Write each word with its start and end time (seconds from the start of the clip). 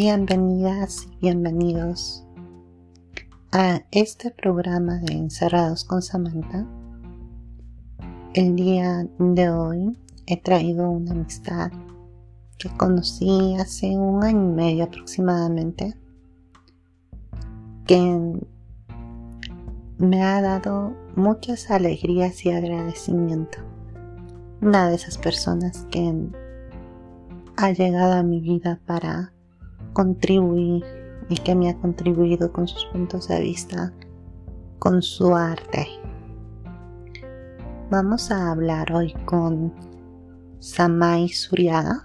Bienvenidas 0.00 1.08
y 1.10 1.16
bienvenidos 1.22 2.24
a 3.50 3.82
este 3.90 4.30
programa 4.30 4.98
de 4.98 5.14
Encerrados 5.14 5.82
con 5.84 6.02
Samantha. 6.02 6.64
El 8.32 8.54
día 8.54 9.08
de 9.18 9.50
hoy 9.50 9.98
he 10.28 10.40
traído 10.40 10.88
una 10.88 11.10
amistad 11.10 11.72
que 12.60 12.68
conocí 12.76 13.56
hace 13.56 13.98
un 13.98 14.22
año 14.22 14.44
y 14.44 14.54
medio 14.54 14.84
aproximadamente, 14.84 15.96
que 17.84 18.38
me 19.98 20.22
ha 20.22 20.40
dado 20.40 20.94
muchas 21.16 21.72
alegrías 21.72 22.46
y 22.46 22.52
agradecimiento. 22.52 23.58
Una 24.62 24.90
de 24.90 24.94
esas 24.94 25.18
personas 25.18 25.88
que 25.90 26.14
ha 27.56 27.72
llegado 27.72 28.12
a 28.12 28.22
mi 28.22 28.40
vida 28.40 28.78
para 28.86 29.32
contribuir 29.92 30.84
y 31.28 31.36
que 31.36 31.54
me 31.54 31.70
ha 31.70 31.76
contribuido 31.78 32.52
con 32.52 32.66
sus 32.66 32.84
puntos 32.86 33.28
de 33.28 33.40
vista, 33.40 33.92
con 34.78 35.02
su 35.02 35.34
arte. 35.34 35.86
Vamos 37.90 38.30
a 38.30 38.50
hablar 38.50 38.92
hoy 38.92 39.12
con 39.24 39.72
Samai 40.60 41.28
Suriaga. 41.28 42.04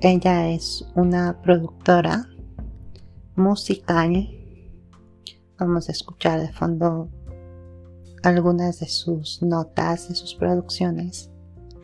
Ella 0.00 0.50
es 0.50 0.84
una 0.94 1.40
productora 1.42 2.28
musical. 3.36 4.28
Vamos 5.58 5.88
a 5.88 5.92
escuchar 5.92 6.40
de 6.40 6.52
fondo 6.52 7.08
algunas 8.22 8.80
de 8.80 8.86
sus 8.86 9.42
notas, 9.42 10.08
de 10.08 10.14
sus 10.14 10.34
producciones. 10.34 11.30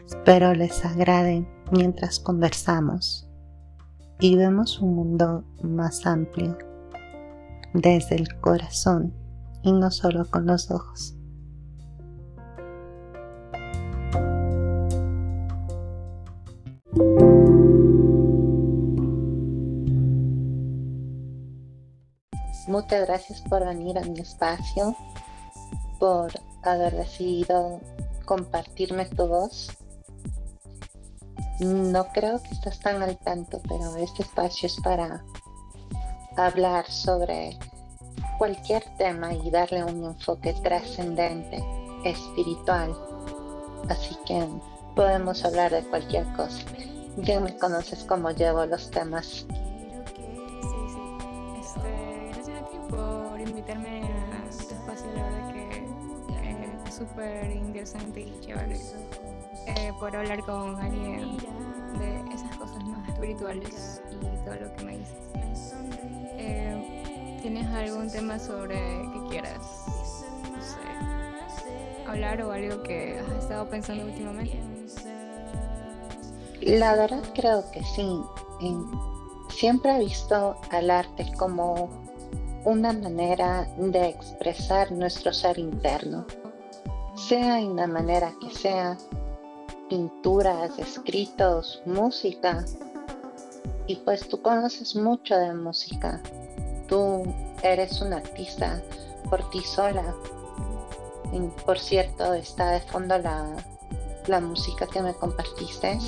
Espero 0.06 0.54
les 0.54 0.84
agrade 0.84 1.46
mientras 1.70 2.18
conversamos 2.18 3.27
y 4.20 4.36
vemos 4.36 4.80
un 4.80 4.94
mundo 4.94 5.44
más 5.62 6.04
amplio 6.06 6.56
desde 7.74 8.16
el 8.16 8.40
corazón 8.40 9.12
y 9.62 9.72
no 9.72 9.90
solo 9.90 10.28
con 10.28 10.46
los 10.46 10.70
ojos. 10.70 11.14
Muchas 22.66 23.06
gracias 23.06 23.40
por 23.42 23.64
venir 23.64 23.98
a 23.98 24.02
mi 24.02 24.20
espacio, 24.20 24.94
por 25.98 26.30
haber 26.64 26.94
decidido 26.94 27.80
compartirme 28.26 29.06
tu 29.06 29.26
voz 29.26 29.70
no 31.60 32.06
creo 32.08 32.42
que 32.42 32.50
estés 32.50 32.78
tan 32.80 33.02
al 33.02 33.16
tanto, 33.18 33.60
pero 33.68 33.96
este 33.96 34.22
espacio 34.22 34.66
es 34.66 34.76
para 34.80 35.24
hablar 36.36 36.90
sobre 36.90 37.58
cualquier 38.38 38.84
tema 38.96 39.34
y 39.34 39.50
darle 39.50 39.84
un 39.84 40.04
enfoque 40.04 40.52
trascendente, 40.62 41.62
espiritual. 42.04 42.94
Así 43.88 44.16
que 44.24 44.46
podemos 44.94 45.44
hablar 45.44 45.72
de 45.72 45.82
cualquier 45.82 46.24
cosa. 46.34 46.62
Ya 47.16 47.40
me 47.40 47.56
conoces 47.56 48.04
cómo 48.04 48.30
llevo 48.30 48.64
los 48.66 48.90
temas. 48.90 49.44
Este, 51.58 52.30
gracias 52.52 52.82
por 52.88 53.40
invitarme 53.40 53.97
súper 56.98 57.50
interesante 57.50 58.20
y 58.20 58.40
chévere. 58.40 58.76
Eh, 59.66 59.92
por 60.00 60.14
hablar 60.14 60.40
con 60.40 60.76
alguien 60.76 61.36
de 61.98 62.34
esas 62.34 62.56
cosas 62.56 62.82
más 62.84 63.08
espirituales 63.08 64.02
y 64.10 64.44
todo 64.44 64.54
lo 64.54 64.76
que 64.76 64.84
me 64.84 64.98
dices. 64.98 65.74
Eh, 66.36 67.38
¿Tienes 67.42 67.66
algún 67.68 68.10
tema 68.10 68.38
sobre 68.38 68.76
que 68.76 69.26
quieras 69.30 70.24
hablar 72.06 72.42
o 72.42 72.52
algo 72.52 72.82
que 72.82 73.18
has 73.20 73.44
estado 73.44 73.68
pensando 73.68 74.04
últimamente? 74.06 74.60
La 76.62 76.96
verdad 76.96 77.22
creo 77.34 77.70
que 77.70 77.82
sí. 77.84 78.20
Siempre 79.50 79.96
he 79.96 79.98
visto 80.00 80.60
al 80.70 80.90
arte 80.90 81.30
como 81.36 81.88
una 82.64 82.92
manera 82.92 83.68
de 83.76 84.08
expresar 84.08 84.90
nuestro 84.92 85.32
ser 85.32 85.58
interno, 85.58 86.26
sea 87.18 87.58
en 87.60 87.76
la 87.76 87.86
manera 87.86 88.32
que 88.40 88.50
sea, 88.54 88.96
pinturas, 89.88 90.78
escritos, 90.78 91.82
música. 91.84 92.64
Y 93.86 93.96
pues 93.96 94.28
tú 94.28 94.40
conoces 94.40 94.94
mucho 94.94 95.36
de 95.36 95.54
música. 95.54 96.20
Tú 96.86 97.24
eres 97.62 98.00
una 98.00 98.18
artista 98.18 98.82
por 99.28 99.48
ti 99.50 99.60
sola. 99.60 100.14
por 101.66 101.78
cierto, 101.78 102.32
está 102.34 102.70
de 102.70 102.80
fondo 102.80 103.18
la, 103.18 103.56
la 104.26 104.40
música 104.40 104.86
que 104.86 105.02
me 105.02 105.14
compartiste. 105.14 105.98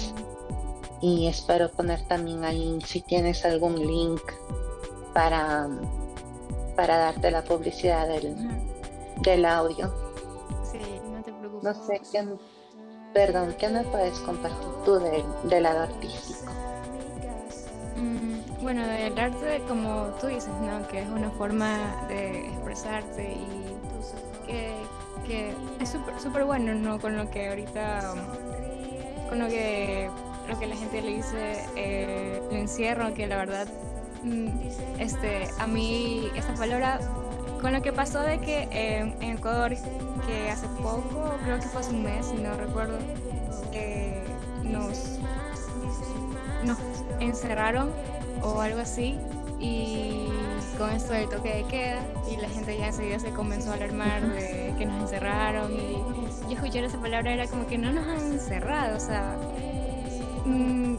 Y 1.01 1.27
espero 1.27 1.71
poner 1.71 2.07
también 2.09 2.45
ahí 2.45 2.79
si 2.85 3.01
tienes 3.01 3.45
algún 3.45 3.75
link 3.75 4.21
para, 5.15 5.69
para 6.77 6.99
darte 6.99 7.31
la 7.31 7.43
publicidad 7.43 8.07
del, 8.07 8.37
del 9.23 9.45
audio. 9.47 10.10
No 11.63 11.75
sé, 11.75 12.01
¿qué, 12.11 12.25
Perdón, 13.13 13.55
¿qué 13.59 13.69
me 13.69 13.83
puedes 13.85 14.19
compartir 14.21 14.69
tú 14.85 14.99
del, 14.99 15.63
lado 15.63 15.81
artístico? 15.81 16.53
Mm, 17.97 18.63
bueno, 18.63 18.85
el 18.85 19.19
arte, 19.19 19.63
como 19.67 20.07
tú 20.21 20.29
dices, 20.29 20.53
¿no? 20.63 20.87
Que 20.89 21.01
es 21.01 21.09
una 21.09 21.31
forma 21.31 22.07
de 22.09 22.47
expresarte 22.47 23.33
y 23.33 23.71
que, 25.27 25.55
es 25.81 25.97
súper 26.23 26.45
bueno, 26.45 26.75
¿no? 26.75 27.01
Con 27.01 27.17
lo 27.17 27.31
que 27.31 27.49
ahorita, 27.49 28.15
con 29.29 29.39
lo 29.39 29.49
que, 29.49 30.09
lo 30.49 30.59
que 30.59 30.67
la 30.67 30.77
gente 30.77 31.03
le 31.03 31.17
dice, 31.17 31.65
eh, 31.77 32.43
el 32.51 32.57
encierro, 32.57 33.13
que 33.13 33.27
la 33.27 33.37
verdad, 33.37 33.69
mm, 34.23 34.49
este, 34.99 35.49
a 35.59 35.67
mí 35.67 36.31
esta 36.35 36.55
palabra 36.55 37.01
con 37.61 37.73
lo 37.73 37.83
que 37.83 37.93
pasó 37.93 38.21
de 38.21 38.39
que 38.39 38.69
en 38.71 39.23
Ecuador, 39.23 39.75
que 40.27 40.51
hace 40.51 40.67
poco, 40.83 41.35
creo 41.45 41.59
que 41.59 41.67
fue 41.67 41.81
hace 41.81 41.91
un 41.91 42.03
mes, 42.03 42.33
no 42.33 42.55
recuerdo, 42.55 42.99
que 43.73 44.25
nos, 44.63 45.19
nos 46.65 46.79
encerraron 47.21 47.91
o 48.43 48.61
algo 48.61 48.81
así 48.81 49.19
y 49.59 50.29
con 50.79 50.91
esto 50.91 51.13
del 51.13 51.29
toque 51.29 51.57
de 51.57 51.65
queda 51.65 52.01
y 52.31 52.37
la 52.39 52.49
gente 52.49 52.77
ya 52.79 52.87
enseguida 52.87 53.19
se 53.19 53.31
comenzó 53.31 53.73
a 53.73 53.75
alarmar 53.75 54.23
de 54.23 54.75
que 54.79 54.87
nos 54.87 55.03
encerraron 55.03 55.71
y 55.73 55.99
yo 56.49 56.55
escuchar 56.55 56.85
esa 56.85 56.99
palabra 56.99 57.33
era 57.33 57.47
como 57.47 57.67
que 57.67 57.77
no 57.77 57.93
nos 57.93 58.07
han 58.07 58.33
encerrado, 58.33 58.97
o 58.97 59.01
sea, 59.01 59.37
mm, 60.45 60.97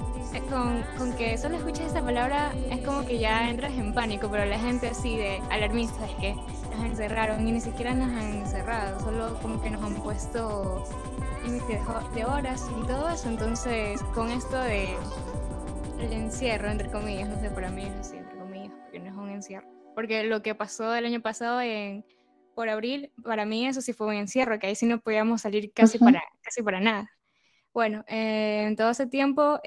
con, 0.50 0.84
con, 0.97 1.13
que 1.16 1.38
solo 1.38 1.57
escuches 1.57 1.88
esa 1.88 2.03
palabra 2.03 2.53
es 2.69 2.79
como 2.85 3.06
que 3.06 3.19
ya 3.19 3.50
entras 3.50 3.74
en 3.74 3.94
pánico, 3.94 4.29
pero 4.29 4.46
la 4.46 4.59
gente 4.59 4.88
así 4.88 5.18
de 5.18 5.41
alarmista 5.50 6.06
es 6.06 6.16
que 6.16 6.35
nos 6.72 6.85
encerraron 6.85 7.47
y 7.47 7.52
ni 7.52 7.62
siquiera 7.62 7.94
nos 7.94 8.09
han 8.09 8.34
encerrado, 8.40 9.00
solo 9.00 9.38
como 9.41 9.62
que 9.62 9.69
nos 9.69 9.84
han 9.84 9.96
puesto 9.96 10.85
límites 11.44 11.81
de 12.16 12.25
horas 12.25 12.69
y 12.79 12.88
todo 12.88 13.09
eso. 13.09 13.29
Entonces, 13.29 14.02
con 14.13 14.29
esto 14.29 14.57
de 14.59 14.96
el 16.00 16.13
encierro, 16.13 16.69
entre 16.69 16.90
comillas, 16.90 17.29
no 17.29 17.40
sé, 17.40 17.50
para 17.52 17.69
mí 17.69 17.85
es 17.85 17.94
así, 17.96 18.18
entre 18.18 18.38
comillas, 18.38 18.73
porque 18.81 19.00
no 19.00 19.09
es 19.09 19.16
un 19.16 19.29
encierro. 19.29 19.68
Porque 19.94 20.23
lo 20.23 20.41
que 20.41 20.56
pasó 20.56 20.96
el 20.96 21.06
año 21.06 21.22
pasado 21.22 21.62
en, 21.62 22.06
por 22.56 22.69
abril, 22.69 23.12
para 23.23 23.46
mí 23.46 23.68
eso 23.68 23.81
sí 23.81 23.94
fue 23.94 24.08
un 24.08 24.13
encierro, 24.13 24.58
que 24.59 24.68
ahí 24.68 24.75
sí 24.75 24.85
no 24.85 25.00
podíamos 25.00 25.41
salir 25.41 25.72
casi, 25.73 26.00
para, 26.00 26.23
casi 26.41 26.63
para 26.63 26.79
nada. 26.79 27.12
Bueno, 27.74 28.04
eh, 28.08 28.66
en 28.68 28.76
todo 28.76 28.90
ese 28.91 29.08
tiempo 29.08 29.59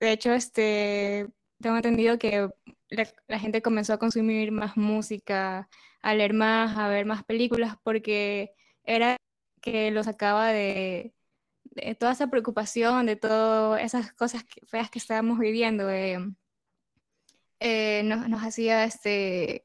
de 0.00 0.12
hecho, 0.12 0.32
este, 0.32 1.28
tengo 1.60 1.76
entendido 1.76 2.18
que 2.18 2.48
la, 3.28 3.38
gente 3.38 3.62
comenzó 3.62 3.92
a 3.94 3.98
consumir 3.98 4.50
más 4.52 4.76
música, 4.76 5.68
a 6.02 6.14
leer 6.14 6.32
más, 6.34 6.76
a 6.78 6.88
ver 6.88 7.06
más 7.06 7.24
películas, 7.24 7.76
porque 7.82 8.52
era 8.84 9.16
que 9.60 9.90
los 9.90 10.06
sacaba 10.06 10.48
de, 10.48 11.14
toda 11.98 12.12
esa 12.12 12.28
preocupación, 12.28 13.06
de 13.06 13.16
todas 13.16 13.82
esas 13.82 14.12
cosas 14.14 14.44
feas 14.66 14.90
que 14.90 14.98
estábamos 14.98 15.38
viviendo. 15.38 15.90
Eh, 15.90 16.18
eh, 17.60 18.02
nos, 18.04 18.42
hacía 18.42 18.84
este, 18.84 19.64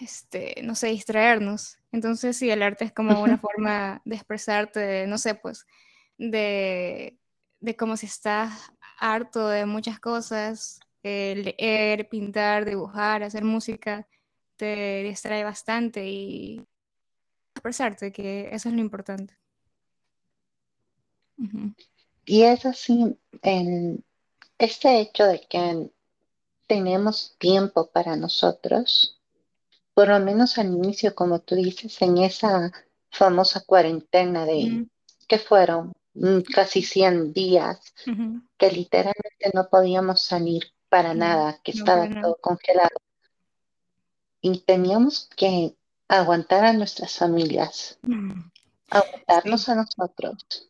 este, 0.00 0.60
no 0.62 0.74
sé, 0.74 0.88
distraernos. 0.88 1.78
Entonces, 1.92 2.36
sí, 2.36 2.50
el 2.50 2.62
arte 2.62 2.84
es 2.84 2.92
como 2.92 3.20
una 3.22 3.38
forma 3.38 4.00
de 4.04 4.16
expresarte, 4.16 5.06
no 5.06 5.18
sé, 5.18 5.34
pues, 5.34 5.66
de, 6.18 7.18
de 7.60 7.76
como 7.76 7.96
si 7.96 8.06
estás 8.06 8.72
harto 8.98 9.48
de 9.48 9.66
muchas 9.66 10.00
cosas, 10.00 10.80
leer, 11.02 12.08
pintar, 12.08 12.64
dibujar, 12.64 13.22
hacer 13.22 13.44
música, 13.44 14.08
te 14.56 15.02
distrae 15.02 15.44
bastante 15.44 16.06
y 16.06 16.64
expresarte, 17.54 18.12
que 18.12 18.48
eso 18.52 18.68
es 18.68 18.74
lo 18.74 18.80
importante. 18.80 19.36
Y 22.24 22.42
es 22.42 22.64
así, 22.66 23.18
este 24.58 25.00
hecho 25.00 25.24
de 25.24 25.46
que 25.48 25.90
tenemos 26.66 27.36
tiempo 27.38 27.90
para 27.90 28.16
nosotros, 28.16 29.15
por 29.96 30.08
lo 30.08 30.20
menos 30.20 30.58
al 30.58 30.66
inicio, 30.66 31.14
como 31.14 31.38
tú 31.38 31.54
dices, 31.54 32.02
en 32.02 32.18
esa 32.18 32.70
famosa 33.08 33.62
cuarentena 33.64 34.44
de, 34.44 34.86
que 35.26 35.38
fueron 35.38 35.94
mm, 36.12 36.40
casi 36.54 36.82
100 36.82 37.32
días, 37.32 37.94
que 38.58 38.70
literalmente 38.70 39.50
no 39.54 39.70
podíamos 39.70 40.20
salir 40.20 40.64
para 40.90 41.14
nada, 41.14 41.58
que 41.64 41.70
estaba 41.70 42.10
todo 42.10 42.36
congelado. 42.42 42.94
Y 44.42 44.58
teníamos 44.58 45.30
que 45.34 45.74
aguantar 46.08 46.66
a 46.66 46.74
nuestras 46.74 47.16
familias, 47.16 47.98
aguantarnos 48.90 49.66
a 49.70 49.76
nosotros. 49.76 50.68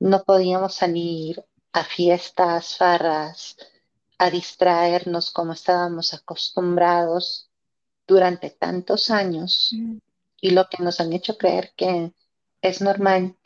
No 0.00 0.24
podíamos 0.24 0.74
salir 0.74 1.44
a 1.72 1.84
fiestas, 1.84 2.78
farras, 2.78 3.58
a 4.16 4.30
distraernos 4.30 5.30
como 5.30 5.52
estábamos 5.52 6.14
acostumbrados 6.14 7.47
durante 8.08 8.50
tantos 8.50 9.10
años 9.10 9.72
y 10.40 10.50
lo 10.50 10.68
que 10.68 10.82
nos 10.82 10.98
han 10.98 11.12
hecho 11.12 11.36
creer 11.36 11.72
que 11.76 12.12
es 12.62 12.80
normal, 12.80 13.36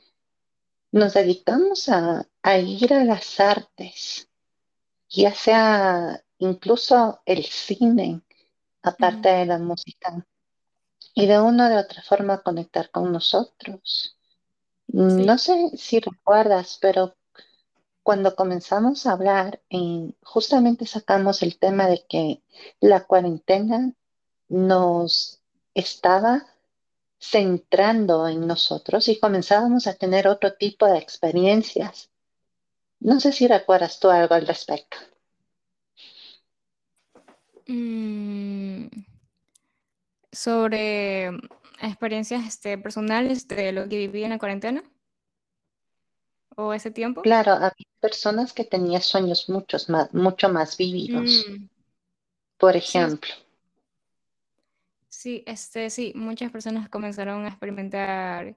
nos 0.93 1.15
dedicamos 1.15 1.89
a, 1.89 2.27
ir 2.59 2.95
a 2.95 3.05
las 3.05 3.41
artes, 3.41 4.29
ya 5.09 5.35
sea 5.35 6.23
incluso 6.39 7.21
el 7.27 7.45
cine, 7.45 8.23
aparte 8.83 9.29
de 9.29 9.47
la 9.47 9.59
música, 9.59 10.27
y 11.15 11.27
de 11.27 11.41
una 11.41 11.67
o 11.67 11.71
de 11.71 11.79
otra 11.79 12.03
forma 12.03 12.43
conectar 12.43 12.91
con 12.91 13.13
nosotros. 13.13 14.17
No 14.87 15.39
sé 15.39 15.71
si 15.77 16.01
recuerdas, 16.01 16.79
pero 16.81 17.17
cuando 18.03 18.37
comenzamos 18.37 19.07
a 19.07 19.13
hablar, 19.13 19.61
justamente 20.23 20.87
sacamos 20.87 21.43
el 21.43 21.59
tema 21.59 21.87
de 21.87 22.05
que 22.09 22.43
la 22.81 23.05
cuarentena 23.05 23.95
nos 24.53 25.41
estaba 25.75 26.47
centrando 27.19 28.29
en 28.29 28.47
nosotros 28.47 29.09
y 29.09 29.19
comenzábamos 29.19 29.87
a 29.87 29.95
tener 29.95 30.29
otro 30.29 30.53
tipo 30.55 30.87
de 30.87 30.99
experiencias. 30.99 32.11
No 33.01 33.19
sé 33.19 33.33
si 33.33 33.49
recuerdas 33.49 33.99
tú 33.99 34.11
algo 34.11 34.35
al 34.35 34.47
respecto. 34.47 34.99
Mm, 37.67 38.89
sobre 40.31 41.29
experiencias 41.81 42.45
este, 42.47 42.77
personales 42.77 43.49
de 43.49 43.73
lo 43.73 43.89
que 43.89 43.97
viví 43.97 44.25
en 44.25 44.31
la 44.31 44.39
cuarentena 44.39 44.85
o 46.57 46.75
ese 46.75 46.91
tiempo. 46.91 47.23
Claro, 47.23 47.53
había 47.53 47.89
personas 48.01 48.53
que 48.53 48.65
tenían 48.65 49.01
sueños 49.01 49.49
muchos 49.49 49.89
más, 49.89 50.13
mucho 50.13 50.51
más 50.51 50.77
vividos. 50.77 51.47
Mm. 51.49 51.69
Por 52.59 52.77
ejemplo. 52.77 53.33
Sí, 53.35 53.52
este, 55.47 55.91
sí, 55.91 56.13
muchas 56.17 56.51
personas 56.51 56.89
comenzaron 56.89 57.45
a 57.45 57.49
experimentar 57.49 58.57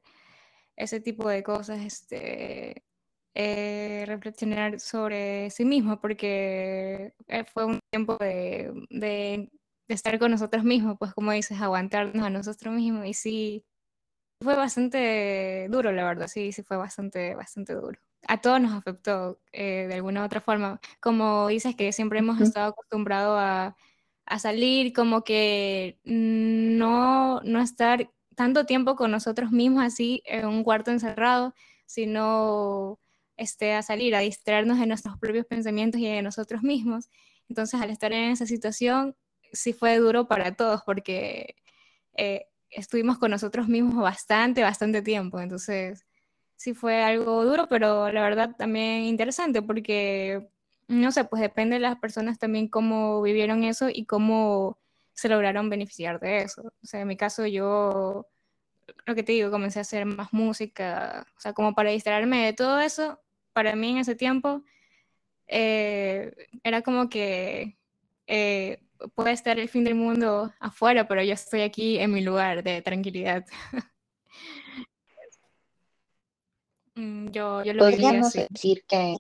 ese 0.76 1.00
tipo 1.02 1.30
de 1.30 1.44
cosas, 1.44 1.80
este, 1.82 2.84
eh, 3.34 4.06
reflexionar 4.08 4.80
sobre 4.80 5.50
sí 5.52 5.66
mismo, 5.66 6.00
porque 6.02 7.14
eh, 7.28 7.46
fue 7.46 7.66
un 7.66 7.80
tiempo 7.92 8.18
de, 8.18 8.74
de, 8.90 9.50
estar 9.88 10.18
con 10.20 10.32
nosotros 10.32 10.64
mismos, 10.64 10.98
pues 11.00 11.14
como 11.14 11.32
dices, 11.32 11.62
aguantarnos 11.62 12.26
a 12.26 12.30
nosotros 12.30 12.74
mismos, 12.74 13.06
y 13.08 13.14
sí, 13.14 13.66
fue 14.42 14.56
bastante 14.56 15.68
duro, 15.70 15.92
la 15.92 16.06
verdad, 16.06 16.28
sí, 16.28 16.52
sí 16.52 16.64
fue 16.64 16.78
bastante, 16.78 17.36
bastante 17.36 17.74
duro. 17.74 18.00
A 18.28 18.42
todos 18.42 18.60
nos 18.62 18.74
afectó 18.74 19.40
eh, 19.52 19.88
de 19.88 19.96
alguna 19.96 20.22
u 20.24 20.26
otra 20.26 20.42
forma. 20.42 20.80
Como 21.00 21.48
dices 21.48 21.76
que 21.76 21.92
siempre 21.92 22.20
hemos 22.20 22.42
estado 22.42 22.70
acostumbrados 22.72 23.38
a 23.40 23.76
a 24.26 24.40
salir, 24.40 24.94
como 24.94 25.24
que 25.24 26.00
no, 26.04 27.42
no 27.42 27.62
estar 27.62 28.10
tanto 28.36 28.66
tiempo 28.66 28.96
con 28.96 29.12
nosotros 29.12 29.52
mismos 29.52 29.84
así 29.84 30.22
en 30.26 30.46
un 30.48 30.64
cuarto 30.64 30.92
encerrado, 30.92 31.54
sino 31.86 33.00
este, 33.38 33.74
a 33.74 33.82
salir, 33.82 34.16
a 34.16 34.20
distraernos 34.20 34.80
de 34.80 34.88
nuestros 34.88 35.18
propios 35.18 35.46
pensamientos 35.46 36.02
y 36.02 36.08
de 36.08 36.22
nosotros 36.22 36.64
mismos. 36.64 37.10
Entonces, 37.50 37.80
al 37.82 37.90
estar 37.90 38.12
en 38.14 38.32
esa 38.32 38.46
situación, 38.46 39.16
sí 39.54 39.74
fue 39.74 39.98
duro 39.98 40.28
para 40.28 40.56
todos 40.56 40.82
porque 40.86 41.56
eh, 42.16 42.48
estuvimos 42.70 43.18
con 43.18 43.32
nosotros 43.32 43.68
mismos 43.68 43.96
bastante, 43.96 44.64
bastante 44.64 45.02
tiempo. 45.02 45.40
Entonces, 45.40 46.06
sí 46.56 46.74
fue 46.74 47.04
algo 47.04 47.46
duro, 47.46 47.68
pero 47.68 48.12
la 48.12 48.22
verdad 48.24 48.56
también 48.58 49.04
interesante 49.04 49.62
porque 49.62 50.48
no 50.88 51.12
sé, 51.12 51.26
pues 51.26 51.42
depende 51.42 51.76
de 51.76 51.80
las 51.80 51.98
personas 51.98 52.38
también 52.40 52.68
cómo 52.68 53.22
vivieron 53.22 53.64
eso 53.64 53.90
y 53.92 54.06
cómo 54.06 54.78
se 55.14 55.30
lograron 55.30 55.70
beneficiar 55.70 56.20
de 56.20 56.40
eso. 56.44 56.74
O 56.84 56.86
sea, 56.86 57.02
en 57.02 57.08
mi 57.08 57.18
caso 57.18 57.46
yo, 57.48 58.28
lo 59.06 59.16
que 59.16 59.24
te 59.24 59.32
digo, 59.32 59.52
comencé 59.52 59.80
a 59.80 59.84
hacer 59.84 60.06
más 60.06 60.34
música, 60.34 61.26
o 61.38 61.40
sea, 61.40 61.54
como 61.54 61.74
para 61.74 61.92
distraerme 61.92 62.46
de 62.46 62.54
todo 62.54 62.80
eso, 62.80 63.20
para 63.54 63.76
mí 63.76 63.92
en 63.92 63.98
ese 64.00 64.16
tiempo 64.16 64.64
eh, 65.48 66.34
era 66.64 66.82
como 66.82 67.10
que 67.10 67.78
eh, 68.28 68.80
puede 69.16 69.32
estar 69.32 69.60
el 69.60 69.70
fin 69.70 69.84
del 69.84 69.96
mundo 69.96 70.54
afuera, 70.60 71.08
pero 71.08 71.24
yo 71.24 71.34
estoy 71.34 71.62
aquí 71.62 71.98
en 72.00 72.12
mi 72.12 72.22
lugar 72.22 72.64
de 72.64 72.82
tranquilidad. 72.82 73.46
Mm, 76.98 77.28
yo, 77.32 77.62
yo 77.62 77.74
lo 77.74 77.80
Podríamos 77.84 78.32
decir 78.32 78.86
que 78.88 79.18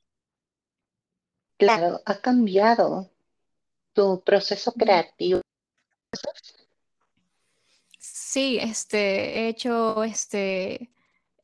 Claro, 1.57 2.01
ha 2.05 2.19
cambiado 2.21 3.09
tu 3.93 4.23
proceso 4.23 4.73
creativo. 4.73 5.41
Sí, 7.99 8.57
este, 8.61 9.39
he 9.39 9.47
hecho, 9.49 10.03
este, 10.03 10.91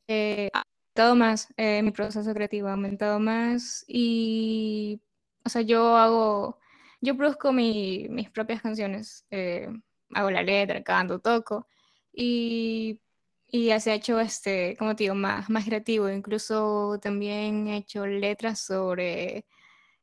eh, 0.08 0.50
aumentado 0.52 1.16
más 1.16 1.48
eh, 1.56 1.82
mi 1.82 1.90
proceso 1.92 2.34
creativo, 2.34 2.68
ha 2.68 2.72
aumentado 2.72 3.18
más 3.20 3.84
y, 3.88 5.00
o 5.44 5.48
sea, 5.48 5.62
yo 5.62 5.96
hago, 5.96 6.58
yo 7.00 7.16
produzco 7.16 7.52
mis 7.52 8.30
propias 8.30 8.62
canciones, 8.62 9.26
eh, 9.30 9.68
hago 10.14 10.30
la 10.30 10.42
letra, 10.42 10.82
canto, 10.82 11.20
toco 11.20 11.66
y, 12.12 13.00
y 13.48 13.70
se 13.80 13.90
ha 13.92 13.94
hecho, 13.94 14.20
este, 14.20 14.76
como 14.78 14.94
te 14.96 15.04
digo, 15.04 15.14
más, 15.14 15.48
más 15.50 15.64
creativo, 15.64 16.08
incluso 16.10 16.98
también 17.00 17.68
he 17.68 17.78
hecho 17.78 18.06
letras 18.06 18.60
sobre 18.60 19.46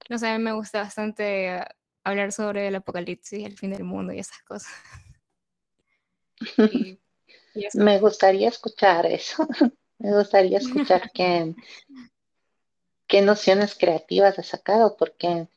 no 0.08 0.18
sé, 0.18 0.28
a 0.28 0.38
mí 0.38 0.44
me 0.44 0.54
gusta 0.54 0.82
bastante 0.82 1.64
hablar 2.04 2.32
sobre 2.32 2.68
el 2.68 2.76
apocalipsis, 2.76 3.46
el 3.46 3.58
fin 3.58 3.72
del 3.72 3.84
mundo 3.84 4.14
y 4.14 4.20
esas 4.20 4.42
cosas. 4.44 4.72
Me 7.74 8.00
gustaría 8.00 8.48
escuchar 8.48 9.06
eso. 9.06 9.46
me 10.00 10.14
gustaría 10.14 10.58
escuchar 10.58 11.12
qué, 11.14 11.56
qué 13.08 13.22
nociones 13.22 13.76
creativas 13.76 14.40
has 14.40 14.48
sacado, 14.48 14.96
porque 14.98 15.48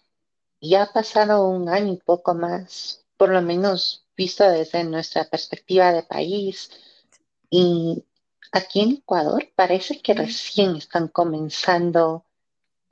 ya 0.61 0.85
ha 0.85 0.93
pasado 0.93 1.49
un 1.49 1.69
año 1.69 1.95
y 1.95 1.97
poco 1.97 2.35
más, 2.35 3.05
por 3.17 3.31
lo 3.31 3.41
menos 3.41 4.05
visto 4.17 4.49
desde 4.49 4.85
nuestra 4.85 5.25
perspectiva 5.25 5.93
de 5.93 6.03
país. 6.03 6.71
Y 7.51 8.05
aquí 8.51 8.81
en 8.81 8.93
Ecuador 8.93 9.49
parece 9.55 10.01
que 10.01 10.15
recién 10.15 10.77
están 10.77 11.09
comenzando 11.09 12.25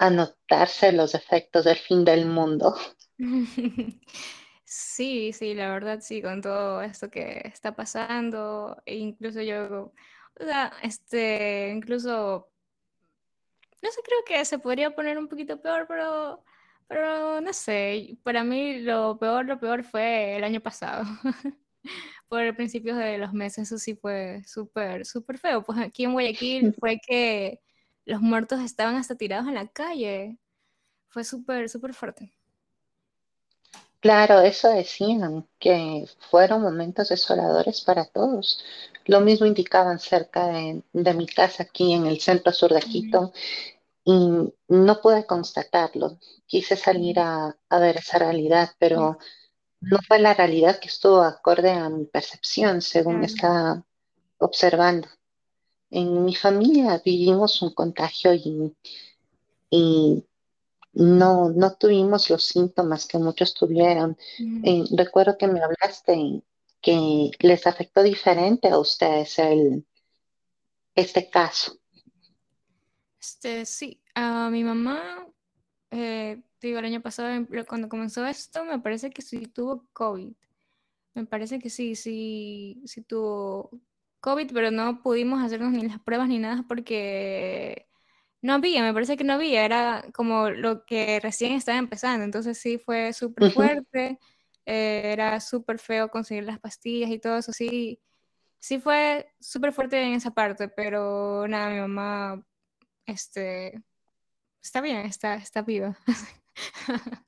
anotarse 0.00 0.92
los 0.92 1.14
efectos 1.14 1.64
del 1.66 1.76
fin 1.76 2.04
del 2.04 2.26
mundo. 2.26 2.74
Sí, 4.72 5.32
sí, 5.32 5.52
la 5.54 5.68
verdad 5.72 5.98
sí, 6.00 6.22
con 6.22 6.40
todo 6.42 6.80
esto 6.82 7.10
que 7.10 7.42
está 7.44 7.74
pasando, 7.74 8.80
e 8.86 8.98
incluso 8.98 9.42
yo, 9.42 9.92
o 10.38 10.44
sea, 10.44 10.72
este, 10.84 11.72
incluso, 11.74 12.48
no 13.82 13.90
sé, 13.90 14.00
creo 14.04 14.18
que 14.24 14.44
se 14.44 14.60
podría 14.60 14.94
poner 14.94 15.18
un 15.18 15.26
poquito 15.26 15.60
peor, 15.60 15.86
pero, 15.88 16.44
pero 16.86 17.40
no 17.40 17.52
sé, 17.52 18.16
para 18.22 18.44
mí 18.44 18.78
lo 18.78 19.18
peor, 19.18 19.46
lo 19.46 19.58
peor 19.58 19.82
fue 19.82 20.36
el 20.36 20.44
año 20.44 20.60
pasado. 20.60 21.02
Por 22.28 22.54
principios 22.54 22.96
de 22.96 23.18
los 23.18 23.32
meses, 23.32 23.66
eso 23.66 23.78
sí 23.78 23.96
fue 23.96 24.42
súper, 24.46 25.04
súper 25.04 25.38
feo. 25.38 25.64
Pues 25.64 25.80
aquí 25.80 26.04
en 26.04 26.12
Guayaquil 26.12 26.74
fue 26.78 27.00
que 27.04 27.60
los 28.04 28.20
muertos 28.20 28.60
estaban 28.60 28.96
hasta 28.96 29.14
tirados 29.14 29.48
en 29.48 29.54
la 29.54 29.68
calle. 29.68 30.38
Fue 31.08 31.24
súper, 31.24 31.68
súper 31.68 31.94
fuerte. 31.94 32.32
Claro, 34.00 34.40
eso 34.40 34.68
decían, 34.70 35.46
que 35.58 36.06
fueron 36.30 36.62
momentos 36.62 37.10
desoladores 37.10 37.82
para 37.82 38.06
todos. 38.06 38.64
Lo 39.04 39.20
mismo 39.20 39.46
indicaban 39.46 39.98
cerca 39.98 40.46
de, 40.46 40.82
mi 41.14 41.26
casa 41.26 41.64
aquí 41.64 41.92
en 41.92 42.06
el 42.06 42.20
centro 42.20 42.52
sur 42.52 42.72
de 42.72 42.80
Quito 42.80 43.32
y 44.04 44.52
no 44.68 45.00
pude 45.02 45.26
constatarlo. 45.26 46.18
Quise 46.46 46.76
salir 46.76 47.18
a, 47.20 47.56
ver 47.70 47.98
esa 47.98 48.18
realidad, 48.18 48.70
pero 48.78 49.18
no 49.80 49.98
fue 50.08 50.18
la 50.18 50.34
realidad 50.34 50.78
que 50.80 50.88
estuvo 50.88 51.20
acorde 51.22 51.70
a 51.70 51.90
mi 51.90 52.06
percepción, 52.06 52.80
según 52.80 53.22
estaba 53.24 53.84
observando 54.38 55.08
en 55.90 56.24
mi 56.24 56.34
familia 56.34 57.00
vivimos 57.04 57.60
un 57.62 57.74
contagio 57.74 58.32
y, 58.34 60.24
no, 60.92 61.50
no 61.50 61.74
tuvimos 61.74 62.30
los 62.30 62.44
síntomas 62.44 63.06
que 63.06 63.18
muchos 63.18 63.54
tuvieron. 63.54 64.16
Eh, 64.64 64.84
recuerdo 64.96 65.38
que 65.38 65.46
me 65.46 65.60
hablaste 65.62 66.42
que 66.82 67.30
les 67.40 67.66
afectó 67.66 68.02
diferente 68.02 68.68
a 68.68 68.78
ustedes 68.78 69.38
el, 69.38 69.84
este 70.94 71.30
caso. 71.30 71.78
Este, 73.20 73.66
sí, 73.66 74.00
a 74.14 74.48
mi 74.50 74.64
mamá, 74.64 75.26
eh, 75.90 76.42
digo, 76.60 76.78
el 76.78 76.86
año 76.86 77.02
pasado, 77.02 77.46
cuando 77.68 77.88
comenzó 77.88 78.26
esto, 78.26 78.64
me 78.64 78.78
parece 78.78 79.10
que 79.10 79.22
sí 79.22 79.46
tuvo 79.46 79.86
COVID. 79.92 80.32
Me 81.14 81.26
parece 81.26 81.58
que 81.58 81.70
sí, 81.70 81.96
sí, 81.96 82.82
sí 82.86 83.02
tuvo 83.02 83.70
COVID, 84.20 84.52
pero 84.52 84.70
no 84.70 85.02
pudimos 85.02 85.42
hacernos 85.42 85.72
ni 85.72 85.82
las 85.86 86.00
pruebas 86.00 86.28
ni 86.28 86.38
nada 86.38 86.64
porque 86.68 87.86
no 88.42 88.54
había, 88.54 88.82
me 88.82 88.94
parece 88.94 89.16
que 89.16 89.24
no 89.24 89.34
había, 89.34 89.64
era 89.64 90.04
como 90.14 90.50
lo 90.50 90.84
que 90.84 91.20
recién 91.20 91.52
estaba 91.52 91.78
empezando, 91.78 92.24
entonces 92.24 92.58
sí 92.58 92.78
fue 92.78 93.12
súper 93.12 93.52
fuerte, 93.52 94.18
eh, 94.66 95.02
era 95.04 95.40
súper 95.40 95.78
feo 95.78 96.10
conseguir 96.10 96.44
las 96.44 96.58
pastillas 96.58 97.10
y 97.10 97.18
todo 97.18 97.38
eso, 97.38 97.52
sí, 97.52 98.00
sí 98.58 98.78
fue 98.78 99.30
súper 99.40 99.72
fuerte 99.72 100.00
en 100.00 100.14
esa 100.14 100.30
parte, 100.30 100.68
pero 100.68 101.46
nada, 101.48 101.70
mi 101.70 101.80
mamá, 101.80 102.42
este, 103.04 103.82
está 104.62 104.80
bien, 104.80 104.98
está, 104.98 105.34
está 105.34 105.62
viva. 105.62 105.98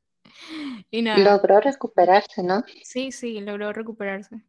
y 0.91 1.03
nada. 1.03 1.19
Logró 1.19 1.61
recuperarse, 1.61 2.43
¿no? 2.43 2.65
Sí, 2.85 3.13
sí, 3.13 3.41
logró 3.41 3.73
recuperarse. 3.73 4.43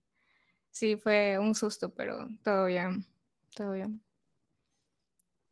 Sí, 0.74 0.98
fue 0.98 1.38
un 1.38 1.53
susto, 1.53 1.94
pero 1.94 2.27
todo 2.44 2.65
bien, 2.65 3.06
todo 3.56 3.74
bien. 3.74 4.01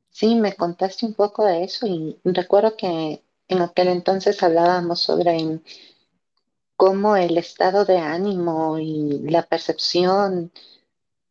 Sí, 0.09 0.33
me 0.35 0.55
contaste 0.55 1.05
un 1.05 1.13
poco 1.13 1.45
de 1.45 1.63
eso 1.63 1.85
y 1.85 2.19
recuerdo 2.23 2.75
que 2.75 3.23
en 3.47 3.61
aquel 3.61 3.89
entonces 3.89 4.41
hablábamos 4.41 4.99
sobre 4.99 5.61
cómo 6.75 7.15
el 7.15 7.37
estado 7.37 7.85
de 7.85 7.99
ánimo 7.99 8.79
y 8.79 9.19
la 9.29 9.43
percepción 9.43 10.51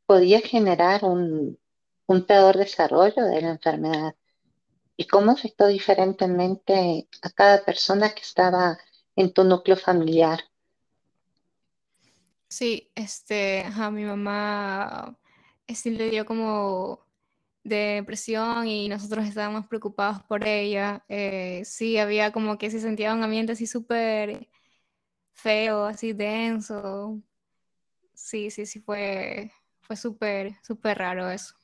podía 0.06 0.40
generar 0.40 1.04
un, 1.04 1.58
peor 2.28 2.56
desarrollo 2.56 3.24
de 3.24 3.42
la 3.42 3.50
enfermedad 3.50 4.14
y 4.96 5.06
cómo 5.08 5.32
afectó 5.32 5.66
diferentemente 5.66 7.08
a 7.22 7.30
cada 7.30 7.64
persona 7.64 8.14
que 8.14 8.22
estaba 8.22 8.78
en 9.16 9.32
tu 9.32 9.42
núcleo 9.42 9.76
familiar. 9.76 10.49
Sí, 12.50 12.90
este, 12.96 13.64
a 13.64 13.90
mi 13.92 14.04
mamá 14.04 15.16
sí 15.68 15.90
le 15.90 16.10
dio 16.10 16.26
como 16.26 17.06
de 17.64 17.76
depresión 18.02 18.66
y 18.66 18.88
nosotros 18.88 19.26
estábamos 19.26 19.66
preocupados 19.68 20.22
por 20.24 20.46
ella. 20.46 21.04
Eh, 21.08 21.62
sí, 21.64 21.98
había 21.98 22.32
como 22.32 22.58
que 22.58 22.70
se 22.70 22.80
sentía 22.80 23.14
un 23.14 23.22
ambiente 23.24 23.52
así 23.52 23.66
súper 23.68 24.48
feo, 25.34 25.84
así 25.86 26.12
denso. 26.14 27.22
Sí, 28.14 28.50
sí, 28.50 28.66
sí, 28.66 28.80
fue, 28.80 29.52
fue 29.82 29.96
súper, 29.96 30.54
súper 30.64 30.98
raro 30.98 31.30
eso. 31.30 31.54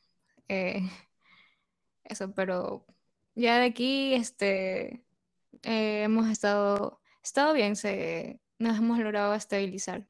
Eh, 0.49 0.83
eso, 2.05 2.33
pero 2.35 2.87
ya 3.35 3.59
de 3.59 3.67
aquí, 3.67 4.15
este, 4.15 5.05
eh, 5.63 6.05
hemos 6.05 6.29
estado, 6.31 7.01
estado 7.23 7.55
bien, 7.55 7.77
se, 7.77 8.41
nos 8.59 8.79
hemos 8.79 8.99
logrado 8.99 9.35
estabilizar. 9.35 10.09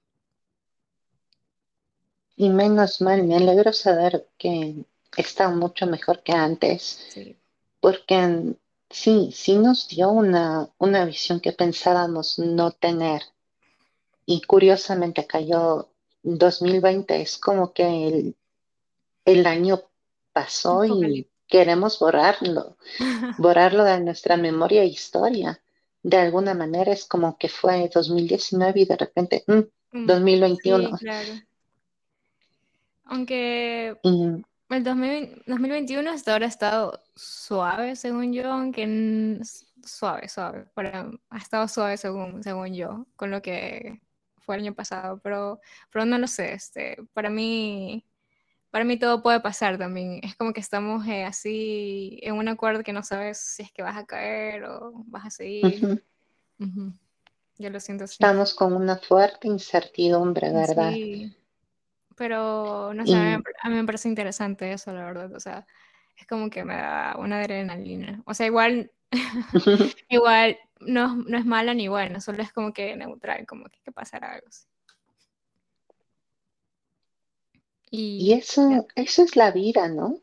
Y 2.36 2.50
menos 2.50 3.00
mal, 3.00 3.24
me 3.24 3.36
alegro 3.36 3.72
saber 3.72 4.26
que 4.38 4.84
está 5.16 5.48
mucho 5.48 5.86
mejor 5.86 6.22
que 6.22 6.32
antes. 6.32 7.00
Porque 7.80 8.54
sí, 8.90 9.30
sí 9.32 9.56
nos 9.56 9.88
dio 9.88 10.10
una, 10.10 10.68
una 10.78 11.04
visión 11.04 11.40
que 11.40 11.52
pensábamos 11.52 12.38
no 12.38 12.72
tener. 12.72 13.22
Y 14.26 14.42
curiosamente 14.42 15.26
cayó 15.26 15.88
2020, 16.22 17.20
es 17.20 17.38
como 17.38 17.72
que 17.72 18.08
el, 18.08 18.36
el 19.24 19.46
año 19.46 19.82
pasó 20.32 20.84
y 20.84 21.28
queremos 21.46 21.98
borrarlo, 21.98 22.76
borrarlo 23.38 23.84
de 23.84 24.00
nuestra 24.00 24.36
memoria 24.36 24.82
e 24.82 24.86
historia. 24.86 25.60
De 26.02 26.18
alguna 26.18 26.54
manera 26.54 26.92
es 26.92 27.04
como 27.04 27.36
que 27.38 27.48
fue 27.48 27.90
2019 27.92 28.80
y 28.80 28.84
de 28.84 28.96
repente, 28.96 29.44
2021. 29.92 30.90
Mm, 30.90 30.92
mm, 30.92 30.96
claro. 30.98 31.32
Aunque 33.06 33.96
el 34.68 34.82
2021 34.82 36.10
hasta 36.10 36.32
ahora 36.32 36.46
ha 36.46 36.48
estado 36.48 37.02
suave, 37.14 37.94
según 37.94 38.32
yo, 38.32 38.50
aunque 38.52 39.40
suave, 39.84 40.28
suave. 40.28 40.66
ha 41.30 41.38
estado 41.38 41.68
suave 41.68 41.96
según, 41.96 42.42
según 42.42 42.74
yo, 42.74 43.06
con 43.14 43.30
lo 43.30 43.40
que 43.42 44.00
fue 44.38 44.56
el 44.56 44.62
año 44.62 44.74
pasado, 44.74 45.20
pero, 45.22 45.60
pero 45.92 46.04
no 46.04 46.18
lo 46.18 46.26
sé. 46.26 46.52
Este, 46.52 46.98
para 47.12 47.30
mí, 47.30 48.04
para 48.70 48.84
mí 48.84 48.98
todo 48.98 49.22
puede 49.22 49.40
pasar 49.40 49.78
también. 49.78 50.20
Es 50.24 50.34
como 50.34 50.52
que 50.52 50.60
estamos 50.60 51.06
eh, 51.06 51.24
así 51.24 52.18
en 52.22 52.34
un 52.34 52.48
acuerdo 52.48 52.82
que 52.82 52.92
no 52.92 53.04
sabes 53.04 53.38
si 53.38 53.62
es 53.62 53.70
que 53.70 53.82
vas 53.82 53.96
a 53.96 54.04
caer 54.04 54.64
o 54.64 54.92
vas 55.06 55.26
a 55.26 55.30
seguir. 55.30 56.04
Yo 57.58 57.70
lo 57.70 57.80
siento 57.80 58.04
así. 58.04 58.14
Estamos 58.14 58.52
con 58.52 58.72
una 58.72 58.96
fuerte 58.96 59.46
incertidumbre, 59.46 60.52
¿verdad? 60.52 60.92
Sí 60.92 61.36
pero 62.16 62.92
no 62.94 63.06
sé, 63.06 63.14
a, 63.14 63.38
mí, 63.68 63.74
me 63.74 63.84
parece 63.84 64.08
interesante 64.08 64.72
eso, 64.72 64.92
la 64.92 65.04
verdad. 65.04 65.32
O 65.34 65.40
sea, 65.40 65.66
es 66.16 66.26
como 66.26 66.50
que 66.50 66.64
me 66.64 66.74
da 66.74 67.16
una 67.18 67.40
adrenalina. 67.40 68.22
O 68.26 68.34
sea, 68.34 68.46
igual, 68.46 68.90
igual 70.08 70.58
no, 70.80 71.16
no, 71.16 71.38
es 71.38 71.44
mala 71.44 71.74
ni 71.74 71.88
buena, 71.88 72.20
solo 72.20 72.42
es 72.42 72.52
como 72.52 72.72
que 72.72 72.96
neutral, 72.96 73.46
como 73.46 73.66
que, 73.66 73.80
que 73.82 73.92
pasará 73.92 74.32
algo 74.32 74.48
así. 74.48 74.66
Y, 77.90 78.32
eso, 78.32 78.86
eso 78.94 79.22
es 79.22 79.36
la 79.36 79.52
vida, 79.52 79.88
¿no? 79.88 80.20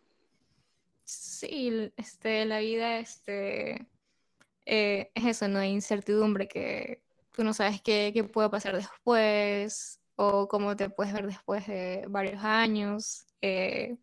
Sí, 1.05 1.91
este, 1.97 2.45
la 2.45 2.59
vida 2.59 2.99
este, 2.99 3.87
eh, 4.65 5.11
es 5.15 5.25
eso, 5.25 5.47
¿no? 5.47 5.59
Hay 5.59 5.71
incertidumbre 5.71 6.47
que 6.47 7.01
tú 7.31 7.43
no 7.43 7.53
sabes 7.53 7.81
qué, 7.81 8.11
qué 8.13 8.23
puede 8.23 8.49
pasar 8.49 8.75
después, 8.75 10.02
o 10.15 10.47
cómo 10.47 10.75
te 10.75 10.89
puedes 10.89 11.13
ver 11.13 11.27
después 11.27 11.67
de 11.67 12.05
varios 12.09 12.43
años, 12.43 13.25
eh, 13.41 13.97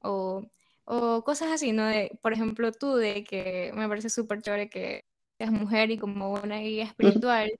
o, 0.00 0.42
cosas 1.24 1.50
así, 1.52 1.72
¿no? 1.72 1.86
De, 1.86 2.18
por 2.22 2.32
ejemplo, 2.32 2.72
tú, 2.72 2.96
de 2.96 3.24
que 3.24 3.72
me 3.74 3.88
parece 3.88 4.08
súper 4.10 4.42
chévere 4.42 4.68
que 4.70 5.04
seas 5.38 5.50
mujer 5.52 5.90
y 5.90 5.98
como 5.98 6.32
una 6.34 6.58
guía 6.58 6.84
espiritual, 6.84 7.50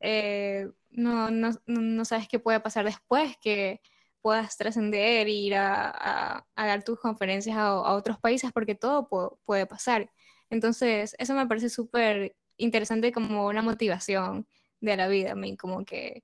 eh, 0.00 0.68
no, 0.90 1.30
no, 1.30 2.04
sabes 2.04 2.28
qué 2.28 2.38
puede 2.38 2.60
pasar 2.60 2.84
después, 2.84 3.36
que 3.38 3.80
puedas 4.22 4.56
trascender 4.56 5.26
e 5.28 5.30
ir 5.30 5.54
a, 5.56 6.44
dar 6.56 6.84
tus 6.84 7.00
conferencias 7.00 7.56
a, 7.56 7.94
otros 7.94 8.18
países, 8.18 8.52
porque 8.52 8.74
todo 8.74 9.08
puede 9.44 9.66
pasar. 9.66 10.10
Entonces, 10.50 11.14
eso 11.18 11.34
me 11.34 11.46
parece 11.46 11.68
súper 11.70 12.36
interesante 12.56 13.12
como 13.12 13.46
una 13.46 13.62
motivación 13.62 14.46
de 14.80 14.96
la 14.96 15.08
vida, 15.08 15.32
a 15.32 15.34
mí, 15.34 15.56
como 15.56 15.84
que 15.84 16.22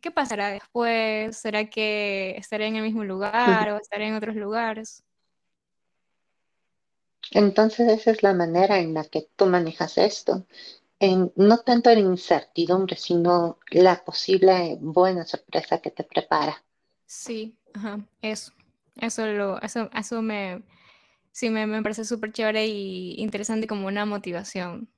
¿qué 0.00 0.10
pasará 0.10 0.48
después? 0.50 1.36
¿Será 1.36 1.68
que 1.70 2.36
estaré 2.36 2.66
en 2.66 2.76
el 2.76 2.82
mismo 2.82 3.04
lugar 3.04 3.70
o 3.70 3.78
estaré 3.78 4.08
en 4.08 4.14
otros 4.14 4.36
lugares? 4.36 5.04
Entonces 7.32 7.88
esa 7.88 8.10
es 8.10 8.22
la 8.22 8.34
manera 8.34 8.80
en 8.80 8.92
la 8.92 9.02
que 9.02 9.30
tú 9.34 9.46
manejas 9.46 9.96
esto. 9.96 10.44
En, 10.98 11.32
no 11.36 11.58
tanto 11.58 11.92
la 11.94 12.00
incertidumbre, 12.00 12.96
sino 12.96 13.60
la 13.70 14.04
posible 14.04 14.78
buena 14.80 15.26
sorpresa 15.26 15.80
que 15.82 15.92
te 15.92 16.04
prepara. 16.04 16.64
Sí, 17.06 17.56
ajá, 17.74 18.00
eso. 18.22 18.52
Eso, 19.00 19.26
lo, 19.26 19.60
eso, 19.62 19.88
eso 19.94 20.22
me, 20.22 20.62
sí, 21.32 21.50
me, 21.50 21.66
me 21.66 21.82
parece 21.82 22.04
súper 22.04 22.32
chévere 22.32 22.66
y 22.68 23.14
interesante 23.18 23.66
como 23.66 23.86
una 23.88 24.06
motivación. 24.06 24.90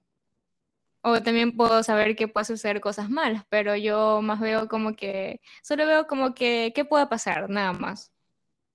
O 1.02 1.22
también 1.22 1.56
puedo 1.56 1.82
saber 1.82 2.14
que 2.16 2.28
puede 2.28 2.44
suceder 2.44 2.80
cosas 2.80 3.08
malas, 3.10 3.44
pero 3.48 3.74
yo 3.76 4.20
más 4.22 4.40
veo 4.40 4.68
como 4.68 4.94
que, 4.94 5.40
solo 5.62 5.86
veo 5.86 6.06
como 6.06 6.34
que, 6.34 6.72
¿qué 6.74 6.84
puede 6.84 7.06
pasar? 7.06 7.48
Nada 7.48 7.72
más. 7.72 8.12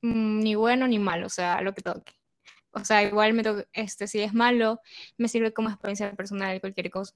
Mm, 0.01 0.39
ni 0.41 0.55
bueno 0.55 0.87
ni 0.87 0.99
malo, 0.99 1.27
o 1.27 1.29
sea, 1.29 1.61
lo 1.61 1.73
que 1.73 1.81
toque. 1.81 2.13
O 2.71 2.83
sea, 2.85 3.03
igual 3.03 3.33
me 3.33 3.43
toque, 3.43 3.67
este, 3.73 4.07
si 4.07 4.21
es 4.21 4.33
malo, 4.33 4.81
me 5.17 5.27
sirve 5.29 5.53
como 5.53 5.69
experiencia 5.69 6.13
personal, 6.15 6.59
cualquier 6.61 6.89
cosa. 6.91 7.13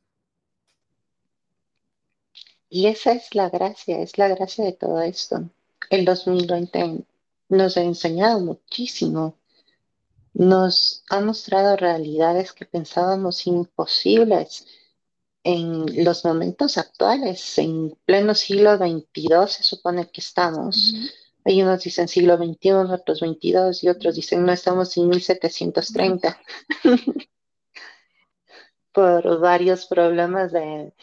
Y 2.69 2.87
esa 2.87 3.13
es 3.13 3.33
la 3.35 3.49
gracia, 3.49 3.99
es 3.99 4.17
la 4.17 4.27
gracia 4.27 4.63
de 4.65 4.73
todo 4.73 5.01
esto. 5.01 5.49
El 5.89 6.05
2020 6.05 7.03
nos 7.49 7.77
ha 7.77 7.81
enseñado 7.81 8.39
muchísimo. 8.39 9.35
Nos 10.33 11.03
ha 11.09 11.19
mostrado 11.19 11.75
realidades 11.75 12.53
que 12.53 12.65
pensábamos 12.65 13.47
imposibles 13.47 14.67
en 15.49 16.03
los 16.03 16.25
momentos 16.25 16.77
actuales, 16.77 17.57
en 17.57 17.97
pleno 18.05 18.35
siglo 18.35 18.77
XXII, 18.77 19.47
se 19.47 19.63
supone 19.63 20.09
que 20.11 20.21
estamos. 20.21 20.93
Hay 21.45 21.61
unos 21.61 21.83
dicen 21.83 22.07
siglo 22.07 22.37
XXI, 22.37 22.71
otros 22.71 23.19
XXII 23.19 23.83
y 23.83 23.89
otros 23.89 24.15
dicen 24.15 24.45
no 24.45 24.51
estamos 24.51 24.95
en 24.97 25.09
1730. 25.09 26.39
por 28.91 29.39
varios 29.39 29.85
problemas 29.85 30.51
de, 30.51 30.93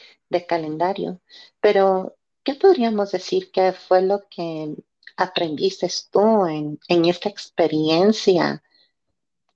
calendario. 0.47 1.21
Pero, 1.61 2.17
¿qué 2.45 2.55
podríamos 2.55 3.11
decir 3.13 3.51
que 3.51 3.73
fue 3.73 4.03
lo 4.03 4.29
que 4.29 4.75
aprendiste 5.17 5.89
tú 6.11 6.47
en, 6.47 6.79
en 6.89 7.07
esta 7.07 7.29
experiencia 7.29 8.63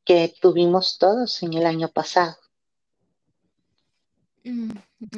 que 0.04 0.34
tuvimos 0.40 0.98
todos 0.98 1.42
en 1.42 1.52
el 1.54 1.66
año 1.66 1.88
pasado? 1.88 2.39
Mm, 4.44 4.70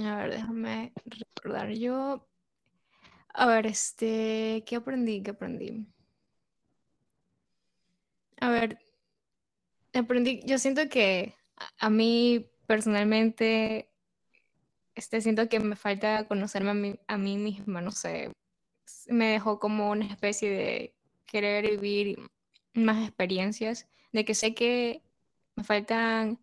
a 0.05 0.17
ver, 0.17 0.31
déjame 0.31 0.93
recordar. 1.05 1.71
Yo, 1.71 2.26
a 3.35 3.47
ver, 3.47 3.67
este, 3.67 4.64
¿qué 4.67 4.76
aprendí? 4.76 5.23
¿Qué 5.23 5.31
aprendí? 5.31 5.87
A 8.41 8.50
ver, 8.50 8.79
aprendí, 9.95 10.41
yo 10.45 10.59
siento 10.59 10.88
que 10.88 11.35
a, 11.79 11.91
mí 11.91 12.50
personalmente, 12.67 13.91
este, 14.95 15.21
siento 15.21 15.49
que 15.49 15.61
me 15.61 15.76
falta 15.76 16.26
conocerme 16.26 16.71
a 16.71 16.75
mí, 16.75 17.00
a 17.07 17.19
mí 17.19 17.38
misma, 17.38 17.81
no 17.81 17.93
sé, 17.93 18.33
me 19.09 19.26
dejó 19.33 19.59
como 19.59 19.91
una 19.91 20.07
especie 20.07 20.50
de 20.50 20.95
querer 21.26 21.79
vivir 21.79 22.19
más 22.75 23.07
experiencias, 23.07 23.88
de 24.12 24.25
que 24.25 24.35
sé 24.35 24.55
que 24.55 25.02
me 25.57 25.64
faltan 25.64 26.38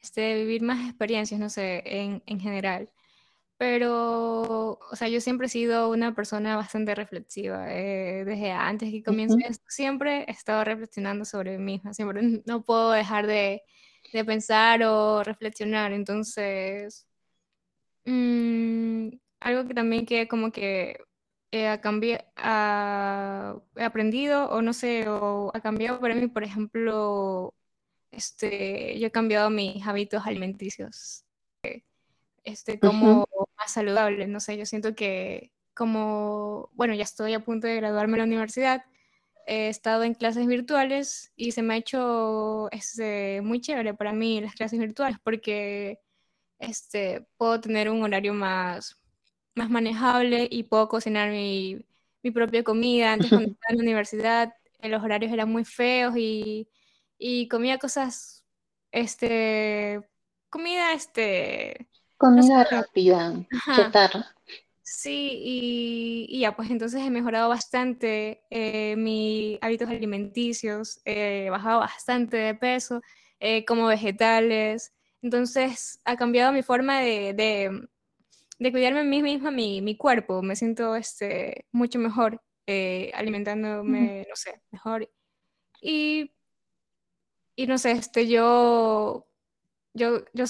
este, 0.00 0.34
vivir 0.36 0.62
más 0.62 0.88
experiencias, 0.88 1.40
no 1.40 1.50
sé, 1.50 1.82
en, 1.86 2.22
en 2.26 2.40
general. 2.40 2.90
Pero, 3.58 4.78
o 4.90 4.96
sea, 4.96 5.08
yo 5.08 5.20
siempre 5.20 5.46
he 5.48 5.50
sido 5.50 5.90
una 5.90 6.14
persona 6.14 6.56
bastante 6.56 6.94
reflexiva. 6.94 7.66
Eh, 7.74 8.24
desde 8.24 8.52
antes 8.52 8.90
que 8.90 9.02
comience 9.02 9.36
esto, 9.48 9.64
siempre 9.68 10.24
he 10.28 10.30
estado 10.30 10.62
reflexionando 10.64 11.24
sobre 11.24 11.58
mí 11.58 11.64
misma. 11.74 11.92
Siempre 11.94 12.42
no 12.46 12.62
puedo 12.62 12.92
dejar 12.92 13.26
de, 13.26 13.62
de 14.12 14.24
pensar 14.24 14.82
o 14.84 15.24
reflexionar. 15.24 15.92
Entonces, 15.92 17.08
mm, 18.04 19.08
algo 19.40 19.66
que 19.68 19.74
también 19.74 20.06
que 20.06 20.28
como 20.28 20.50
que 20.52 20.98
he, 21.50 21.64
he 21.64 21.68
aprendido 23.84 24.48
o 24.50 24.62
no 24.62 24.72
sé, 24.72 25.08
o 25.08 25.50
ha 25.54 25.60
cambiado 25.60 26.00
para 26.00 26.14
mí, 26.14 26.28
por 26.28 26.44
ejemplo, 26.44 27.54
este, 28.10 28.98
yo 28.98 29.06
he 29.06 29.10
cambiado 29.10 29.50
mis 29.50 29.86
hábitos 29.86 30.26
alimenticios, 30.26 31.24
este, 32.44 32.78
como 32.78 33.28
más 33.58 33.72
saludables, 33.72 34.28
no 34.28 34.40
sé, 34.40 34.56
yo 34.56 34.66
siento 34.66 34.94
que 34.94 35.52
como, 35.74 36.70
bueno, 36.72 36.94
ya 36.94 37.04
estoy 37.04 37.34
a 37.34 37.44
punto 37.44 37.66
de 37.66 37.76
graduarme 37.76 38.14
en 38.14 38.18
la 38.18 38.24
universidad, 38.24 38.84
he 39.46 39.68
estado 39.68 40.02
en 40.04 40.14
clases 40.14 40.46
virtuales 40.46 41.32
y 41.36 41.52
se 41.52 41.62
me 41.62 41.74
ha 41.74 41.76
hecho 41.76 42.70
este, 42.70 43.40
muy 43.42 43.60
chévere 43.60 43.94
para 43.94 44.12
mí 44.12 44.40
las 44.40 44.54
clases 44.54 44.78
virtuales 44.78 45.18
porque 45.22 46.00
este, 46.58 47.26
puedo 47.36 47.60
tener 47.60 47.90
un 47.90 48.02
horario 48.02 48.34
más, 48.34 49.00
más 49.54 49.70
manejable 49.70 50.48
y 50.50 50.64
puedo 50.64 50.88
cocinar 50.88 51.30
mi, 51.30 51.78
mi 52.22 52.30
propia 52.30 52.62
comida. 52.64 53.12
Antes 53.12 53.30
cuando 53.30 53.50
estaba 53.52 53.70
en 53.70 53.76
la 53.78 53.82
universidad 53.82 54.52
los 54.82 55.02
horarios 55.02 55.32
eran 55.32 55.50
muy 55.50 55.64
feos 55.64 56.16
y 56.16 56.68
y 57.18 57.48
comía 57.48 57.78
cosas, 57.78 58.44
este, 58.92 60.08
comida, 60.50 60.92
este... 60.92 61.88
Comida 62.16 62.64
rápida, 62.64 63.46
chatarra. 63.76 64.34
Sí, 64.82 66.26
y, 66.30 66.40
ya, 66.40 66.56
pues 66.56 66.70
entonces 66.70 67.02
he 67.02 67.10
mejorado 67.10 67.50
bastante 67.50 68.42
eh, 68.50 68.96
mis 68.96 69.58
hábitos 69.60 69.88
alimenticios, 69.90 71.00
he 71.04 71.50
bajado 71.50 71.80
bastante 71.80 72.38
de 72.38 72.54
peso, 72.54 73.02
eh, 73.38 73.64
como 73.66 73.86
vegetales, 73.86 74.94
entonces 75.20 76.00
ha 76.04 76.16
cambiado 76.16 76.52
mi 76.52 76.62
forma 76.62 77.00
de, 77.00 77.34
de, 78.58 78.72
cuidarme 78.72 79.00
a 79.00 79.04
mí 79.04 79.22
misma, 79.22 79.50
mi, 79.50 79.82
mi, 79.82 79.96
cuerpo, 79.96 80.42
me 80.42 80.56
siento 80.56 80.96
este, 80.96 81.66
mucho 81.70 81.98
mejor 81.98 82.42
eh, 82.66 83.12
alimentándome, 83.14 84.26
no 84.28 84.36
sé, 84.36 84.62
mejor. 84.70 85.08
Y 85.82 86.32
y 87.58 87.66
no 87.66 87.76
sé, 87.76 87.90
este, 87.90 88.28
yo, 88.28 89.26
yo, 89.92 90.24
yo, 90.32 90.44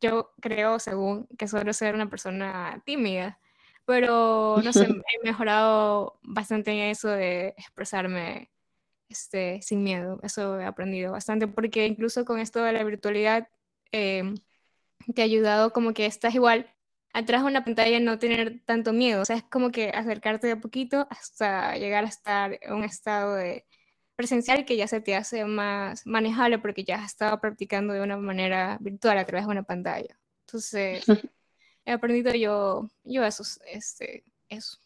yo 0.00 0.32
creo, 0.40 0.78
según, 0.78 1.26
que 1.36 1.48
suelo 1.48 1.72
ser 1.72 1.96
una 1.96 2.08
persona 2.08 2.80
tímida, 2.86 3.40
pero 3.84 4.58
no 4.62 4.72
sé, 4.72 4.84
he 5.08 5.24
mejorado 5.24 6.20
bastante 6.22 6.70
en 6.70 6.90
eso 6.90 7.08
de 7.08 7.48
expresarme 7.58 8.52
este, 9.08 9.60
sin 9.62 9.82
miedo. 9.82 10.20
Eso 10.22 10.60
he 10.60 10.64
aprendido 10.64 11.10
bastante, 11.10 11.48
porque 11.48 11.84
incluso 11.86 12.24
con 12.24 12.38
esto 12.38 12.62
de 12.62 12.72
la 12.74 12.84
virtualidad, 12.84 13.48
em, 13.90 14.36
te 15.14 15.22
ha 15.22 15.24
ayudado 15.24 15.72
como 15.72 15.94
que 15.94 16.06
estás 16.06 16.34
igual 16.36 16.72
atrás 17.12 17.42
de 17.42 17.48
una 17.48 17.64
pantalla 17.64 17.98
no 17.98 18.20
tener 18.20 18.62
tanto 18.66 18.92
miedo. 18.92 19.22
O 19.22 19.24
sea, 19.24 19.36
es 19.36 19.42
como 19.44 19.72
que 19.72 19.90
acercarte 19.90 20.46
de 20.46 20.52
a 20.54 20.60
poquito 20.60 21.08
hasta 21.10 21.76
llegar 21.76 22.04
a 22.04 22.08
estar 22.08 22.58
en 22.62 22.74
un 22.74 22.84
estado 22.84 23.34
de 23.34 23.66
presencial 24.16 24.64
que 24.64 24.76
ya 24.76 24.86
se 24.86 25.00
te 25.00 25.14
hace 25.14 25.44
más 25.44 26.06
manejable 26.06 26.58
porque 26.58 26.84
ya 26.84 26.96
has 26.96 27.06
estado 27.06 27.40
practicando 27.40 27.94
de 27.94 28.00
una 28.00 28.16
manera 28.16 28.78
virtual 28.80 29.18
a 29.18 29.24
través 29.24 29.46
de 29.46 29.52
una 29.52 29.62
pantalla. 29.62 30.18
Entonces, 30.46 31.04
he 31.84 31.92
aprendido 31.92 32.32
yo, 32.34 32.88
yo 33.04 33.24
eso, 33.24 33.42
este, 33.66 34.24
eso. 34.48 34.78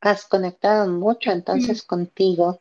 Has 0.00 0.26
conectado 0.26 0.90
mucho 0.90 1.30
entonces 1.30 1.82
contigo, 1.82 2.60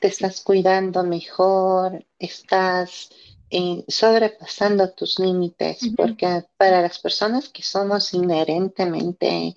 te 0.00 0.08
estás 0.08 0.40
cuidando 0.42 1.04
mejor, 1.04 2.04
estás 2.18 3.10
eh, 3.50 3.84
sobrepasando 3.86 4.90
tus 4.92 5.18
límites, 5.18 5.90
porque 5.96 6.44
para 6.56 6.82
las 6.82 6.98
personas 6.98 7.48
que 7.50 7.62
somos 7.62 8.12
inherentemente 8.14 9.54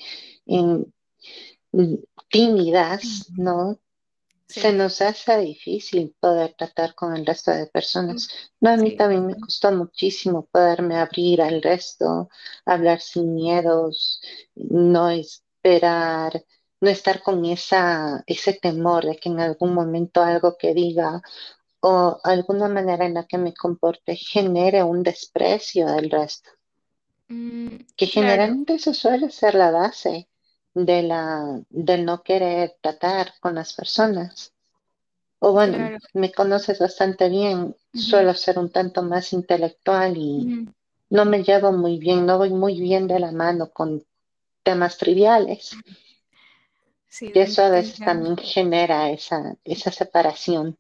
tímidas, 2.29 3.29
¿no? 3.37 3.79
Se 4.47 4.71
nos 4.73 5.01
hace 5.01 5.37
difícil 5.39 6.15
poder 6.19 6.53
tratar 6.57 6.93
con 6.93 7.15
el 7.15 7.25
resto 7.25 7.51
de 7.51 7.67
personas. 7.67 8.29
No, 8.59 8.69
a 8.71 8.77
mí 8.77 8.95
también 8.95 9.25
me 9.25 9.35
costó 9.35 9.71
muchísimo 9.71 10.45
poderme 10.51 10.97
abrir 10.97 11.41
al 11.41 11.61
resto, 11.61 12.29
hablar 12.65 13.01
sin 13.01 13.33
miedos, 13.33 14.21
no 14.55 15.09
esperar, 15.09 16.43
no 16.79 16.89
estar 16.89 17.23
con 17.23 17.43
esa, 17.45 18.23
ese 18.27 18.53
temor 18.53 19.05
de 19.05 19.17
que 19.17 19.29
en 19.29 19.39
algún 19.39 19.73
momento 19.73 20.21
algo 20.21 20.57
que 20.57 20.73
diga 20.73 21.21
o 21.79 22.19
alguna 22.23 22.67
manera 22.67 23.05
en 23.05 23.15
la 23.15 23.25
que 23.25 23.37
me 23.37 23.53
comporte 23.53 24.15
genere 24.15 24.83
un 24.83 25.03
desprecio 25.03 25.87
del 25.87 26.09
resto. 26.09 26.49
Mm, 27.27 27.77
que 27.97 28.05
generalmente 28.05 28.75
eso 28.75 28.93
suele 28.93 29.31
ser 29.31 29.55
la 29.55 29.71
base 29.71 30.29
de 30.75 31.01
la, 31.03 31.61
del 31.69 32.05
no 32.05 32.21
querer 32.21 32.75
tratar 32.81 33.33
con 33.39 33.55
las 33.55 33.73
personas. 33.73 34.53
O 35.39 35.53
bueno, 35.53 35.97
me 36.13 36.31
conoces 36.31 36.79
bastante 36.79 37.29
bien, 37.29 37.75
suelo 37.93 38.33
ser 38.33 38.59
un 38.59 38.69
tanto 38.69 39.01
más 39.03 39.31
intelectual 39.33 40.17
y 40.17 40.67
no 41.09 41.25
me 41.25 41.43
llevo 41.43 41.71
muy 41.71 41.97
bien, 41.97 42.25
no 42.25 42.37
voy 42.37 42.49
muy 42.49 42.79
bien 42.79 43.07
de 43.07 43.19
la 43.19 43.31
mano 43.31 43.69
con 43.71 44.03
temas 44.63 44.97
triviales. 44.97 45.77
y 47.21 47.39
eso 47.39 47.63
a 47.63 47.69
veces 47.69 47.99
también 47.99 48.37
genera 48.37 49.09
esa, 49.09 49.55
esa 49.63 49.91
separación. 49.91 50.77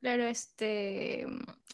Claro, 0.00 0.24
este, 0.24 1.26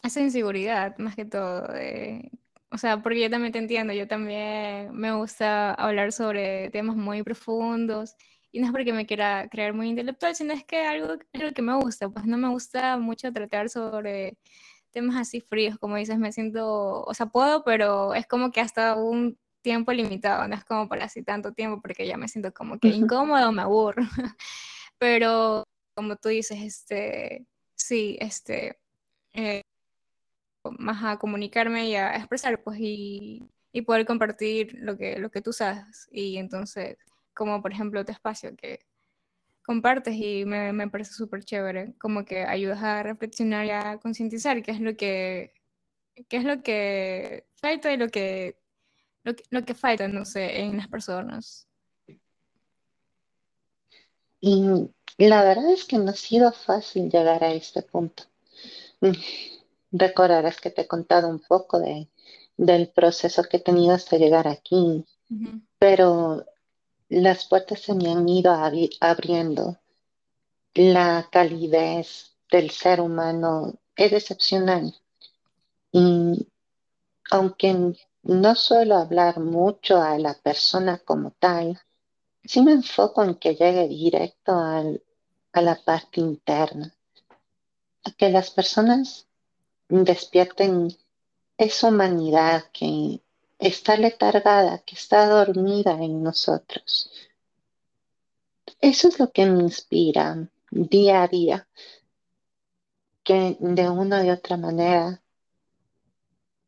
esa 0.03 0.19
inseguridad 0.19 0.97
más 0.99 1.15
que 1.15 1.25
todo, 1.25 1.61
de 1.67 2.29
o 2.71 2.77
sea, 2.77 3.01
porque 3.01 3.21
yo 3.21 3.29
también 3.29 3.51
te 3.51 3.59
entiendo, 3.59 3.93
yo 3.93 4.07
también 4.07 4.91
me 4.93 5.13
gusta 5.13 5.73
hablar 5.73 6.11
sobre 6.11 6.69
temas 6.69 6.95
muy 6.95 7.23
profundos 7.23 8.15
y 8.51 8.59
no 8.59 8.67
es 8.67 8.71
porque 8.71 8.93
me 8.93 9.05
quiera 9.05 9.47
creer 9.49 9.73
muy 9.73 9.89
intelectual, 9.89 10.35
sino 10.35 10.53
es 10.53 10.63
que 10.65 10.85
algo 10.85 11.15
es 11.33 11.41
lo 11.43 11.53
que 11.53 11.61
me 11.61 11.75
gusta, 11.75 12.09
pues 12.09 12.25
no 12.25 12.37
me 12.37 12.49
gusta 12.49 12.97
mucho 12.97 13.31
tratar 13.33 13.69
sobre 13.69 14.37
temas 14.91 15.17
así 15.17 15.41
fríos, 15.41 15.77
como 15.79 15.95
dices, 15.97 16.17
me 16.19 16.31
siento, 16.31 17.03
o 17.03 17.13
sea, 17.13 17.27
puedo, 17.27 17.63
pero 17.63 18.13
es 18.13 18.27
como 18.27 18.51
que 18.51 18.61
hasta 18.61 18.95
un 18.95 19.37
tiempo 19.61 19.91
limitado, 19.91 20.47
no 20.47 20.55
es 20.55 20.63
como 20.63 20.87
para 20.87 21.05
así 21.05 21.23
tanto 21.23 21.53
tiempo, 21.53 21.81
porque 21.81 22.07
ya 22.07 22.17
me 22.17 22.27
siento 22.27 22.53
como 22.53 22.79
que 22.79 22.89
incómodo, 22.89 23.51
me 23.51 23.61
aburro, 23.61 24.03
pero 24.97 25.63
como 25.95 26.15
tú 26.15 26.29
dices, 26.29 26.59
este, 26.61 27.45
sí, 27.75 28.17
este, 28.19 28.79
eh, 29.33 29.61
más 30.77 31.03
a 31.03 31.17
comunicarme 31.17 31.89
y 31.89 31.95
a 31.95 32.15
expresar, 32.15 32.61
pues, 32.63 32.79
y, 32.79 33.43
y, 33.71 33.81
poder 33.83 34.05
compartir 34.05 34.75
lo 34.79 34.97
que, 34.97 35.19
lo 35.19 35.31
que 35.31 35.41
tú 35.41 35.53
sabes. 35.53 36.07
Y 36.11 36.37
entonces, 36.37 36.97
como 37.33 37.61
por 37.61 37.71
ejemplo 37.71 38.03
tu 38.05 38.11
espacio 38.11 38.55
que 38.55 38.79
compartes 39.63 40.15
y 40.15 40.45
me, 40.45 40.73
me 40.73 40.89
parece 40.89 41.13
súper 41.13 41.43
chévere, 41.43 41.93
como 41.99 42.25
que 42.25 42.43
ayudas 42.43 42.81
a 42.83 43.03
reflexionar 43.03 43.65
y 43.65 43.69
a 43.71 43.99
concientizar 43.99 44.63
qué 44.63 44.71
es 44.71 44.81
lo 44.81 44.97
que, 44.97 45.53
qué 46.27 46.37
es 46.37 46.43
lo 46.43 46.63
que 46.63 47.45
falta 47.55 47.93
y 47.93 47.97
lo 47.97 48.09
que, 48.09 48.57
lo 49.23 49.35
que, 49.35 49.43
lo 49.51 49.65
que 49.65 49.75
falta, 49.75 50.07
no 50.07 50.25
sé, 50.25 50.61
en 50.61 50.77
las 50.77 50.87
personas. 50.87 51.67
Y 54.41 54.63
la 55.17 55.43
verdad 55.43 55.71
es 55.71 55.85
que 55.85 55.97
no 55.97 56.11
ha 56.11 56.15
sido 56.15 56.51
fácil 56.51 57.09
llegar 57.09 57.43
a 57.43 57.53
este 57.53 57.81
punto. 57.81 58.23
Recordarás 59.91 60.59
que 60.59 60.69
te 60.69 60.81
he 60.81 60.87
contado 60.87 61.27
un 61.27 61.39
poco 61.39 61.79
de, 61.79 62.09
del 62.57 62.89
proceso 62.89 63.43
que 63.43 63.57
he 63.57 63.61
tenido 63.61 63.93
hasta 63.93 64.17
llegar 64.17 64.47
aquí, 64.47 65.05
pero 65.77 66.45
las 67.07 67.45
puertas 67.45 67.79
se 67.79 67.93
me 67.93 68.11
han 68.11 68.27
ido 68.27 68.53
abriendo. 68.99 69.77
La 70.73 71.27
calidez 71.31 72.35
del 72.51 72.69
ser 72.69 73.01
humano 73.01 73.79
es 73.95 74.11
excepcional. 74.13 74.93
Y 75.91 76.47
aunque 77.31 77.95
no 78.23 78.55
suelo 78.55 78.97
hablar 78.97 79.39
mucho 79.39 80.01
a 80.01 80.17
la 80.17 80.33
persona 80.33 80.99
como 80.99 81.31
tal, 81.31 81.79
sí 82.43 82.61
me 82.61 82.73
enfoco 82.73 83.23
en 83.23 83.35
que 83.35 83.55
llegue 83.55 83.87
directo 83.87 84.51
a 84.53 85.61
la 85.61 85.75
parte 85.83 86.19
interna, 86.19 86.93
a 88.03 88.11
que 88.11 88.29
las 88.29 88.51
personas 88.51 89.28
despierten 89.89 90.95
esa 91.57 91.87
humanidad 91.89 92.65
que 92.71 93.21
está 93.57 93.97
letargada, 93.97 94.79
que 94.79 94.95
está 94.95 95.27
dormida 95.27 95.93
en 95.93 96.23
nosotros. 96.23 97.11
Eso 98.79 99.09
es 99.09 99.19
lo 99.19 99.31
que 99.31 99.45
me 99.45 99.63
inspira 99.63 100.49
día 100.71 101.23
a 101.23 101.27
día, 101.27 101.67
que 103.23 103.57
de 103.59 103.89
una 103.89 104.23
u 104.23 104.31
otra 104.31 104.55
manera 104.55 105.21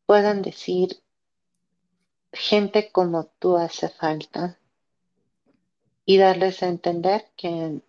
puedan 0.05 0.41
decir, 0.41 1.01
gente 2.33 2.91
como 2.91 3.27
tú 3.39 3.55
hace 3.55 3.87
falta, 3.87 4.59
y 6.05 6.17
darles 6.17 6.61
a 6.63 6.67
entender 6.67 7.31
que 7.37 7.81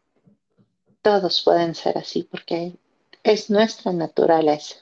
todos 1.00 1.42
pueden 1.42 1.74
ser 1.74 1.98
así, 1.98 2.22
porque 2.22 2.76
es 3.24 3.50
nuestra 3.50 3.92
naturaleza. 3.92 4.76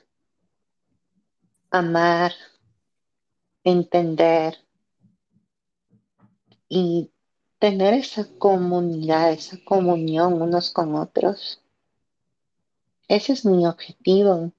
Amar, 1.70 2.32
entender 3.64 4.58
y 6.68 7.10
tener 7.58 7.94
esa 7.94 8.26
comunidad, 8.38 9.32
esa 9.32 9.56
comunión 9.64 10.40
unos 10.40 10.70
con 10.70 10.94
otros. 10.94 11.60
Ese 13.08 13.34
es 13.34 13.44
mi 13.44 13.66
objetivo. 13.66 14.52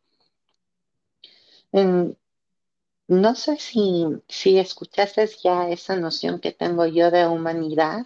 no 3.07 3.35
sé 3.35 3.57
si, 3.57 4.05
si 4.27 4.57
escuchaste 4.57 5.27
ya 5.43 5.69
esa 5.69 5.95
noción 5.95 6.39
que 6.39 6.51
tengo 6.51 6.85
yo 6.85 7.11
de 7.11 7.27
humanidad 7.27 8.05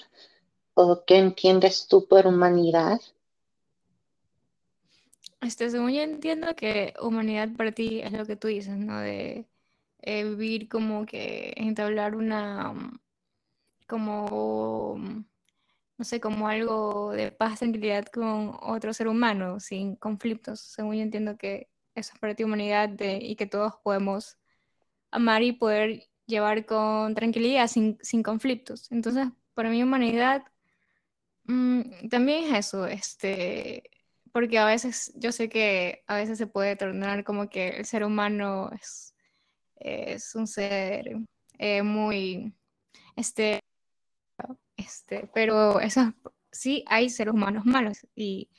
o 0.74 1.04
qué 1.06 1.18
entiendes 1.18 1.88
tú 1.88 2.08
por 2.08 2.28
humanidad. 2.28 3.02
Este, 5.46 5.70
según 5.70 5.92
yo 5.92 6.02
entiendo 6.02 6.56
que 6.56 6.94
humanidad 7.00 7.50
para 7.56 7.72
ti 7.72 8.02
es 8.02 8.12
lo 8.14 8.26
que 8.26 8.36
tú 8.36 8.48
dices, 8.48 8.78
¿no? 8.78 9.00
De 9.00 9.48
eh, 10.02 10.24
vivir 10.26 10.68
como 10.70 11.06
que 11.06 11.54
entablar 11.58 12.16
una, 12.16 12.74
mm, 12.74 13.00
como, 13.88 14.98
mm, 14.98 15.26
no 15.98 16.06
sé, 16.06 16.20
como 16.22 16.48
algo 16.50 17.12
de 17.14 17.32
paz, 17.32 17.60
tranquilidad 17.60 18.06
con 18.08 18.58
otro 18.62 18.94
ser 18.94 19.08
humano, 19.08 19.60
sin 19.60 19.96
conflictos. 19.98 20.62
Según 20.62 20.96
yo 20.98 21.04
entiendo 21.04 21.38
que 21.38 21.70
eso 21.96 22.14
es 22.14 22.20
para 22.20 22.36
ti 22.36 22.44
humanidad 22.44 22.92
y 23.00 23.36
que 23.38 23.46
todos 23.48 23.76
podemos 23.84 24.38
amar 25.12 25.44
y 25.44 25.54
poder 25.54 26.10
llevar 26.28 26.66
con 26.66 27.16
tranquilidad, 27.16 27.68
sin, 27.68 27.98
sin 28.02 28.24
conflictos. 28.24 28.92
Entonces, 28.92 29.28
para 29.56 29.70
mí 29.70 29.84
humanidad 29.84 30.44
mm, 31.46 32.10
también 32.10 32.46
es 32.54 32.68
eso, 32.68 32.88
este, 32.88 33.90
porque 34.36 34.58
a 34.58 34.66
veces, 34.66 35.14
yo 35.16 35.32
sé 35.32 35.48
que 35.48 36.04
a 36.08 36.18
veces 36.18 36.38
se 36.38 36.46
puede 36.46 36.76
tornar 36.76 37.24
como 37.24 37.48
que 37.50 37.70
el 37.70 37.86
ser 37.86 38.04
humano 38.04 38.70
es 38.74 39.16
es 39.78 40.36
un 40.36 40.46
ser 40.46 41.10
eh, 41.58 41.84
muy, 41.84 42.54
este, 43.16 43.62
este, 44.76 45.30
pero 45.34 45.80
eso, 45.80 46.14
sí 46.52 46.84
hay 46.88 47.10
seres 47.10 47.34
humanos 47.34 47.64
malos 47.66 48.06
y, 48.14 48.50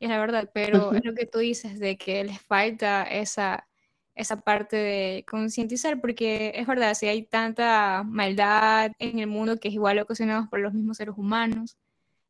es 0.00 0.10
la 0.10 0.18
verdad, 0.18 0.50
pero 0.52 0.92
es 0.92 1.02
lo 1.02 1.14
que 1.14 1.24
tú 1.24 1.38
dices 1.38 1.78
de 1.78 1.96
que 1.96 2.24
les 2.24 2.42
falta 2.42 3.04
esa, 3.04 3.66
esa 4.14 4.36
parte 4.38 4.76
de 4.76 5.24
concientizar, 5.26 5.98
porque 5.98 6.52
es 6.56 6.66
verdad, 6.66 6.92
si 6.92 7.06
hay 7.06 7.22
tanta 7.24 8.02
maldad 8.04 8.92
en 8.98 9.18
el 9.18 9.28
mundo 9.28 9.58
que 9.58 9.68
es 9.68 9.74
igual 9.74 9.98
ocasionado 9.98 10.50
por 10.50 10.60
los 10.60 10.74
mismos 10.74 10.98
seres 10.98 11.14
humanos, 11.16 11.78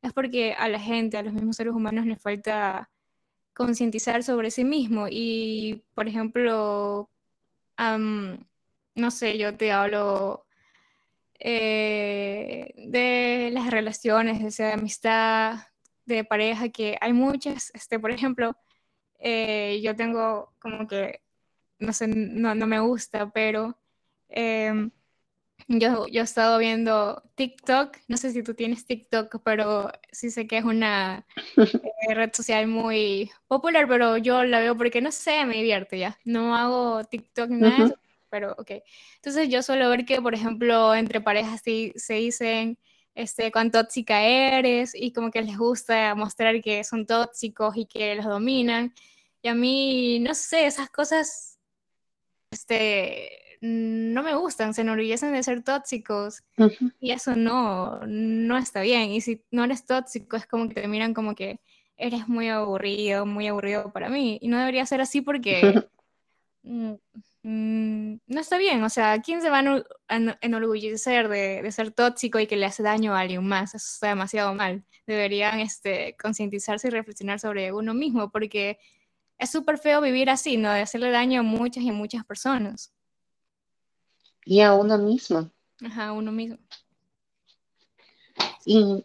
es 0.02 0.12
porque 0.12 0.54
a 0.54 0.68
la 0.68 0.80
gente, 0.80 1.16
a 1.16 1.22
los 1.22 1.32
mismos 1.32 1.56
seres 1.56 1.72
humanos 1.74 2.06
les 2.06 2.20
falta 2.20 2.90
concientizar 3.54 4.22
sobre 4.22 4.50
sí 4.50 4.64
mismo. 4.64 5.06
Y, 5.10 5.84
por 5.94 6.08
ejemplo, 6.08 7.10
no 8.94 9.10
sé, 9.10 9.38
yo 9.38 9.56
te 9.56 9.72
hablo 9.72 10.46
eh, 11.38 12.72
de 12.88 13.50
las 13.52 13.70
relaciones, 13.70 14.56
de 14.56 14.72
amistad, 14.72 15.60
de 16.04 16.24
pareja, 16.24 16.68
que 16.68 16.96
hay 17.00 17.12
muchas, 17.12 17.70
este, 17.74 17.98
por 17.98 18.10
ejemplo, 18.10 18.56
eh, 19.18 19.80
yo 19.82 19.96
tengo 19.96 20.52
como 20.60 20.86
que, 20.86 21.20
no 21.78 21.92
sé, 21.92 22.08
no, 22.08 22.54
me 22.54 22.80
gusta, 22.80 23.30
pero 23.30 23.78
em, 24.28 24.90
yo, 25.68 26.06
yo 26.08 26.20
he 26.20 26.24
estado 26.24 26.58
viendo 26.58 27.22
TikTok, 27.34 27.96
no 28.08 28.16
sé 28.16 28.32
si 28.32 28.42
tú 28.42 28.54
tienes 28.54 28.86
TikTok, 28.86 29.40
pero 29.44 29.90
sí 30.10 30.30
sé 30.30 30.46
que 30.46 30.58
es 30.58 30.64
una 30.64 31.26
eh, 31.56 32.14
red 32.14 32.30
social 32.32 32.66
muy 32.66 33.30
popular, 33.46 33.86
pero 33.88 34.16
yo 34.16 34.44
la 34.44 34.60
veo 34.60 34.76
porque, 34.76 35.00
no 35.00 35.12
sé, 35.12 35.44
me 35.46 35.56
divierte 35.56 35.98
ya. 35.98 36.18
No 36.24 36.56
hago 36.56 37.04
TikTok 37.04 37.50
ni 37.50 37.60
nada, 37.60 37.94
pero 38.30 38.52
ok. 38.58 38.70
Entonces 39.16 39.48
yo 39.48 39.62
suelo 39.62 39.88
ver 39.90 40.04
que, 40.04 40.20
por 40.20 40.34
ejemplo, 40.34 40.94
entre 40.94 41.20
parejas 41.20 41.60
sí, 41.64 41.92
se 41.96 42.14
dicen 42.14 42.78
este, 43.14 43.52
cuán 43.52 43.70
tóxica 43.70 44.22
eres 44.22 44.94
y 44.94 45.12
como 45.12 45.30
que 45.30 45.42
les 45.42 45.56
gusta 45.58 46.14
mostrar 46.14 46.60
que 46.62 46.84
son 46.84 47.06
tóxicos 47.06 47.76
y 47.76 47.86
que 47.86 48.14
los 48.14 48.26
dominan. 48.26 48.94
Y 49.42 49.48
a 49.48 49.54
mí, 49.54 50.20
no 50.20 50.34
sé, 50.34 50.66
esas 50.66 50.90
cosas, 50.90 51.58
este, 52.50 53.41
no 53.62 54.24
me 54.24 54.34
gustan, 54.34 54.74
se 54.74 54.80
enorgullecen 54.80 55.32
de 55.32 55.42
ser 55.44 55.62
tóxicos 55.62 56.42
y 56.98 57.12
eso 57.12 57.36
no, 57.36 58.00
no 58.06 58.58
está 58.58 58.80
bien. 58.80 59.10
Y 59.10 59.20
si 59.20 59.44
no 59.52 59.62
eres 59.62 59.86
tóxico, 59.86 60.36
es 60.36 60.46
como 60.46 60.68
que 60.68 60.74
te 60.74 60.88
miran 60.88 61.14
como 61.14 61.36
que 61.36 61.60
eres 61.96 62.26
muy 62.26 62.48
aburrido, 62.48 63.24
muy 63.24 63.46
aburrido 63.46 63.92
para 63.92 64.08
mí. 64.08 64.38
Y 64.42 64.48
no 64.48 64.58
debería 64.58 64.84
ser 64.84 65.00
así 65.00 65.20
porque 65.20 65.60
mm, 66.64 66.94
mm, 67.44 68.18
no 68.26 68.40
está 68.40 68.58
bien. 68.58 68.82
O 68.82 68.88
sea, 68.90 69.22
¿quién 69.22 69.40
se 69.40 69.48
va 69.48 69.60
a 69.60 70.36
enorgullecer 70.40 71.28
de, 71.28 71.62
de, 71.62 71.72
ser 71.72 71.92
tóxico 71.92 72.40
y 72.40 72.48
que 72.48 72.56
le 72.56 72.66
hace 72.66 72.82
daño 72.82 73.14
a 73.14 73.20
alguien 73.20 73.46
más? 73.46 73.76
Eso 73.76 73.86
está 73.94 74.08
demasiado 74.08 74.52
mal. 74.54 74.84
Deberían 75.06 75.60
este, 75.60 76.16
concientizarse 76.20 76.88
y 76.88 76.90
reflexionar 76.90 77.38
sobre 77.38 77.72
uno 77.72 77.94
mismo 77.94 78.32
porque 78.32 78.78
es 79.38 79.50
súper 79.50 79.78
feo 79.78 80.00
vivir 80.00 80.30
así, 80.30 80.56
¿no? 80.56 80.72
De 80.72 80.80
hacerle 80.80 81.12
daño 81.12 81.40
a 81.40 81.44
muchas 81.44 81.84
y 81.84 81.92
muchas 81.92 82.24
personas. 82.24 82.92
Y 84.44 84.60
a 84.60 84.74
uno 84.74 84.98
mismo. 84.98 85.50
Ajá, 85.84 86.08
a 86.08 86.12
uno 86.12 86.32
mismo. 86.32 86.58
Y 88.64 89.04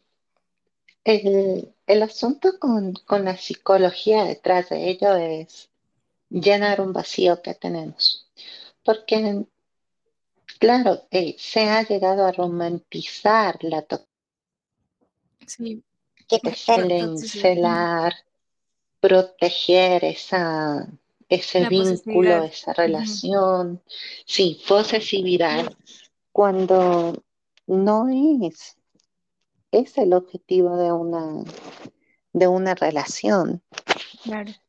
el, 1.04 2.04
asunto 2.04 2.60
con, 2.60 2.93
la 3.23 3.38
psicología 3.38 4.23
detrás 4.26 4.69
de 4.69 4.89
ello 4.89 5.15
es 5.15 5.69
llenar 6.30 6.82
un 6.82 6.93
vacío 6.93 7.41
que 7.41 7.54
tenemos. 7.54 8.30
Porque, 8.84 9.45
claro, 10.60 11.08
eh, 11.12 11.36
se 11.39 11.69
ha 11.69 11.84
llegado 11.84 12.26
a 12.26 12.32
romantizar 12.32 13.58
la. 13.63 13.86
Sí. 15.45 15.84
Que 16.28 16.39
te 16.39 16.54
celar, 16.54 18.13
proteger 19.00 20.04
esa, 20.04 20.88
ese 21.30 21.68
vínculo, 21.68 22.44
esa 22.44 22.74
relación. 22.74 23.82
Sí, 24.26 24.62
posesividad, 24.68 25.74
cuando 26.32 27.24
no 27.66 28.08
es 28.10 28.78
es 29.72 29.98
el 29.98 30.13
objetivo 30.13 30.78
de 30.78 30.92
una, 30.92 31.44
de 32.34 32.48
una 32.48 32.76
relación. 32.76 33.62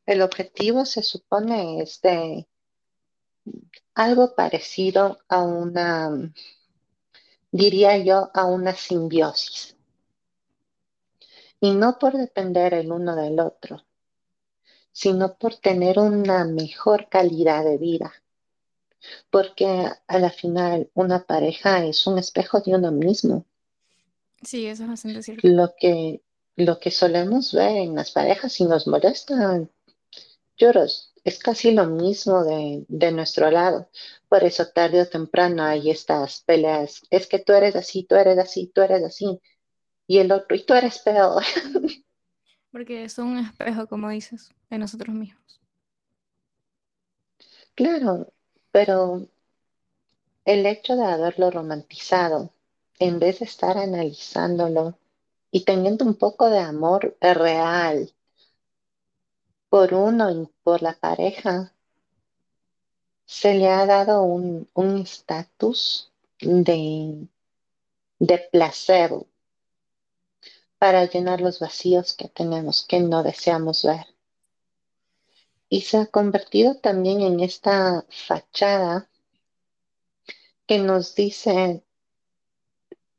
El 0.05 0.21
objetivo 0.21 0.85
se 0.85 1.03
supone 1.03 1.81
es 1.81 2.01
de 2.01 2.47
algo 3.93 4.35
parecido 4.35 5.19
a 5.27 5.41
una, 5.41 6.31
diría 7.51 7.97
yo, 7.97 8.29
a 8.33 8.45
una 8.45 8.73
simbiosis. 8.73 9.75
Y 11.61 11.71
no 11.71 11.99
por 11.99 12.13
depender 12.13 12.73
el 12.73 12.91
uno 12.91 13.15
del 13.15 13.39
otro, 13.39 13.83
sino 14.99 15.35
por 15.35 15.55
tener 15.55 15.97
una 15.97 16.43
mejor 16.43 17.07
calidad 17.07 17.63
de 17.63 17.77
vida. 17.77 18.11
Porque 19.29 19.65
a 20.07 20.19
la 20.19 20.29
final 20.29 20.89
una 20.93 21.23
pareja 21.23 21.85
es 21.85 22.05
un 22.05 22.17
espejo 22.17 22.59
de 22.59 22.75
uno 22.75 22.91
mismo. 22.91 23.45
Sí, 24.43 24.67
eso 24.67 24.83
es 24.83 24.89
bastante 24.89 25.23
cierto. 25.23 25.47
Lo 25.47 25.73
que, 25.79 26.21
lo 26.57 26.79
que 26.81 26.91
solemos 26.91 27.53
ver 27.53 27.77
en 27.77 27.95
las 27.95 28.11
parejas 28.11 28.59
y 28.59 28.65
nos 28.65 28.87
molesta, 28.87 29.65
lloros, 30.57 31.13
es 31.23 31.39
casi 31.39 31.71
lo 31.71 31.85
mismo 31.85 32.43
de, 32.43 32.83
de, 32.89 33.11
nuestro 33.13 33.49
lado. 33.51 33.89
Por 34.27 34.43
eso 34.43 34.67
tarde 34.67 35.03
o 35.03 35.07
temprano 35.07 35.63
hay 35.63 35.91
estas 35.91 36.41
peleas. 36.41 37.03
Es 37.09 37.25
que 37.27 37.39
tú 37.39 37.53
eres 37.53 37.77
así, 37.77 38.03
tú 38.03 38.15
eres 38.15 38.37
así, 38.37 38.67
tú 38.67 38.81
eres 38.81 39.01
así. 39.05 39.39
Y 40.07 40.17
el 40.17 40.33
otro, 40.33 40.57
y 40.57 40.65
tú 40.65 40.73
eres 40.73 40.99
peor. 40.99 41.41
Porque 42.71 43.03
es 43.03 43.17
un 43.17 43.37
espejo, 43.37 43.87
como 43.87 44.09
dices, 44.09 44.51
de 44.69 44.77
nosotros 44.77 45.15
mismos. 45.15 45.59
Claro, 47.75 48.31
pero 48.71 49.27
el 50.45 50.65
hecho 50.65 50.95
de 50.95 51.05
haberlo 51.05 51.49
romantizado, 51.49 52.51
en 52.99 53.19
vez 53.19 53.39
de 53.39 53.45
estar 53.45 53.77
analizándolo 53.77 54.97
y 55.51 55.63
teniendo 55.63 56.05
un 56.05 56.15
poco 56.15 56.49
de 56.49 56.59
amor 56.59 57.17
real 57.21 58.13
por 59.69 59.93
uno 59.93 60.29
y 60.31 60.49
por 60.63 60.81
la 60.81 60.93
pareja, 60.93 61.73
se 63.25 63.53
le 63.53 63.69
ha 63.69 63.85
dado 63.85 64.23
un 64.23 64.97
estatus 64.97 66.11
de, 66.41 67.27
de 68.19 68.37
placer 68.51 69.11
para 70.79 71.05
llenar 71.05 71.41
los 71.41 71.59
vacíos 71.59 72.13
que 72.13 72.29
tenemos, 72.29 72.85
que 72.87 73.01
no 73.01 73.21
deseamos 73.21 73.83
ver. 73.83 74.07
Y 75.67 75.81
se 75.81 75.97
ha 75.97 76.05
convertido 76.07 76.75
también 76.75 77.21
en 77.21 77.41
esta 77.41 78.05
fachada 78.09 79.07
que 80.65 80.79
nos 80.79 81.15
dice, 81.15 81.83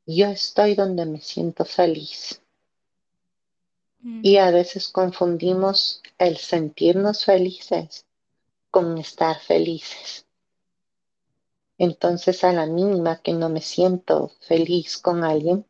yo 0.05 0.27
estoy 0.27 0.73
donde 0.75 1.05
me 1.05 1.21
siento 1.21 1.63
feliz. 1.63 2.41
Mm. 4.01 4.21
Y 4.23 4.37
a 4.37 4.49
veces 4.51 4.89
confundimos 4.89 6.01
el 6.17 6.37
sentirnos 6.37 7.25
felices 7.25 8.05
con 8.71 8.97
estar 8.97 9.39
felices. 9.39 10.25
Entonces 11.77 12.43
a 12.43 12.53
la 12.53 12.65
mínima 12.65 13.21
que 13.21 13.33
no 13.33 13.49
me 13.49 13.61
siento 13.61 14.31
feliz 14.39 14.97
con 14.97 15.23
alguien, 15.23 15.65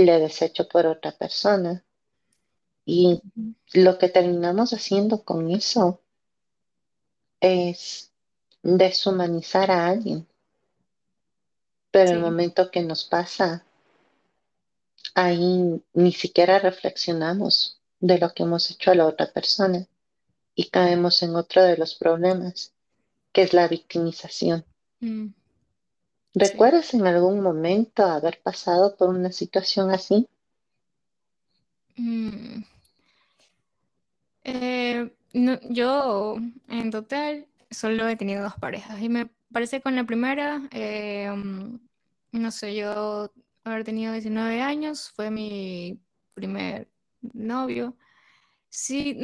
le 0.00 0.18
desecho 0.18 0.66
por 0.66 0.86
otra 0.86 1.12
persona. 1.12 1.84
Y 2.86 3.20
lo 3.74 3.98
que 3.98 4.08
terminamos 4.08 4.72
haciendo 4.72 5.22
con 5.22 5.50
eso 5.50 6.00
es 7.40 8.10
deshumanizar 8.62 9.70
a 9.70 9.88
alguien. 9.88 10.26
Pero 11.90 12.12
el 12.12 12.20
momento 12.20 12.70
que 12.70 12.80
nos 12.80 13.04
pasa, 13.04 13.66
ahí 15.14 15.84
ni 15.92 16.12
siquiera 16.12 16.58
reflexionamos 16.58 17.78
de 18.00 18.18
lo 18.18 18.32
que 18.32 18.44
hemos 18.44 18.70
hecho 18.70 18.92
a 18.92 18.94
la 18.94 19.06
otra 19.06 19.30
persona 19.30 19.86
y 20.54 20.70
caemos 20.70 21.22
en 21.22 21.36
otro 21.36 21.62
de 21.62 21.76
los 21.76 21.94
problemas, 21.94 22.72
que 23.32 23.42
es 23.42 23.52
la 23.52 23.68
victimización. 23.68 24.64
Mm. 25.00 25.28
¿Recuerdas 26.34 26.94
en 26.94 27.06
algún 27.06 27.40
momento 27.40 28.04
haber 28.04 28.40
pasado 28.42 28.96
por 28.96 29.10
una 29.10 29.32
situación 29.32 29.90
así? 29.90 30.28
Mm. 31.96 32.62
Eh, 34.44 35.10
yo 35.70 36.36
en 36.68 36.90
total 36.90 37.46
solo 37.70 38.08
he 38.08 38.16
tenido 38.16 38.42
dos 38.42 38.54
parejas 38.56 39.00
y 39.00 39.08
me 39.08 39.30
parece 39.52 39.80
con 39.80 39.94
la 39.94 40.04
primera, 40.04 40.62
eh, 40.72 41.30
mm, 41.30 41.78
no 42.32 42.50
sé, 42.50 42.74
yo 42.74 43.30
haber 43.64 43.84
tenido 43.84 44.12
19 44.12 44.60
años, 44.62 45.12
fue 45.14 45.30
mi 45.30 46.00
primer 46.34 46.88
novio. 47.20 47.96
Sí, 48.70 49.18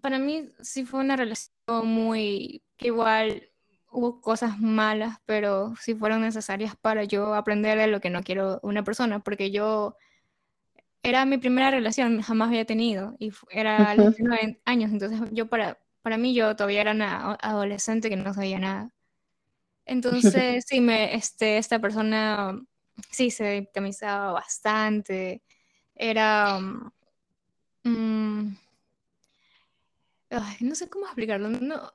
para 0.00 0.18
mí 0.18 0.48
sí 0.62 0.84
fue 0.84 1.00
una 1.00 1.16
relación 1.16 1.86
muy 1.86 2.62
que 2.76 2.88
igual 2.88 3.49
hubo 3.90 4.20
cosas 4.20 4.58
malas, 4.58 5.18
pero 5.26 5.74
sí 5.80 5.94
fueron 5.94 6.22
necesarias 6.22 6.76
para 6.76 7.04
yo 7.04 7.34
aprender 7.34 7.78
de 7.78 7.88
lo 7.88 8.00
que 8.00 8.10
no 8.10 8.22
quiero 8.22 8.60
una 8.62 8.84
persona, 8.84 9.20
porque 9.20 9.50
yo 9.50 9.96
era 11.02 11.24
mi 11.24 11.38
primera 11.38 11.70
relación, 11.70 12.20
jamás 12.22 12.48
había 12.48 12.64
tenido, 12.64 13.16
y 13.18 13.32
era 13.50 13.90
a 13.90 13.94
los 13.94 14.16
19 14.16 14.60
años, 14.64 14.92
entonces 14.92 15.20
yo 15.32 15.48
para, 15.48 15.78
para 16.02 16.18
mí 16.18 16.34
yo 16.34 16.54
todavía 16.56 16.82
era 16.82 16.92
una 16.92 17.34
adolescente 17.34 18.08
que 18.08 18.16
no 18.16 18.34
sabía 18.34 18.58
nada. 18.58 18.90
Entonces, 19.86 20.64
sí, 20.68 20.80
me, 20.80 21.16
este, 21.16 21.58
esta 21.58 21.80
persona, 21.80 22.60
sí, 23.10 23.30
se 23.30 23.60
victimizaba 23.60 24.32
bastante, 24.32 25.42
era... 25.96 26.60
Mm, 27.82 28.54
no 30.60 30.74
sé 30.76 30.88
cómo 30.88 31.06
explicarlo, 31.06 31.48
no, 31.48 31.92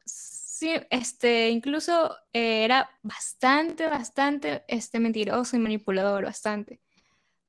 Sí, 0.57 0.71
este, 0.89 1.49
incluso 1.49 2.15
eh, 2.31 2.63
era 2.63 2.89
bastante, 3.03 3.87
bastante 3.87 4.63
este, 4.69 5.01
mentiroso 5.01 5.57
y 5.57 5.59
manipulador, 5.59 6.23
bastante. 6.23 6.79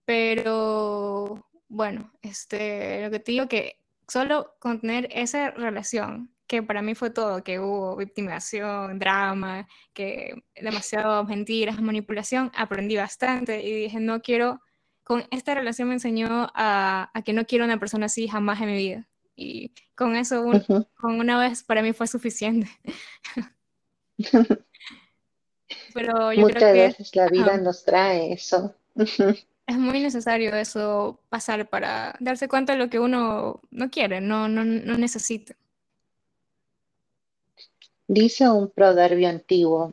Pero 0.04 1.46
bueno, 1.68 2.12
este, 2.22 3.04
lo 3.04 3.10
que 3.12 3.20
te 3.20 3.32
digo 3.32 3.48
que 3.48 3.80
solo 4.08 4.56
con 4.60 4.80
tener 4.80 5.08
esa 5.12 5.52
relación, 5.52 6.34
que 6.48 6.64
para 6.64 6.82
mí 6.82 6.96
fue 6.96 7.10
todo, 7.10 7.44
que 7.44 7.60
hubo 7.60 7.96
victimización, 7.96 8.98
drama, 8.98 9.68
que 9.94 10.42
demasiadas 10.56 11.28
mentiras, 11.28 11.80
manipulación, 11.80 12.50
aprendí 12.56 12.96
bastante 12.96 13.62
y 13.62 13.72
dije, 13.84 14.00
no 14.00 14.20
quiero, 14.20 14.60
con 15.04 15.24
esta 15.30 15.54
relación 15.54 15.88
me 15.88 15.94
enseñó 15.94 16.50
a, 16.54 17.10
a 17.14 17.22
que 17.22 17.32
no 17.32 17.46
quiero 17.46 17.66
una 17.66 17.78
persona 17.78 18.06
así 18.06 18.26
jamás 18.28 18.60
en 18.62 18.66
mi 18.66 18.76
vida 18.76 19.08
y 19.36 19.72
con 19.94 20.16
eso, 20.16 20.44
con 20.98 21.20
una 21.20 21.38
vez 21.38 21.62
para 21.62 21.82
mí 21.82 21.92
fue 21.92 22.06
suficiente. 22.06 22.68
Pero 25.94 26.32
yo 26.32 26.42
Muchas 26.42 26.62
creo 26.62 26.72
que 26.74 26.80
veces 26.80 27.14
la 27.14 27.28
vida 27.28 27.58
nos 27.58 27.84
trae 27.84 28.32
eso. 28.32 28.74
es 29.66 29.78
muy 29.78 30.00
necesario 30.00 30.54
eso 30.54 31.20
pasar 31.28 31.68
para 31.68 32.16
darse 32.20 32.48
cuenta 32.48 32.72
de 32.72 32.78
lo 32.78 32.88
que 32.88 32.98
uno 32.98 33.60
no 33.70 33.90
quiere, 33.90 34.20
no, 34.20 34.48
no, 34.48 34.64
no 34.64 34.96
necesita. 34.96 35.54
Dice 38.08 38.48
un 38.48 38.70
proverbio 38.70 39.28
antiguo, 39.28 39.92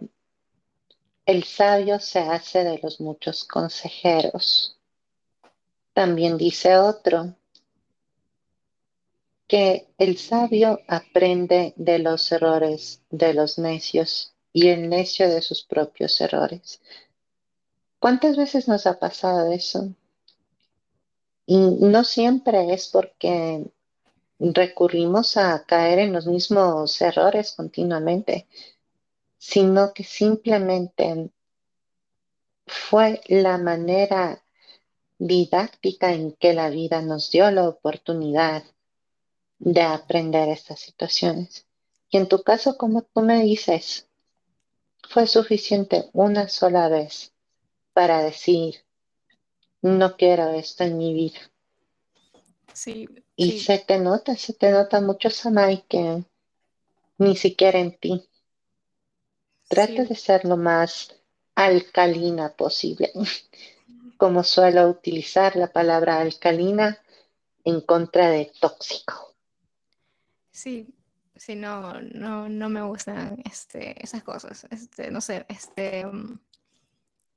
el 1.26 1.44
sabio 1.44 2.00
se 2.00 2.20
hace 2.20 2.64
de 2.64 2.80
los 2.84 3.02
muchos 3.02 3.44
consejeros. 3.44 4.78
También 5.94 6.38
dice 6.38 6.78
otro, 6.78 7.36
que 9.54 9.88
el 10.00 10.18
sabio 10.18 10.82
aprende 10.88 11.76
de 11.76 12.00
los 12.00 12.32
errores 12.32 13.04
de 13.12 13.36
los 13.36 13.60
necios 13.60 14.34
y 14.52 14.70
el 14.70 14.90
necio 14.90 15.30
de 15.30 15.44
sus 15.44 15.64
propios 15.64 16.20
errores. 16.22 16.82
¿Cuántas 18.00 18.36
veces 18.36 18.68
nos 18.68 18.88
ha 18.88 18.98
pasado 18.98 19.52
eso? 19.52 19.94
Y 21.46 21.60
no 21.60 22.04
siempre 22.04 22.74
es 22.74 22.88
porque 22.88 23.72
recurrimos 24.40 25.38
a 25.38 25.64
caer 25.66 26.00
en 26.00 26.14
los 26.14 26.26
mismos 26.26 27.00
errores 27.00 27.52
continuamente, 27.52 28.48
sino 29.38 29.94
que 29.94 30.04
simplemente 30.04 31.30
fue 32.66 33.22
la 33.28 33.60
manera 33.60 34.44
didáctica 35.20 36.12
en 36.12 36.32
que 36.32 36.56
la 36.56 36.72
vida 36.72 37.04
nos 37.04 37.30
dio 37.30 37.52
la 37.52 37.70
oportunidad 37.70 38.64
de 39.64 39.82
aprender 39.82 40.50
estas 40.50 40.82
situaciones. 40.82 41.66
Y 42.10 42.18
en 42.18 42.28
tu 42.28 42.44
caso, 42.44 42.78
como 42.78 43.04
tú 43.04 43.22
me 43.22 43.44
dices, 43.44 44.08
fue 45.08 45.26
suficiente 45.26 46.10
una 46.12 46.50
sola 46.50 46.90
vez 46.90 47.32
para 47.94 48.22
decir, 48.22 48.84
no 49.82 50.18
quiero 50.18 50.50
esto 50.50 50.84
en 50.84 50.98
mi 50.98 51.14
vida. 51.14 51.40
Sí. 52.74 53.08
Y 53.38 53.60
se 53.60 53.80
te 53.80 54.00
nota, 54.00 54.36
se 54.36 54.54
te 54.54 54.70
nota 54.70 55.00
mucho, 55.00 55.30
Samay, 55.30 55.84
que 55.88 56.24
ni 57.18 57.38
siquiera 57.38 57.80
en 57.80 57.98
ti. 57.98 58.28
Trata 59.70 60.04
de 60.04 60.16
ser 60.16 60.44
lo 60.44 60.58
más 60.58 61.16
alcalina 61.56 62.50
posible. 62.50 63.14
Como 64.18 64.44
suelo 64.44 64.90
utilizar 64.90 65.56
la 65.56 65.72
palabra 65.72 66.20
alcalina 66.20 67.02
en 67.64 67.80
contra 67.80 68.30
de 68.30 68.52
tóxico. 68.60 69.23
Sí, 70.54 70.94
sí, 71.36 71.56
no, 71.56 72.00
no, 72.02 72.48
no 72.48 72.70
me 72.70 72.82
gustan 72.84 73.42
este, 73.46 74.02
esas 74.04 74.24
cosas. 74.24 74.66
Este, 74.72 75.12
no 75.12 75.20
sé, 75.20 75.46
este, 75.50 76.06
mm, 76.06 76.40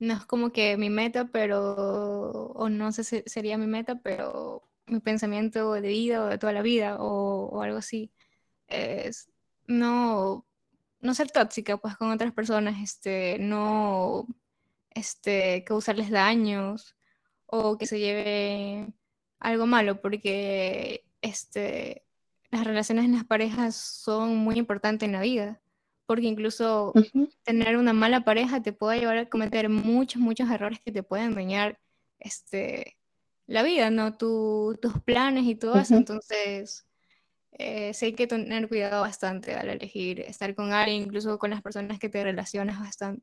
no 0.00 0.14
es 0.14 0.26
como 0.26 0.52
que 0.52 0.76
mi 0.76 0.90
meta, 0.90 1.26
pero, 1.32 2.52
o 2.52 2.68
no 2.68 2.92
sé 2.92 3.04
si 3.04 3.22
sería 3.26 3.58
mi 3.58 3.66
meta, 3.66 3.96
pero 3.96 4.68
mi 4.86 5.00
pensamiento 5.00 5.72
de 5.74 5.80
vida 5.88 6.24
o 6.24 6.26
de 6.28 6.38
toda 6.38 6.52
la 6.52 6.62
vida 6.62 6.96
o, 7.00 7.62
algo 7.62 7.78
así 7.78 8.12
es 8.68 9.28
no, 9.66 10.46
no 11.00 11.14
ser 11.14 11.30
tóxica 11.30 11.78
pues 11.78 11.96
con 11.96 12.10
otras 12.10 12.32
personas, 12.32 12.76
este, 12.82 13.38
no 13.40 14.26
este, 14.90 15.64
causarles 15.64 16.10
daños 16.10 16.96
o 17.46 17.78
que 17.78 17.86
se 17.86 18.00
lleve 18.00 18.92
algo 19.40 19.66
malo, 19.66 20.00
porque 20.02 21.06
este, 21.22 22.05
las 22.56 22.66
relaciones 22.66 23.04
en 23.04 23.12
las 23.12 23.24
parejas 23.24 23.76
son 23.76 24.36
muy 24.38 24.56
importantes 24.56 25.06
en 25.06 25.12
la 25.12 25.20
vida, 25.20 25.60
porque 26.06 26.26
incluso 26.26 26.94
tener 27.42 27.76
una 27.76 27.92
mala 27.92 28.24
pareja 28.24 28.62
te 28.62 28.72
puede 28.72 29.00
llevar 29.00 29.18
a 29.18 29.28
cometer 29.28 29.68
muchos, 29.68 30.22
muchos 30.22 30.50
errores 30.50 30.80
que 30.80 30.90
te 30.90 31.02
pueden 31.02 31.34
dañar 31.34 31.78
este, 32.18 32.96
la 33.46 33.62
vida, 33.62 33.90
¿no? 33.90 34.16
tus 34.16 34.78
planes 35.04 35.44
y 35.44 35.54
todo 35.54 35.78
eso. 35.78 35.96
Entonces, 35.96 36.86
eh, 37.52 37.92
sí 37.92 38.06
hay 38.06 38.12
que 38.14 38.26
tener 38.26 38.68
cuidado 38.68 39.02
bastante 39.02 39.54
al 39.54 39.68
elegir 39.68 40.20
estar 40.20 40.54
con 40.54 40.72
alguien, 40.72 41.02
incluso 41.02 41.38
con 41.38 41.50
las 41.50 41.60
personas 41.60 41.98
que 41.98 42.08
te 42.08 42.24
relacionas 42.24 42.80
bastante. 42.80 43.22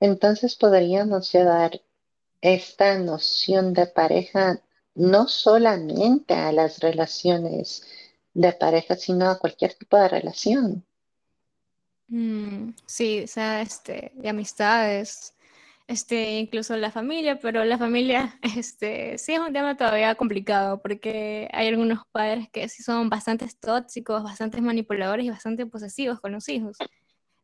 Entonces 0.00 0.56
podríamos 0.56 1.30
llevar 1.30 1.80
esta 2.40 2.98
noción 2.98 3.72
de 3.72 3.86
pareja 3.86 4.60
no 4.94 5.28
solamente 5.28 6.34
a 6.34 6.52
las 6.52 6.80
relaciones 6.80 7.82
de 8.34 8.52
pareja, 8.52 8.96
sino 8.96 9.28
a 9.30 9.38
cualquier 9.38 9.74
tipo 9.74 9.96
de 9.96 10.08
relación. 10.08 10.84
Mm, 12.08 12.74
sí, 12.86 13.22
o 13.24 13.26
sea, 13.26 13.62
este, 13.62 14.12
de 14.14 14.28
amistades, 14.28 15.34
este, 15.86 16.38
incluso 16.38 16.76
la 16.76 16.90
familia, 16.90 17.38
pero 17.40 17.64
la 17.64 17.78
familia, 17.78 18.38
este, 18.56 19.18
sí 19.18 19.32
es 19.34 19.40
un 19.40 19.52
tema 19.52 19.76
todavía 19.76 20.14
complicado 20.14 20.80
porque 20.82 21.48
hay 21.52 21.68
algunos 21.68 22.00
padres 22.12 22.48
que 22.52 22.68
sí 22.68 22.82
son 22.82 23.08
bastante 23.10 23.46
tóxicos, 23.60 24.22
bastante 24.22 24.60
manipuladores 24.60 25.26
y 25.26 25.30
bastante 25.30 25.66
posesivos 25.66 26.20
con 26.20 26.32
los 26.32 26.48
hijos. 26.48 26.76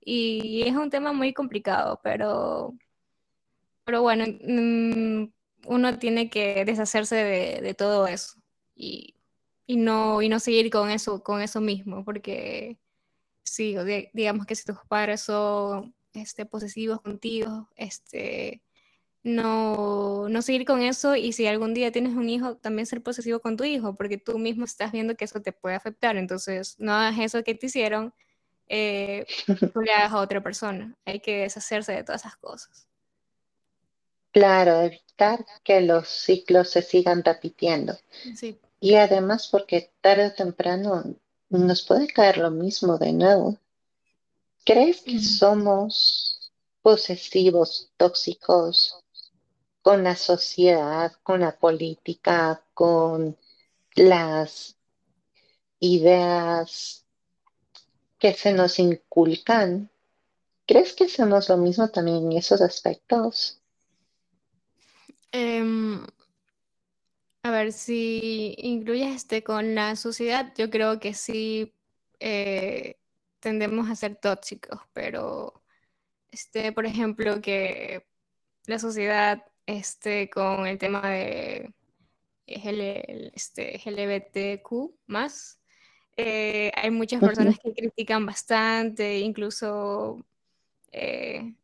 Y 0.00 0.62
es 0.68 0.76
un 0.76 0.90
tema 0.90 1.12
muy 1.12 1.32
complicado, 1.35 2.00
pero, 2.02 2.74
pero 3.85 4.02
bueno, 4.02 4.24
mm, 4.26 5.32
uno 5.66 5.98
tiene 5.98 6.31
que 6.31 6.64
deshacerse 6.64 7.16
de, 7.16 7.74
todo 7.74 8.07
eso 8.07 8.35
y, 8.74 9.14
no, 9.68 10.22
y 10.22 10.29
no 10.29 10.40
seguir 10.40 10.70
con 10.70 10.90
eso, 10.90 11.22
con 11.22 11.42
eso 11.42 11.61
mismo, 11.61 12.05
porque 12.05 12.79
sí, 13.42 13.76
digamos 14.12 14.46
que 14.46 14.55
si 14.55 14.64
tus 14.64 14.79
padres 14.88 15.22
son 15.22 15.94
este, 16.14 16.46
posesivos 16.46 17.00
contigo, 17.00 17.68
este, 17.76 18.62
no, 19.22 20.29
no 20.29 20.42
seguir 20.42 20.64
con 20.64 20.83
eso 20.83 21.16
y 21.16 21.33
si 21.33 21.46
algún 21.46 21.74
día 21.74 21.90
tienes 21.90 22.14
un 22.14 22.29
hijo, 22.29 22.57
también 22.57 22.87
ser 22.87 23.02
posesivo 23.02 23.40
con 23.40 23.57
tu 23.57 23.64
hijo, 23.64 23.96
porque 23.96 24.18
tú 24.18 24.38
mismo 24.38 24.64
estás 24.64 24.92
viendo 24.92 25.16
que 25.16 25.24
eso 25.24 25.42
te 25.42 25.52
puede 25.52 25.74
afectar, 25.74 26.16
entonces 26.16 26.76
no 26.79 26.92
hagas 26.92 27.18
eso 27.18 27.42
que 27.42 27.55
te 27.55 27.66
hicieron, 27.66 28.14
eh, 28.68 29.26
tú 29.74 29.81
le 29.81 29.92
hagas 29.92 30.12
a 30.12 30.20
otra 30.20 30.42
persona, 30.42 30.96
hay 31.05 31.20
que 31.20 31.38
deshacerse 31.38 31.92
de 31.92 32.05
todas 32.05 32.22
esas 32.22 32.37
cosas. 32.37 32.87
Claro, 34.37 34.83
evitar 34.83 35.46
que 35.64 35.81
los 35.81 36.09
ciclos 36.09 36.68
se 36.68 36.83
sigan 36.83 37.25
repitiendo. 37.25 37.96
Y 38.81 38.96
además 38.96 39.49
porque 39.51 39.90
tarde 40.03 40.27
o 40.27 40.35
temprano 40.35 41.14
nos 41.49 41.83
puede 41.83 42.07
caer 42.07 42.37
lo 42.37 42.51
mismo 42.51 42.99
de 42.99 43.14
nuevo. 43.14 43.57
¿Crees 44.66 45.01
que 45.01 45.20
somos 45.20 46.53
posesivos, 46.83 47.90
tóxicos 47.96 49.03
con 49.81 50.05
la 50.05 50.14
sociedad, 50.14 51.12
con 51.22 51.40
la 51.40 51.57
política, 51.57 52.62
con 52.75 53.38
las 53.94 54.77
ideas 55.81 57.07
que 58.18 58.35
se 58.35 58.53
nos 58.53 58.79
inculcan? 58.81 59.90
¿Crees 60.66 60.92
que 60.92 61.05
hacemos 61.05 61.49
lo 61.49 61.57
mismo 61.57 61.88
también 61.88 62.31
en 62.31 62.33
esos 62.33 62.61
aspectos? 62.61 63.62
Em, 65.32 66.04
a 67.42 67.50
ver, 67.50 67.72
si 67.72 68.54
incluyes 68.58 69.14
este 69.14 69.42
con 69.42 69.74
la 69.74 69.96
sociedad, 69.96 70.52
yo 70.56 70.70
creo 70.70 70.98
que 71.00 71.14
sí 71.14 71.74
eh, 72.20 72.98
tendemos 73.40 73.88
a 73.90 73.96
ser 73.96 74.16
tóxicos, 74.16 74.80
pero 74.92 75.62
este, 76.30 76.72
por 76.72 76.86
ejemplo, 76.86 77.40
que 77.40 78.06
la 78.66 78.78
sociedad 78.78 79.44
este, 79.66 80.28
con 80.30 80.66
el 80.66 80.78
tema 80.78 81.08
de 81.08 81.72
este, 82.46 83.80
LGBTQ 83.84 84.94
más, 85.06 85.60
eh, 86.16 86.72
hay 86.74 86.90
muchas 86.90 87.20
personas 87.20 87.58
que 87.62 87.72
critican 87.74 88.24
bastante, 88.26 89.18
incluso 89.18 90.24
eh, 90.92 91.54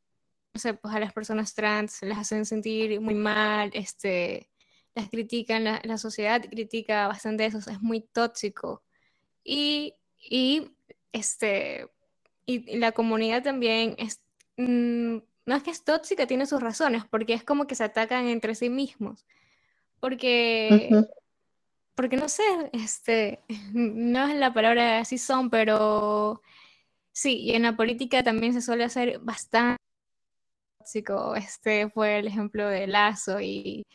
no 0.54 0.60
sé, 0.60 0.74
pues 0.74 0.94
a 0.94 1.00
las 1.00 1.12
personas 1.12 1.54
trans 1.54 2.02
las 2.02 2.18
hacen 2.18 2.44
sentir 2.44 3.00
muy 3.00 3.14
mal, 3.14 3.70
este, 3.72 4.50
las 4.94 5.08
critican, 5.08 5.64
la, 5.64 5.98
sociedad 5.98 6.42
critica 6.42 7.08
bastante 7.08 7.46
eso, 7.46 7.58
es 7.58 7.80
muy 7.80 8.00
tóxico. 8.00 8.82
Y, 9.44 9.94
este, 11.12 11.88
y, 12.46 12.76
la 12.76 12.92
comunidad 12.92 13.42
también 13.42 13.94
es, 13.98 14.20
mm, 14.58 15.18
no 15.46 15.56
es 15.56 15.62
que 15.62 15.70
es 15.70 15.84
tóxica, 15.84 16.26
tiene 16.26 16.46
sus 16.46 16.62
razones, 16.62 17.04
porque 17.06 17.32
es 17.34 17.44
como 17.44 17.66
que 17.66 17.74
se 17.74 17.84
atacan 17.84 18.26
entre 18.28 18.54
sí 18.54 18.68
mismos. 18.68 19.24
Porque, 20.00 20.90
porque 21.94 22.16
no 22.16 22.28
sé, 22.28 22.42
este, 22.72 23.40
no 23.72 24.28
es 24.28 24.36
la 24.36 24.52
palabra 24.52 24.98
así 24.98 25.16
son, 25.16 25.48
pero 25.48 26.42
sí, 27.12 27.38
y 27.38 27.54
en 27.54 27.62
la 27.62 27.76
política 27.76 28.22
también 28.22 28.52
se 28.52 28.62
suele 28.62 28.84
hacer 28.84 29.18
bastante 29.20 29.81
este 31.36 31.88
fue 31.90 32.18
el 32.18 32.26
ejemplo 32.26 32.68
de 32.68 32.86
Lazo 32.86 33.40
y, 33.40 33.86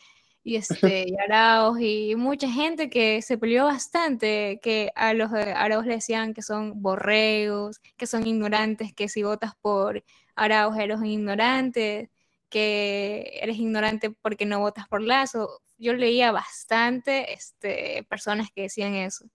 y 0.42 0.56
este, 0.56 1.06
y 1.08 1.16
Arauz 1.24 1.78
y 1.80 2.14
mucha 2.16 2.50
gente 2.50 2.90
que 2.90 3.22
se 3.22 3.38
peleó 3.38 3.64
bastante, 3.66 4.60
que 4.62 4.90
a 4.94 5.14
los 5.14 5.32
Arauz 5.32 5.86
le 5.86 5.94
decían 5.94 6.34
que 6.34 6.42
son 6.42 6.82
borregos, 6.82 7.80
que 7.96 8.06
son 8.06 8.26
ignorantes, 8.26 8.94
que 8.94 9.08
si 9.08 9.22
votas 9.22 9.52
por 9.60 10.04
Arauz 10.36 10.76
eres 10.78 10.98
un 10.98 11.06
ignorante, 11.06 12.10
que 12.48 13.38
eres 13.42 13.58
ignorante 13.58 14.10
porque 14.10 14.46
no 14.46 14.60
votas 14.60 14.88
por 14.88 15.02
Lazo. 15.02 15.60
Yo 15.78 15.94
leía 15.94 16.32
bastante 16.32 17.32
este, 17.32 18.04
personas 18.08 18.48
que 18.54 18.62
decían 18.62 18.94
eso. 18.94 19.26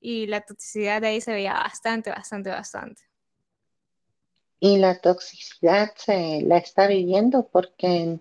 Y 0.00 0.26
la 0.26 0.42
toxicidad 0.42 1.00
de 1.02 1.08
ahí 1.08 1.20
se 1.20 1.32
veía 1.32 1.54
bastante, 1.54 2.10
bastante, 2.10 2.50
bastante 2.50 3.02
y 4.66 4.78
la 4.78 4.98
toxicidad 4.98 5.92
se 5.96 6.42
la 6.42 6.58
está 6.58 6.88
viviendo 6.88 7.46
porque 7.46 8.18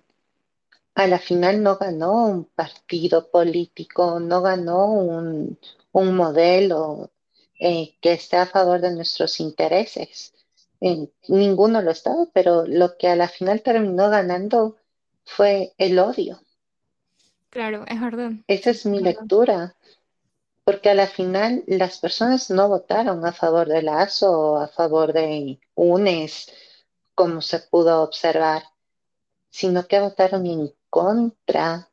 a 0.94 1.08
la 1.08 1.18
final 1.18 1.64
no 1.64 1.78
ganó 1.78 2.28
un 2.28 2.46
partido 2.46 3.32
político, 3.32 4.20
no 4.20 4.44
ganó 4.44 4.92
un, 4.92 5.58
modelo 5.94 7.10
eh, 7.60 7.96
que 8.00 8.14
esté 8.14 8.38
a 8.38 8.46
favor 8.46 8.80
de 8.80 8.94
nuestros 8.94 9.40
intereses. 9.40 10.34
ninguno 11.28 11.82
lo 11.82 11.92
estaba, 11.92 12.28
pero 12.32 12.68
lo 12.68 12.96
que 12.98 13.08
a 13.08 13.16
la 13.16 13.28
final 13.28 13.62
terminó 13.62 14.10
ganando 14.10 14.76
fue 15.26 15.74
el 15.80 15.98
odio. 15.98 16.40
Claro, 17.50 17.86
es 17.88 18.00
verdad. 18.00 18.34
Esa 18.48 18.70
es 18.70 18.86
mi 18.86 19.00
lectura 19.00 19.76
porque 20.66 20.90
a 20.90 20.96
la 20.96 21.08
final 21.08 21.64
las 21.68 22.00
personas 22.00 22.50
no 22.50 22.68
votaron 22.68 23.24
a 23.26 23.32
favor 23.32 23.68
de 23.68 23.84
Lazo 23.84 24.32
o 24.32 24.58
a 24.58 24.68
favor 24.68 25.14
de 25.14 25.60
UNES, 25.76 26.48
como 27.14 27.42
se 27.42 27.60
pudo 27.60 28.02
observar, 28.02 28.64
sino 29.52 29.88
que 29.88 30.00
votaron 30.02 30.48
en 30.48 30.74
contra 30.90 31.92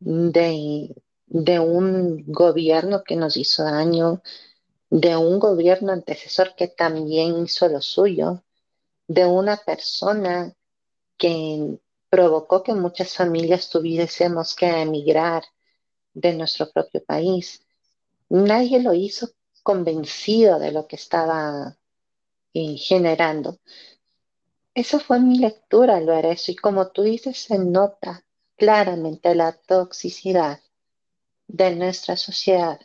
de, 0.00 0.94
de 1.26 1.58
un 1.58 2.24
gobierno 2.26 3.02
que 3.04 3.16
nos 3.16 3.38
hizo 3.38 3.64
daño, 3.64 4.22
de 4.90 5.16
un 5.16 5.38
gobierno 5.38 5.92
antecesor 5.92 6.54
que 6.56 6.68
también 6.68 7.42
hizo 7.42 7.68
lo 7.68 7.80
suyo, 7.80 8.44
de 9.08 9.24
una 9.24 9.56
persona 9.56 10.54
que 11.16 11.78
provocó 12.10 12.62
que 12.62 12.74
muchas 12.74 13.14
familias 13.14 13.70
tuviésemos 13.70 14.54
que 14.54 14.66
emigrar 14.82 15.42
de 16.12 16.34
nuestro 16.34 16.70
propio 16.70 17.02
país 17.02 17.63
nadie 18.28 18.80
lo 18.80 18.94
hizo 18.94 19.30
convencido 19.62 20.58
de 20.58 20.72
lo 20.72 20.86
que 20.86 20.96
estaba 20.96 21.76
eh, 22.52 22.76
generando. 22.76 23.58
Eso 24.74 25.00
fue 25.00 25.20
mi 25.20 25.38
lectura, 25.38 26.00
lo 26.00 26.14
eso. 26.14 26.52
Y 26.52 26.56
como 26.56 26.88
tú 26.88 27.02
dices, 27.02 27.38
se 27.38 27.58
nota 27.58 28.24
claramente 28.56 29.34
la 29.34 29.52
toxicidad 29.52 30.60
de 31.46 31.76
nuestra 31.76 32.16
sociedad. 32.16 32.80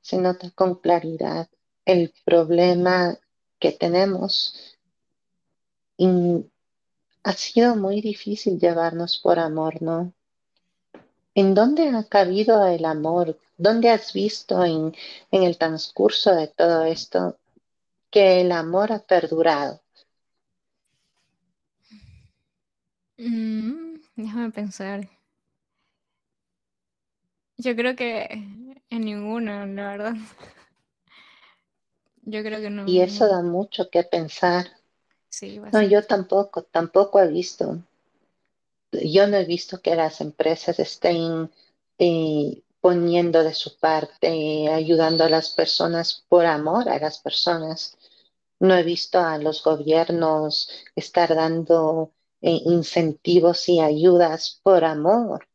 Se 0.00 0.16
nota 0.18 0.50
con 0.52 0.76
claridad 0.76 1.48
el 1.84 2.12
problema 2.24 3.18
que 3.58 3.72
tenemos. 3.72 4.78
Y 5.96 6.08
ha 7.24 7.32
sido 7.32 7.76
muy 7.76 8.00
difícil 8.00 8.58
llevarnos 8.58 9.18
por 9.18 9.38
amor, 9.38 9.82
¿no? 9.82 10.12
¿En 11.40 11.54
dónde 11.54 11.88
ha 11.90 12.02
cabido 12.02 12.66
el 12.66 12.84
amor? 12.84 13.38
¿Dónde 13.56 13.90
has 13.90 14.12
visto 14.12 14.64
en, 14.64 14.92
el 15.30 15.56
transcurso 15.56 16.34
de 16.34 16.48
todo 16.48 16.82
esto 16.82 17.36
que 18.10 18.40
el 18.40 18.50
amor 18.50 18.90
ha 18.90 18.98
perdurado? 18.98 19.80
Mm, 23.18 24.00
déjame 24.16 24.50
pensar. 24.50 25.08
Yo 27.56 27.76
creo 27.76 27.94
que 27.94 28.26
en 28.90 29.00
ninguna, 29.00 29.64
la 29.64 29.90
verdad. 29.90 30.14
Yo 32.22 32.42
creo 32.42 32.60
que 32.60 32.70
no. 32.70 32.88
Y 32.88 33.00
eso 33.00 33.28
da 33.28 33.42
mucho 33.42 33.90
que 33.90 34.02
pensar. 34.02 34.66
Sí, 35.28 35.60
No, 35.70 35.82
yo 35.82 36.04
tampoco, 36.04 36.64
tampoco 36.64 37.20
he 37.20 37.28
visto. 37.28 37.78
Yo 38.92 39.26
no 39.26 39.36
he 39.36 39.44
visto 39.44 39.80
que 39.80 39.94
las 39.94 40.20
empresas 40.20 40.78
estén 40.78 41.50
eh, 41.98 42.62
poniendo 42.80 43.42
de 43.44 43.54
su 43.54 43.78
parte, 43.78 44.68
ayudando 44.68 45.24
a 45.24 45.28
las 45.28 45.50
personas 45.50 46.24
por 46.28 46.46
amor 46.46 46.88
a 46.88 46.98
las 46.98 47.18
personas. 47.18 47.96
No 48.60 48.74
he 48.76 48.82
visto 48.82 49.20
a 49.20 49.38
los 49.38 49.62
gobiernos 49.62 50.70
estar 50.96 51.34
dando 51.34 52.12
eh, 52.40 52.60
incentivos 52.64 53.68
y 53.68 53.80
ayudas 53.80 54.60
por 54.62 54.84
amor. 54.84 55.48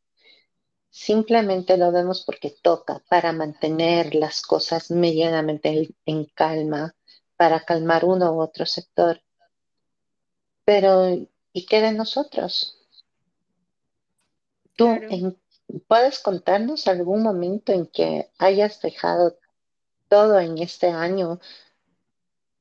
Simplemente 0.90 1.76
lo 1.76 1.90
vemos 1.90 2.24
porque 2.24 2.50
toca 2.62 3.02
para 3.08 3.32
mantener 3.32 4.14
las 4.14 4.42
cosas 4.42 4.90
medianamente 4.90 5.92
en, 6.06 6.24
calma, 6.26 6.94
para 7.36 7.64
calmar 7.64 8.04
uno 8.04 8.32
u 8.32 8.40
otro 8.40 8.64
sector. 8.64 9.20
Pero, 10.64 11.08
¿y 11.52 11.66
qué 11.66 11.80
de 11.80 11.92
nosotros? 11.92 12.83
¿Tú 14.76 14.88
en- 15.08 15.36
puedes 15.88 16.20
contarnos 16.20 16.86
algún 16.86 17.22
momento 17.22 17.72
en 17.72 17.86
que 17.86 18.30
hayas 18.38 18.80
dejado 18.80 19.38
todo 20.08 20.38
en 20.40 20.58
este 20.58 20.88
año 20.88 21.40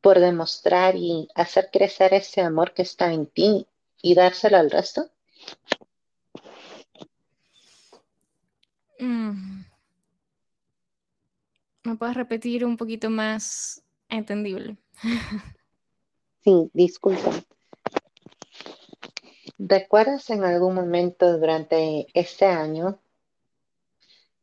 por 0.02 0.20
demostrar 0.20 0.96
y 0.96 1.28
hacer 1.34 1.70
crecer 1.74 2.14
ese 2.14 2.42
amor 2.42 2.76
que 2.76 2.84
está 2.84 3.12
en 3.12 3.26
ti 3.26 3.66
y 4.04 4.14
dárselo 4.14 4.58
al 4.58 4.70
resto? 4.70 5.10
Mm, 9.00 9.64
¿Me 11.84 11.96
puedes 11.96 12.16
repetir 12.16 12.66
un 12.66 12.78
poquito 12.78 13.10
más 13.10 13.84
entendible? 14.10 14.78
Sí, 16.44 16.70
disculpa. 16.74 17.32
¿Recuerdas 19.66 20.30
en 20.30 20.44
algún 20.44 20.76
momento 20.76 21.38
durante 21.38 22.08
este 22.14 22.46
año 22.46 23.00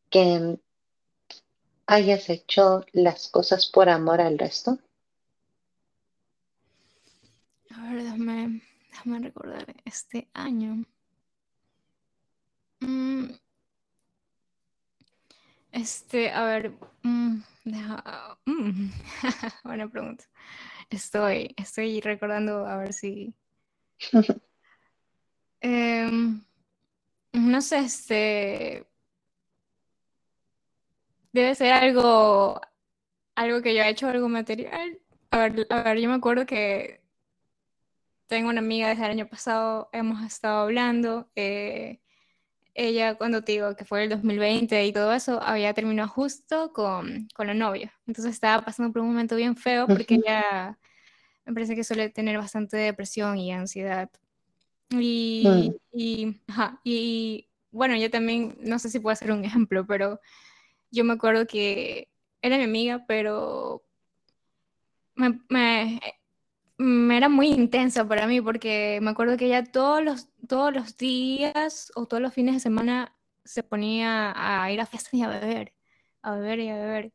que 0.09 0.59
hayas 1.87 2.31
hecho 2.31 2.87
las 2.93 3.29
cosas 3.29 3.67
por 3.67 3.91
amor 3.91 4.23
al 4.23 4.39
resto? 4.39 4.79
A 7.71 7.83
ver, 7.93 8.03
déjame, 8.03 8.63
déjame 8.91 9.19
recordar 9.21 9.67
este 9.85 10.29
año. 10.33 10.87
Mm, 12.81 13.27
este, 15.73 16.31
a 16.31 16.45
ver, 16.45 16.73
mm, 17.03 17.43
deja- 17.65 18.39
mm, 18.47 18.91
buena 19.65 19.89
pregunta. 19.91 20.25
Estoy, 20.91 21.55
estoy 21.59 22.01
recordando 22.01 22.67
a 22.67 22.79
ver 22.79 22.95
si. 22.95 23.35
Em, 25.61 26.43
no 27.33 27.61
sé, 27.63 27.79
este. 27.81 28.87
Debe 31.33 31.55
ser 31.55 31.73
algo, 31.73 32.61
algo 33.37 33.63
que 33.63 33.75
yo 33.75 33.83
he 33.83 33.89
hecho, 33.91 34.09
algo 34.09 34.29
material. 34.29 34.99
A 35.31 35.39
ver, 35.39 35.67
a 35.71 35.83
ver, 35.83 35.99
yo 36.01 36.09
me 36.09 36.17
acuerdo 36.17 36.47
que 36.47 37.01
tengo 38.27 38.49
una 38.49 38.61
amiga 38.61 38.89
desde 38.89 39.05
el 39.05 39.11
año 39.13 39.29
pasado, 39.29 39.89
hemos 39.93 40.23
estado 40.25 40.63
hablando. 40.63 41.29
eh, 41.37 42.01
ella, 42.75 43.17
cuando 43.17 43.43
te 43.45 43.53
digo 43.53 43.77
que 43.77 43.85
fue 43.85 44.05
el 44.05 44.11
2020 44.11 44.85
y 44.87 44.93
todo 44.93 45.13
eso, 45.13 45.43
había 45.43 45.75
terminado 45.75 46.09
justo 46.09 46.73
con, 46.73 47.29
con 47.35 47.47
la 47.49 47.55
novia. 47.55 47.93
Entonces 48.07 48.33
estaba 48.35 48.65
pasando 48.65 48.93
por 48.93 49.03
un 49.03 49.09
momento 49.09 49.37
bien 49.37 49.57
feo 49.57 49.87
porque 49.87 50.17
ella 50.17 50.79
me 51.45 51.55
parece 51.55 51.75
que 51.77 51.85
suele 51.85 52.11
tener 52.11 52.39
bastante 52.39 52.77
depresión 52.79 53.39
y 53.39 53.53
ansiedad. 53.53 54.11
Y, 54.91 55.71
mm, 55.93 55.99
y, 55.99 56.41
ajá, 56.49 56.81
y 56.85 57.49
bueno, 57.71 57.97
yo 57.97 58.11
también, 58.11 58.57
no 58.61 58.79
sé 58.79 58.91
si 58.91 58.99
puedo 59.01 59.13
hacer 59.13 59.33
un 59.33 59.45
ejemplo, 59.45 59.87
pero 59.87 60.21
yo 60.91 61.05
me 61.05 61.15
acuerdo 61.15 61.47
que 61.47 62.09
era 62.43 62.59
mi 62.59 62.65
amiga, 62.65 63.05
pero 63.09 63.85
me, 65.15 65.41
me- 65.49 66.01
me 66.79 67.17
era 67.17 67.29
muy 67.29 67.49
intensa 67.49 68.07
para 68.09 68.27
mí 68.27 68.41
porque 68.41 69.01
me 69.03 69.11
acuerdo 69.11 69.37
que 69.37 69.47
ella 69.47 69.65
todos 69.65 70.03
los, 70.05 70.29
todos 70.49 70.75
los 70.75 70.97
días 70.97 71.93
o 71.97 72.07
todos 72.07 72.23
los 72.23 72.35
fines 72.35 72.55
de 72.55 72.61
semana 72.61 73.17
se 73.45 73.63
ponía 73.63 74.33
a 74.37 74.71
ir 74.73 74.81
a 74.81 74.87
fiestas 74.87 75.15
y 75.15 75.23
a 75.23 75.29
beber, 75.29 75.75
a 76.23 76.35
beber 76.37 76.61
y 76.61 76.69
a 76.71 76.77
beber. 76.77 77.13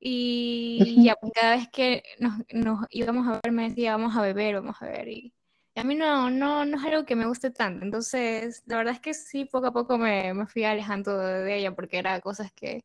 Y 0.00 1.02
ya, 1.04 1.16
pues, 1.16 1.32
cada 1.34 1.56
vez 1.56 1.68
que 1.70 2.02
nos, 2.20 2.34
nos 2.52 2.86
íbamos 2.90 3.28
a 3.28 3.40
ver, 3.42 3.52
me 3.52 3.68
decía, 3.70 3.96
vamos 3.96 4.16
a 4.16 4.22
beber, 4.22 4.56
vamos 4.56 4.76
a 4.82 4.86
beber. 4.86 5.08
Y 5.08 5.34
a 5.74 5.84
mí 5.84 5.94
no, 5.94 6.30
no, 6.30 6.64
no 6.64 6.78
es 6.78 6.84
algo 6.84 7.04
que 7.04 7.16
me 7.16 7.26
guste 7.26 7.50
tanto. 7.50 7.84
Entonces, 7.84 8.62
la 8.66 8.76
verdad 8.78 8.94
es 8.94 9.00
que 9.00 9.14
sí, 9.14 9.44
poco 9.46 9.68
a 9.68 9.72
poco 9.72 9.98
me, 9.98 10.34
me 10.34 10.46
fui 10.46 10.64
alejando 10.64 11.16
de, 11.18 11.56
ella 11.56 11.74
porque 11.74 11.98
era 11.98 12.20
cosas 12.20 12.52
que 12.52 12.84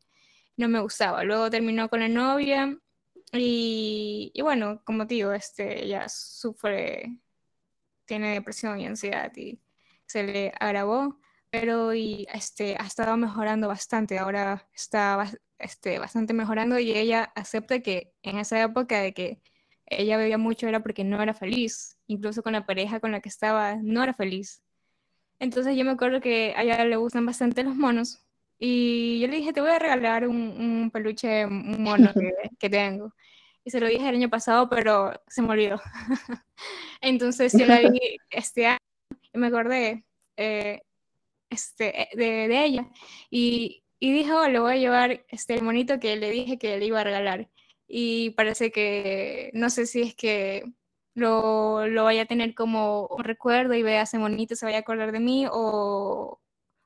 no 0.58 0.68
me 0.70 0.80
gustaba. 0.80 1.24
Luego 1.24 1.50
terminó 1.50 1.90
con 1.90 2.00
la 2.02 2.08
novia 2.10 2.78
y, 3.34 4.32
y 4.34 4.42
bueno, 4.42 4.82
como 4.86 5.06
digo, 5.06 5.34
este, 5.34 5.86
ella 5.86 6.08
sufre, 6.10 7.20
tiene 8.06 8.34
depresión 8.34 8.80
y 8.80 8.88
ansiedad 8.88 9.32
y 9.36 9.60
se 10.06 10.24
le 10.24 10.54
agravó, 10.60 11.20
pero 11.50 11.94
y, 11.94 12.28
este, 12.34 12.76
ha 12.80 12.86
estado 12.88 13.18
mejorando 13.18 13.68
bastante. 13.68 14.18
Ahora 14.20 14.68
está 14.74 15.30
este, 15.60 16.00
bastante 16.00 16.34
mejorando 16.34 16.80
y 16.80 16.92
ella 16.92 17.32
acepta 17.36 17.82
que 17.82 18.14
en 18.24 18.38
esa 18.40 18.62
época 18.62 19.00
de 19.02 19.14
que 19.14 19.42
ella 19.88 20.18
bebía 20.18 20.38
mucho 20.38 20.68
era 20.68 20.82
porque 20.82 21.04
no 21.04 21.22
era 21.22 21.34
feliz, 21.34 21.98
incluso 22.08 22.44
con 22.44 22.54
la 22.54 22.66
pareja 22.66 23.00
con 23.00 23.12
la 23.12 23.22
que 23.22 23.30
estaba 23.30 23.76
no 23.76 24.04
era 24.04 24.14
feliz. 24.14 24.62
Entonces 25.40 25.76
yo 25.76 25.86
me 25.86 25.92
acuerdo 25.92 26.22
que 26.22 26.54
a 26.56 26.64
ella 26.64 26.86
le 26.86 26.96
gustan 26.98 27.26
bastante 27.26 27.64
los 27.64 27.76
monos 27.76 28.24
y 28.60 29.20
yo 29.20 29.28
le 29.28 29.38
dije, 29.38 29.54
te 29.54 29.62
voy 29.62 29.70
a 29.70 29.80
regalar 29.80 30.28
un, 30.28 30.36
un 30.36 30.92
peluche, 30.92 31.46
un 31.46 31.82
mono 31.84 32.12
que, 32.14 32.34
que 32.60 32.70
tengo. 32.70 33.14
Y 33.64 33.70
se 33.70 33.80
lo 33.80 33.88
dije 33.88 34.08
el 34.08 34.16
año 34.16 34.30
pasado, 34.30 34.70
pero 34.70 35.14
se 35.28 35.42
me 35.42 35.50
olvidó. 35.50 35.82
Entonces 37.02 37.54
yo 37.54 37.66
la 37.66 37.80
vi 37.80 38.00
este 38.30 38.68
año 38.68 38.80
y 39.34 39.38
me 39.38 39.48
acordé 39.48 40.06
eh, 40.38 40.82
este, 41.50 42.10
de, 42.14 42.48
de 42.48 42.66
ella 42.66 42.88
y, 43.30 43.84
y 44.00 44.12
dije, 44.14 44.32
oh, 44.34 44.48
le 44.48 44.60
voy 44.60 44.74
a 44.74 44.78
llevar 44.78 45.26
este, 45.30 45.56
el 45.56 45.64
monito 45.64 46.00
que 46.00 46.16
le 46.16 46.32
dije 46.32 46.58
que 46.58 46.78
le 46.78 46.86
iba 46.86 47.02
a 47.02 47.04
regalar. 47.04 47.50
Y 47.88 48.32
parece 48.32 48.72
que, 48.72 49.52
no 49.54 49.70
sé 49.70 49.86
si 49.86 50.02
es 50.02 50.16
que 50.16 50.64
lo, 51.14 51.88
lo 51.88 52.04
vaya 52.06 52.24
a 52.24 52.26
tener 52.26 52.54
como 52.56 53.08
un 53.08 53.24
recuerdo 53.24 53.74
y 53.74 53.84
vea 53.84 54.04
ese 54.04 54.20
monito, 54.20 54.56
se 54.56 54.66
vaya 54.66 54.78
a 54.80 54.82
acordar 54.82 55.12
de 55.12 55.20
mí 55.20 55.46
o, 55.52 56.40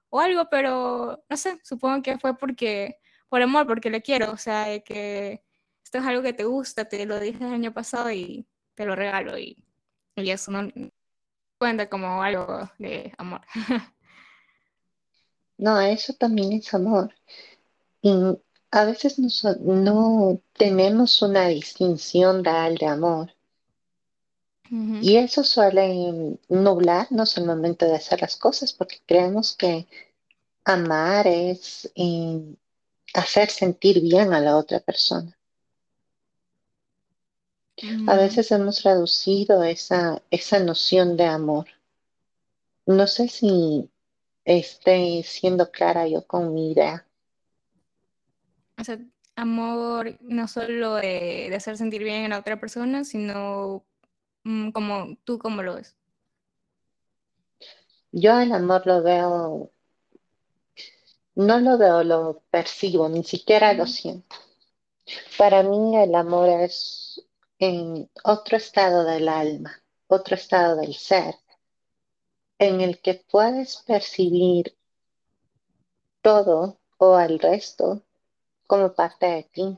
o 0.09 0.19
algo, 0.19 0.49
pero 0.49 1.23
no 1.29 1.37
sé, 1.37 1.59
supongo 1.63 2.01
que 2.03 2.19
fue 2.19 2.37
porque, 2.37 2.97
por 3.29 3.41
amor, 3.41 3.67
porque 3.67 3.89
le 3.89 4.01
quiero, 4.01 4.31
o 4.31 4.37
sea, 4.37 4.65
de 4.67 4.83
que 4.83 5.43
esto 5.83 5.97
es 5.99 6.05
algo 6.05 6.21
que 6.23 6.33
te 6.33 6.45
gusta, 6.45 6.85
te 6.85 7.05
lo 7.05 7.19
dije 7.19 7.43
el 7.45 7.53
año 7.53 7.73
pasado 7.73 8.11
y 8.11 8.47
te 8.75 8.85
lo 8.85 8.95
regalo 8.95 9.37
y, 9.37 9.65
y 10.15 10.29
eso 10.31 10.51
no 10.51 10.69
cuenta 11.57 11.89
como 11.89 12.23
algo 12.23 12.69
de 12.79 13.13
amor. 13.17 13.41
No, 15.57 15.79
eso 15.79 16.13
también 16.13 16.53
es 16.53 16.73
amor. 16.73 17.13
A 18.71 18.85
veces 18.85 19.19
no, 19.59 20.41
tenemos 20.53 21.21
una 21.21 21.47
distinción 21.47 22.43
real 22.43 22.75
de 22.77 22.87
amor. 22.87 23.31
Y 24.99 25.17
eso 25.17 25.43
suele 25.43 26.37
nublarnos 26.47 27.37
el 27.37 27.45
momento 27.45 27.85
de 27.85 27.95
hacer 27.95 28.21
las 28.21 28.37
cosas 28.37 28.71
porque 28.71 29.01
creemos 29.05 29.55
que 29.55 29.87
amar 30.65 31.27
es 31.27 31.91
eh, 31.95 32.55
hacer 33.13 33.49
sentir 33.49 34.01
bien 34.01 34.33
a 34.33 34.39
la 34.39 34.57
otra 34.57 34.79
persona. 34.79 35.37
A 38.05 38.15
ujú. 38.15 38.15
veces 38.15 38.51
hemos 38.51 38.83
reducido 38.83 39.63
esa, 39.63 40.21
esa 40.29 40.59
noción 40.59 41.17
de 41.17 41.25
amor. 41.25 41.65
No 42.85 43.07
sé 43.07 43.27
si 43.27 43.89
esté 44.45 45.23
siendo 45.23 45.71
clara 45.71 46.07
yo 46.07 46.27
con 46.27 46.53
mi 46.53 46.73
idea. 46.73 47.07
O 48.81 48.83
sea, 48.83 48.97
amor 49.35 50.17
no 50.21 50.47
solo 50.47 50.95
de, 50.95 51.47
de 51.49 51.55
hacer 51.55 51.77
sentir 51.77 52.03
bien 52.03 52.25
a 52.25 52.29
la 52.29 52.39
otra 52.39 52.59
persona, 52.59 53.03
sino 53.03 53.85
mm, 54.43 54.71
como 54.71 55.17
tú 55.23 55.37
como 55.37 55.61
lo 55.61 55.75
ves. 55.75 55.95
Yo 58.11 58.39
el 58.39 58.51
amor 58.51 58.87
lo 58.87 59.03
veo, 59.03 59.71
no 61.35 61.59
lo 61.59 61.77
veo, 61.77 62.03
lo 62.03 62.41
percibo, 62.49 63.07
ni 63.07 63.23
siquiera 63.23 63.73
lo 63.73 63.85
siento. 63.85 64.35
Para 65.37 65.61
mí 65.61 65.95
el 65.95 66.15
amor 66.15 66.49
es 66.49 67.23
en 67.59 68.09
otro 68.23 68.57
estado 68.57 69.03
del 69.03 69.29
alma, 69.29 69.79
otro 70.07 70.33
estado 70.35 70.75
del 70.77 70.95
ser, 70.95 71.35
en 72.57 72.81
el 72.81 72.99
que 72.99 73.23
puedes 73.29 73.77
percibir 73.77 74.75
todo 76.23 76.79
o 76.97 77.13
al 77.13 77.37
resto 77.37 78.03
como 78.71 78.93
parte 78.93 79.25
de 79.25 79.43
ti. 79.43 79.77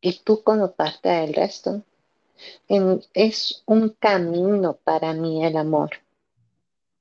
Y 0.00 0.20
tú 0.20 0.44
como 0.44 0.70
parte 0.70 1.08
del 1.08 1.34
resto. 1.34 1.82
es 3.14 3.64
un 3.66 3.88
camino 3.88 4.74
para 4.74 5.12
mí 5.12 5.44
el 5.44 5.56
amor. 5.56 5.90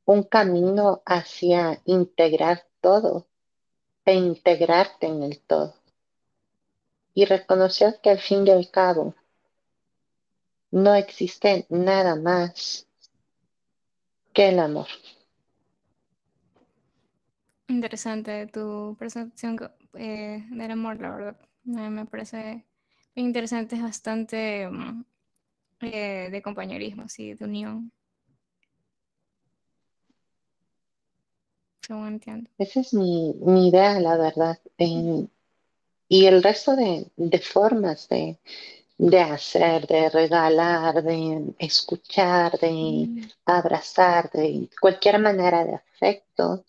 Un 0.06 0.24
camino 0.24 1.04
hacia 1.06 1.80
integrar 1.86 2.66
todo 2.82 3.28
e 4.04 4.16
integrarte 4.16 5.06
en 5.06 5.22
el 5.22 5.40
todo. 5.40 5.76
Y 7.14 7.26
reconocer 7.26 8.00
que 8.02 8.10
al 8.10 8.20
fin 8.20 8.48
y 8.48 8.50
al 8.50 8.72
cabo 8.72 9.14
no 10.72 10.96
existe 10.96 11.68
nada 11.70 12.16
más 12.16 12.88
que 14.34 14.50
el 14.50 14.58
amor. 14.58 14.88
Interesante 17.72 18.48
tu 18.48 18.98
percepción 19.00 19.58
eh, 19.94 20.44
del 20.50 20.72
amor, 20.72 21.00
la 21.00 21.10
verdad. 21.16 21.38
me 21.64 22.06
parece 22.06 22.66
interesante, 23.16 23.78
es 23.78 23.82
bastante 23.82 24.68
mm, 24.70 25.06
eh, 25.80 26.28
de 26.30 26.42
compañerismo, 26.42 27.08
sí, 27.08 27.34
de 27.34 27.46
unión. 27.46 27.90
Según 31.82 32.08
entiendo. 32.08 32.50
Esa 32.58 32.82
es 32.82 32.94
mi, 32.94 33.30
idea, 33.70 34.02
la 34.02 34.18
verdad. 34.18 34.60
y 34.78 36.26
el 36.26 36.44
resto 36.44 36.76
de, 36.76 37.10
formas 37.40 38.10
de, 38.10 38.38
hacer, 39.22 39.88
de 39.88 40.10
regalar, 40.10 41.02
de 41.02 41.56
escuchar, 41.58 42.60
de 42.60 43.08
mm. 43.08 43.30
abrazar, 43.46 44.30
de 44.32 44.70
cualquier 44.82 45.20
manera 45.20 45.64
de 45.64 45.76
afecto, 45.76 46.66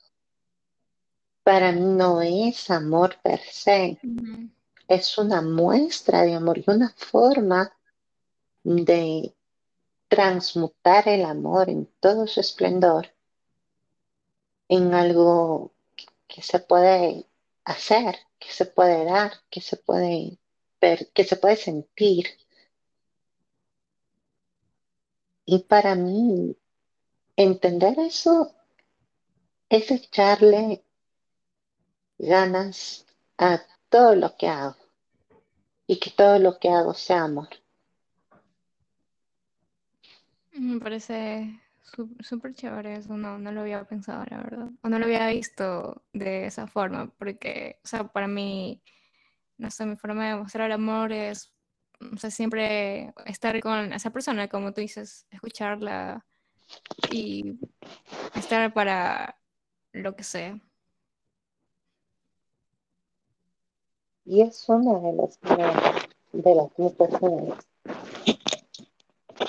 para 1.43 1.73
mí 1.73 1.81
no 1.81 2.23
es 2.23 2.71
amor 2.71 3.17
per 3.23 3.41
se. 3.41 3.99
Es 4.89 5.19
una 5.19 5.43
muestra 5.43 6.23
de 6.23 6.35
amor 6.35 6.59
y 6.59 6.65
una 6.67 6.95
forma 6.97 7.73
de 8.65 9.35
transmutar 10.09 11.09
el 11.09 11.25
amor 11.25 11.71
en 11.71 11.87
todo 12.01 12.27
su 12.27 12.41
esplendor 12.41 13.09
en 14.69 14.95
algo 14.95 15.73
que 16.29 16.43
se 16.43 16.59
puede 16.59 17.27
hacer, 17.65 18.17
que 18.39 18.51
se 18.51 18.67
puede 18.67 19.05
dar, 19.05 19.33
que 19.51 19.61
se 19.61 19.77
puede 19.77 20.39
ver, 20.81 21.11
que 21.13 21.25
se 21.25 21.37
puede 21.37 21.57
sentir. 21.57 22.27
Y 25.45 25.59
para 25.65 25.95
mí, 25.95 26.57
entender 27.37 27.99
eso 27.99 28.55
es 29.69 29.91
echarle 29.91 30.85
ganas 32.23 33.05
a 33.37 33.61
todo 33.89 34.15
lo 34.15 34.37
que 34.37 34.49
hago 34.49 34.77
y 35.87 35.99
que 35.99 36.11
todo 36.11 36.39
lo 36.39 36.59
que 36.59 36.71
hago 36.71 36.95
sea 36.95 37.25
amor. 37.25 37.49
Me 40.53 40.79
parece 40.81 41.61
súper 42.21 42.55
chévere 42.55 42.95
eso, 42.97 43.17
no, 43.17 43.39
no 43.39 43.53
lo 43.53 43.63
había 43.63 43.85
pensado, 43.85 44.25
la 44.31 44.39
verdad, 44.39 44.69
o 44.83 44.89
no 44.89 44.99
lo 44.99 45.05
había 45.05 45.27
visto 45.29 46.03
de 46.13 46.47
esa 46.47 46.67
forma, 46.67 47.11
porque, 47.19 47.81
o 47.85 47.89
sea, 47.89 48.05
para 48.05 48.29
mí, 48.29 48.81
no 49.59 49.71
sé, 49.71 49.85
mi 49.85 49.97
forma 49.97 50.29
de 50.29 50.37
mostrar 50.37 50.71
amor 50.73 51.13
es, 51.13 51.53
o 52.01 52.17
sea, 52.17 52.31
siempre 52.31 53.13
estar 53.27 53.59
con 53.61 53.93
esa 53.93 54.11
persona, 54.11 54.49
como 54.49 54.73
tú 54.73 54.81
dices, 54.81 55.27
escucharla 55.31 56.25
y 57.11 57.59
estar 58.35 58.73
para 58.73 59.37
lo 59.93 60.15
que 60.15 60.25
sea. 60.25 60.59
Y 64.25 64.43
es 64.43 64.69
una 64.69 64.99
de 64.99 65.13
las 65.13 65.39
de 66.33 66.55
las 66.55 66.71
personas. 66.95 67.59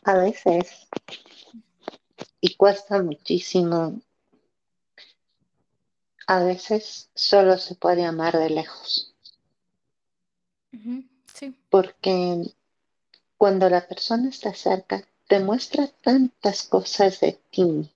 A 0.03 0.17
veces, 0.17 0.87
y 2.41 2.55
cuesta 2.55 3.01
muchísimo, 3.01 4.01
a 6.27 6.43
veces 6.43 7.09
solo 7.15 7.57
se 7.57 7.75
puede 7.75 8.03
amar 8.05 8.37
de 8.37 8.49
lejos. 8.49 9.15
Sí. 11.33 11.55
Porque 11.69 12.41
cuando 13.37 13.69
la 13.69 13.87
persona 13.87 14.29
está 14.29 14.53
cerca, 14.53 15.07
te 15.27 15.39
muestra 15.39 15.87
tantas 15.87 16.63
cosas 16.63 17.19
de 17.21 17.39
ti, 17.49 17.89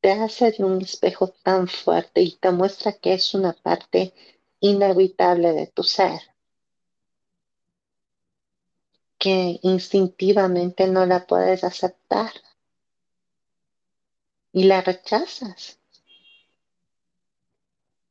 te 0.00 0.12
hace 0.12 0.52
de 0.52 0.64
un 0.64 0.82
espejo 0.82 1.28
tan 1.28 1.68
fuerte 1.68 2.22
y 2.22 2.36
te 2.36 2.50
muestra 2.50 2.92
que 2.92 3.14
es 3.14 3.34
una 3.34 3.52
parte 3.52 4.12
inevitable 4.60 5.52
de 5.52 5.66
tu 5.68 5.82
ser, 5.82 6.20
que 9.18 9.58
instintivamente 9.62 10.86
no 10.86 11.06
la 11.06 11.26
puedes 11.26 11.64
aceptar 11.64 12.32
y 14.52 14.64
la 14.64 14.80
rechazas. 14.80 15.78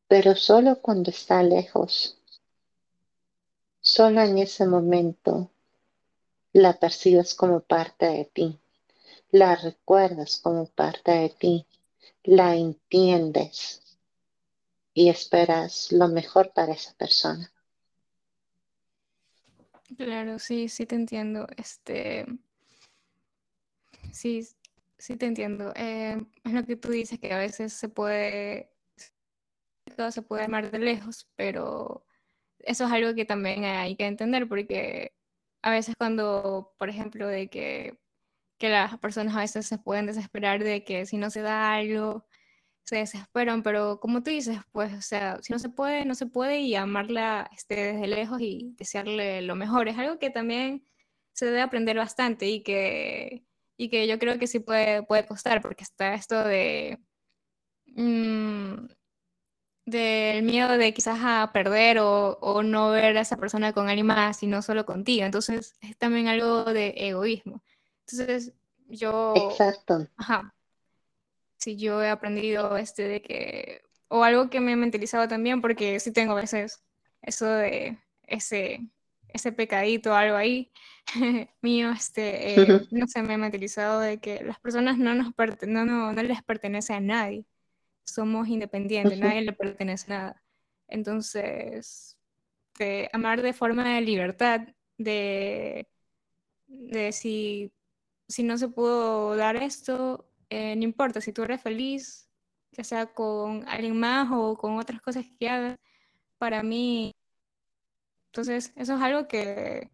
Pero 0.08 0.36
solo 0.36 0.82
cuando 0.82 1.10
está 1.10 1.44
lejos, 1.44 2.18
solo 3.82 4.22
en 4.22 4.38
ese 4.38 4.66
momento 4.66 5.50
la 6.54 6.80
percibes 6.80 7.34
como 7.36 7.60
parte 7.60 8.06
de 8.06 8.26
ti, 8.26 8.60
la 9.32 9.56
recuerdas 9.56 10.40
como 10.40 10.66
parte 10.66 11.12
de 11.12 11.30
ti, 11.30 11.66
la 12.24 12.56
entiendes 12.56 13.87
y 14.98 15.10
esperas 15.10 15.92
lo 15.92 16.08
mejor 16.08 16.52
para 16.54 16.74
esa 16.74 16.92
persona. 16.96 17.54
Claro, 19.96 20.40
sí, 20.40 20.70
sí 20.70 20.88
te 20.88 20.96
entiendo. 20.96 21.46
Este, 21.56 22.26
sí, 24.12 24.48
sí 24.98 25.16
te 25.16 25.28
entiendo. 25.28 25.72
Eh, 25.76 26.18
es 26.44 26.52
lo 26.52 26.66
que 26.66 26.78
tú 26.78 26.90
dices 26.90 27.20
que 27.20 27.32
a 27.32 27.38
veces 27.38 27.74
se 27.74 27.90
puede, 27.90 28.72
todo 29.96 30.10
se 30.10 30.24
puede 30.24 30.46
amar 30.46 30.72
de 30.72 30.80
lejos, 30.80 31.30
pero 31.36 32.04
eso 32.58 32.86
es 32.86 32.92
algo 32.92 33.14
que 33.14 33.26
también 33.26 33.66
hay 33.66 33.96
que 33.96 34.08
entender 34.08 34.50
porque 34.50 35.14
a 35.62 35.70
veces 35.70 35.94
cuando, 35.96 36.74
por 36.80 36.90
ejemplo, 36.90 37.28
de 37.28 37.52
que, 37.52 38.00
que 38.58 38.70
las 38.70 38.98
personas 38.98 39.36
a 39.36 39.42
veces 39.42 39.68
se 39.68 39.78
pueden 39.78 40.08
desesperar 40.08 40.64
de 40.64 40.84
que 40.84 41.06
si 41.06 41.18
no 41.18 41.30
se 41.30 41.42
da 41.44 41.76
algo, 41.76 42.26
se 42.88 42.96
desesperan, 42.98 43.64
pero 43.64 44.00
como 44.00 44.24
tú 44.24 44.32
dices, 44.32 44.60
pues, 44.72 44.94
o 44.94 45.02
sea, 45.02 45.40
si 45.42 45.52
no 45.52 45.60
se 45.60 45.68
puede, 45.70 46.06
no 46.06 46.16
se 46.16 46.26
puede 46.26 46.60
y 46.62 46.76
amarla 46.76 47.50
este, 47.54 47.94
desde 47.94 48.08
lejos 48.08 48.40
y 48.40 48.74
desearle 48.78 49.42
lo 49.42 49.56
mejor. 49.56 49.90
Es 49.90 49.98
algo 49.98 50.20
que 50.20 50.30
también 50.30 50.86
se 51.34 51.48
debe 51.48 51.62
aprender 51.62 51.98
bastante 51.98 52.48
y 52.48 52.64
que, 52.64 53.46
y 53.76 53.90
que 53.90 54.08
yo 54.08 54.18
creo 54.20 54.40
que 54.40 54.48
sí 54.48 54.60
puede, 54.60 55.04
puede 55.04 55.26
costar, 55.26 55.62
porque 55.62 55.84
está 55.84 56.14
esto 56.14 56.44
de... 56.44 57.00
Mm, 57.88 58.88
del 59.86 60.44
miedo 60.44 60.78
de 60.78 60.94
quizás 60.94 61.20
a 61.22 61.52
perder 61.54 62.00
o, 62.00 62.38
o, 62.42 62.64
no 62.64 62.92
ver 62.92 63.18
a 63.18 63.22
esa 63.22 63.38
persona 63.38 63.74
con 63.74 63.88
alguien 63.90 64.08
más, 64.08 64.38
sino 64.38 64.62
solo 64.62 64.86
contigo. 64.86 65.26
Entonces 65.26 65.76
es 65.82 65.98
también 65.98 66.28
algo 66.28 66.66
de 66.66 66.94
egoísmo. 66.98 67.64
Entonces 68.06 68.54
yo... 68.88 69.34
Exacto. 69.36 70.08
Ajá 70.18 70.54
si 71.58 71.78
yo 71.78 72.02
he 72.04 72.10
aprendido 72.10 72.78
este 72.78 73.04
de 73.04 73.22
que, 73.22 73.82
o 74.08 74.24
algo 74.24 74.50
que 74.50 74.60
me 74.60 74.74
he 74.74 74.76
mentalizado 74.76 75.28
también, 75.28 75.62
porque 75.62 76.00
sí 76.00 76.12
tengo 76.12 76.34
a 76.34 76.42
veces 76.42 76.84
eso 77.22 77.46
de 77.48 77.98
ese, 78.24 78.82
ese 79.30 79.52
pecadito, 79.52 80.16
algo 80.16 80.38
ahí 80.38 80.72
mío, 81.62 81.92
este, 81.92 82.64
eh, 82.74 82.88
no 82.92 83.08
sé, 83.08 83.24
me 83.24 83.36
he 83.36 83.38
mentalizado 83.38 84.00
de 84.00 84.20
que 84.20 84.44
las 84.44 84.60
personas 84.60 84.98
no, 84.98 85.14
nos 85.16 85.34
no, 85.68 85.86
no, 85.86 86.14
no 86.14 86.24
les 86.24 86.44
pertenece 86.44 86.94
a 86.94 87.00
nadie, 87.00 87.46
somos 88.04 88.48
independientes, 88.48 89.20
nadie 89.20 89.42
le 89.42 89.54
pertenece 89.54 90.14
a 90.14 90.18
nada. 90.18 90.44
Entonces, 90.88 92.18
de 92.78 93.10
amar 93.12 93.42
de 93.42 93.54
forma 93.54 93.96
de 93.96 94.02
libertad, 94.02 94.62
de, 94.98 95.88
de 96.68 97.12
si, 97.12 97.72
si 98.28 98.44
no 98.44 98.58
se 98.58 98.70
pudo 98.70 99.36
dar 99.36 99.58
esto, 99.58 100.27
eh, 100.50 100.76
no 100.76 100.84
importa 100.84 101.22
si 101.22 101.34
tú 101.34 101.44
eres 101.44 101.62
feliz, 101.62 102.30
ya 102.72 102.84
sea 102.84 103.06
con 103.08 103.68
alguien 103.68 104.00
más 104.00 104.30
o 104.32 104.56
con 104.56 104.78
otras 104.78 105.02
cosas 105.02 105.26
que 105.40 105.50
hagas, 105.50 105.78
para 106.38 106.64
mí, 106.64 107.16
entonces 108.38 108.72
eso 108.76 108.96
es 108.96 109.02
algo 109.02 109.28
que, 109.28 109.90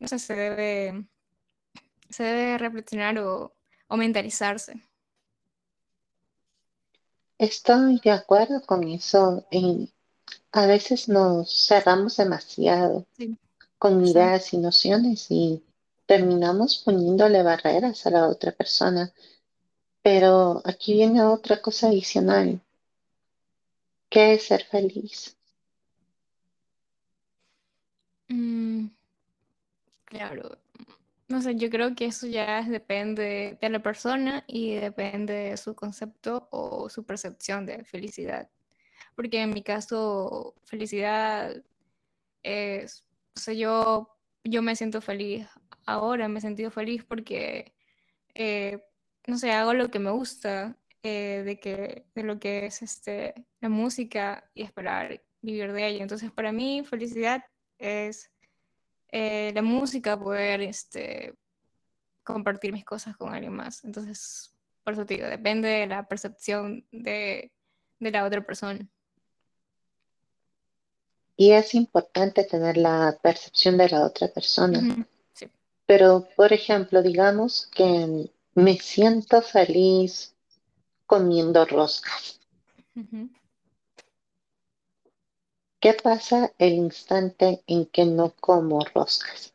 no 0.00 0.08
sé, 0.08 0.18
se 0.18 0.34
debe, 0.34 1.04
se 2.10 2.24
debe 2.24 2.58
reflexionar 2.58 3.16
o, 3.20 3.54
mentalizarse. 3.90 4.82
Estoy 7.38 8.00
de 8.02 8.10
acuerdo 8.10 8.60
con 8.62 8.82
eso. 8.88 9.46
a 10.50 10.66
veces 10.66 11.08
nos 11.08 11.68
cerramos 11.68 12.16
demasiado 12.16 13.06
con 13.78 14.04
ideas 14.04 14.52
y 14.52 14.58
nociones 14.58 15.26
y 15.30 15.62
terminamos 16.06 16.82
poniéndole 16.84 17.44
barreras 17.44 18.04
a 18.04 18.10
la 18.10 18.26
otra 18.26 18.50
persona 18.50 19.12
pero 20.10 20.62
aquí 20.64 20.94
viene 20.94 21.22
otra 21.22 21.60
cosa 21.60 21.88
adicional. 21.88 22.62
¿Qué 24.08 24.32
es 24.32 24.44
ser 24.44 24.64
feliz? 24.64 25.36
Mm, 28.30 28.86
claro, 30.06 30.56
no 31.28 31.42
sé, 31.42 31.56
yo 31.56 31.68
creo 31.68 31.94
que 31.94 32.06
eso 32.06 32.26
ya 32.26 32.62
depende 32.62 33.58
de 33.60 33.68
la 33.68 33.80
persona 33.82 34.44
y 34.46 34.76
depende 34.76 35.34
de 35.34 35.56
su 35.58 35.74
concepto 35.74 36.48
o 36.52 36.88
su 36.88 37.04
percepción 37.04 37.66
de 37.66 37.84
felicidad. 37.84 38.48
Porque 39.14 39.42
en 39.42 39.50
mi 39.50 39.62
caso, 39.62 40.54
felicidad 40.64 41.54
es, 42.42 43.04
o 43.46 43.52
yo, 43.52 44.08
yo 44.42 44.62
me 44.62 44.74
siento 44.74 45.02
feliz 45.02 45.46
ahora, 45.84 46.28
me 46.28 46.38
he 46.38 46.42
sentido 46.42 46.70
feliz 46.70 47.04
porque, 47.04 47.74
eh, 48.34 48.82
no 49.28 49.36
sé, 49.36 49.52
hago 49.52 49.74
lo 49.74 49.90
que 49.90 49.98
me 49.98 50.10
gusta, 50.10 50.74
eh, 51.02 51.42
de, 51.44 51.60
que, 51.60 52.06
de 52.14 52.22
lo 52.22 52.40
que 52.40 52.64
es 52.64 52.80
este, 52.80 53.34
la 53.60 53.68
música 53.68 54.50
y 54.54 54.62
esperar 54.62 55.22
vivir 55.42 55.72
de 55.72 55.86
ella. 55.86 56.02
Entonces, 56.02 56.32
para 56.32 56.50
mí, 56.50 56.82
felicidad 56.82 57.44
es 57.78 58.30
eh, 59.12 59.52
la 59.54 59.60
música, 59.60 60.18
poder 60.18 60.62
este, 60.62 61.34
compartir 62.24 62.72
mis 62.72 62.86
cosas 62.86 63.18
con 63.18 63.34
alguien 63.34 63.52
más. 63.52 63.84
Entonces, 63.84 64.54
por 64.82 64.94
eso 64.94 65.04
te 65.04 65.14
digo, 65.14 65.26
depende 65.26 65.68
de 65.68 65.86
la 65.86 66.08
percepción 66.08 66.86
de, 66.90 67.52
de 67.98 68.10
la 68.10 68.24
otra 68.24 68.40
persona. 68.40 68.88
Y 71.36 71.52
es 71.52 71.74
importante 71.74 72.44
tener 72.44 72.78
la 72.78 73.18
percepción 73.22 73.76
de 73.76 73.90
la 73.90 74.06
otra 74.06 74.28
persona. 74.28 75.06
Sí. 75.34 75.50
Pero, 75.84 76.26
por 76.34 76.54
ejemplo, 76.54 77.02
digamos 77.02 77.68
que 77.74 78.30
me 78.64 78.76
siento 78.78 79.40
feliz 79.40 80.34
comiendo 81.06 81.64
roscas. 81.66 82.40
¿Qué 85.80 85.92
pasa 85.94 86.52
el 86.58 86.74
instante 86.74 87.64
en 87.66 87.86
que 87.86 88.04
no 88.04 88.32
como 88.40 88.78
roscas? 88.94 89.52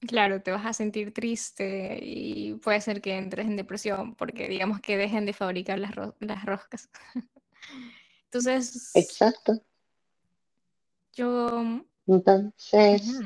Claro, 0.00 0.40
te 0.42 0.52
vas 0.52 0.64
a 0.64 0.72
sentir 0.72 1.12
triste 1.12 1.98
y 2.00 2.54
puede 2.54 2.80
ser 2.80 3.00
que 3.00 3.16
entres 3.18 3.46
en 3.46 3.56
depresión 3.56 4.14
porque 4.14 4.48
digamos 4.48 4.80
que 4.80 4.96
dejen 4.96 5.26
de 5.26 5.32
fabricar 5.32 5.78
las, 5.80 5.92
ro- 5.94 6.14
las 6.20 6.44
roscas. 6.44 6.88
Entonces, 8.26 8.92
Exacto. 8.94 9.60
yo... 11.16 11.84
Entonces, 12.06 13.20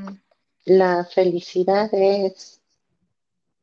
¿la 0.65 1.05
felicidad 1.05 1.91
es 1.93 2.62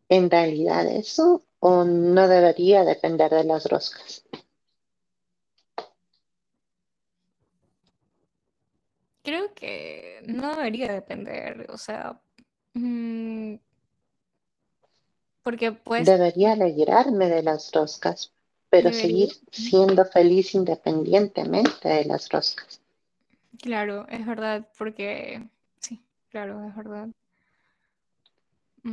en 0.09 0.29
realidad 0.29 0.87
eso 0.87 1.43
o 1.59 1.83
no 1.85 2.27
debería 2.27 2.83
depender 2.83 3.31
de 3.31 3.43
las 3.45 3.65
roscas? 3.69 4.25
Creo 9.23 9.53
que 9.53 10.21
no 10.25 10.55
debería 10.55 10.91
depender, 10.91 11.67
o 11.69 11.77
sea, 11.77 12.19
mm, 12.73 13.55
porque 15.43 15.71
pues 15.71 16.07
Debería 16.07 16.53
alegrarme 16.53 17.29
de 17.29 17.43
las 17.43 17.71
roscas, 17.71 18.33
pero 18.71 18.91
seguir 18.91 19.29
siendo 19.51 20.03
feliz 20.05 20.55
independientemente 20.55 21.89
de 21.89 22.05
las 22.05 22.29
roscas. 22.29 22.81
Claro, 23.61 24.07
es 24.09 24.25
verdad, 24.25 24.67
porque 24.77 25.47
sí, 25.79 26.01
claro, 26.29 26.63
es 26.65 26.75
verdad. 26.75 27.09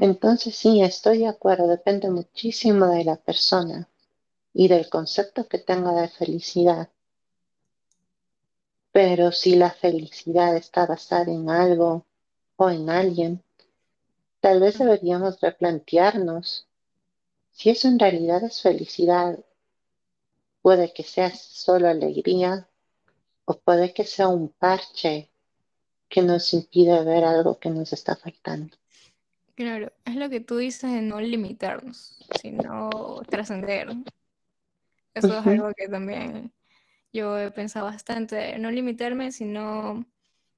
Entonces 0.00 0.54
sí, 0.56 0.82
estoy 0.82 1.18
de 1.18 1.28
acuerdo, 1.28 1.68
depende 1.68 2.10
muchísimo 2.10 2.86
de 2.86 3.04
la 3.04 3.16
persona 3.16 3.88
y 4.52 4.68
del 4.68 4.88
concepto 4.88 5.48
que 5.48 5.58
tenga 5.58 5.92
de 5.92 6.08
felicidad. 6.08 6.88
Pero 8.92 9.32
si 9.32 9.56
la 9.56 9.70
felicidad 9.70 10.56
está 10.56 10.86
basada 10.86 11.30
en 11.30 11.50
algo 11.50 12.04
o 12.56 12.70
en 12.70 12.88
alguien, 12.90 13.42
tal 14.40 14.60
vez 14.60 14.78
deberíamos 14.78 15.40
replantearnos 15.40 16.66
si 17.52 17.70
eso 17.70 17.88
en 17.88 17.98
realidad 17.98 18.44
es 18.44 18.60
felicidad. 18.60 19.38
Puede 20.62 20.92
que 20.92 21.02
sea 21.02 21.34
solo 21.34 21.88
alegría 21.88 22.68
o 23.44 23.54
puede 23.54 23.94
que 23.94 24.04
sea 24.04 24.28
un 24.28 24.48
parche 24.48 25.30
que 26.08 26.22
nos 26.22 26.52
impide 26.52 27.02
ver 27.04 27.24
algo 27.24 27.58
que 27.58 27.70
nos 27.70 27.92
está 27.92 28.16
faltando. 28.16 28.76
Claro, 29.56 29.90
es 30.04 30.16
lo 30.16 30.28
que 30.28 30.40
tú 30.40 30.58
dices 30.58 30.92
de 30.92 31.00
no 31.00 31.18
limitarnos, 31.18 32.18
sino 32.42 33.22
trascender. 33.26 33.88
Eso 35.14 35.38
es 35.38 35.46
algo 35.46 35.72
que 35.74 35.88
también 35.88 36.52
yo 37.10 37.38
he 37.38 37.50
pensado 37.50 37.86
bastante, 37.86 38.58
no 38.58 38.70
limitarme, 38.70 39.32
sino 39.32 40.04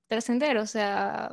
trascender. 0.08 0.56
O 0.58 0.66
sea, 0.66 1.30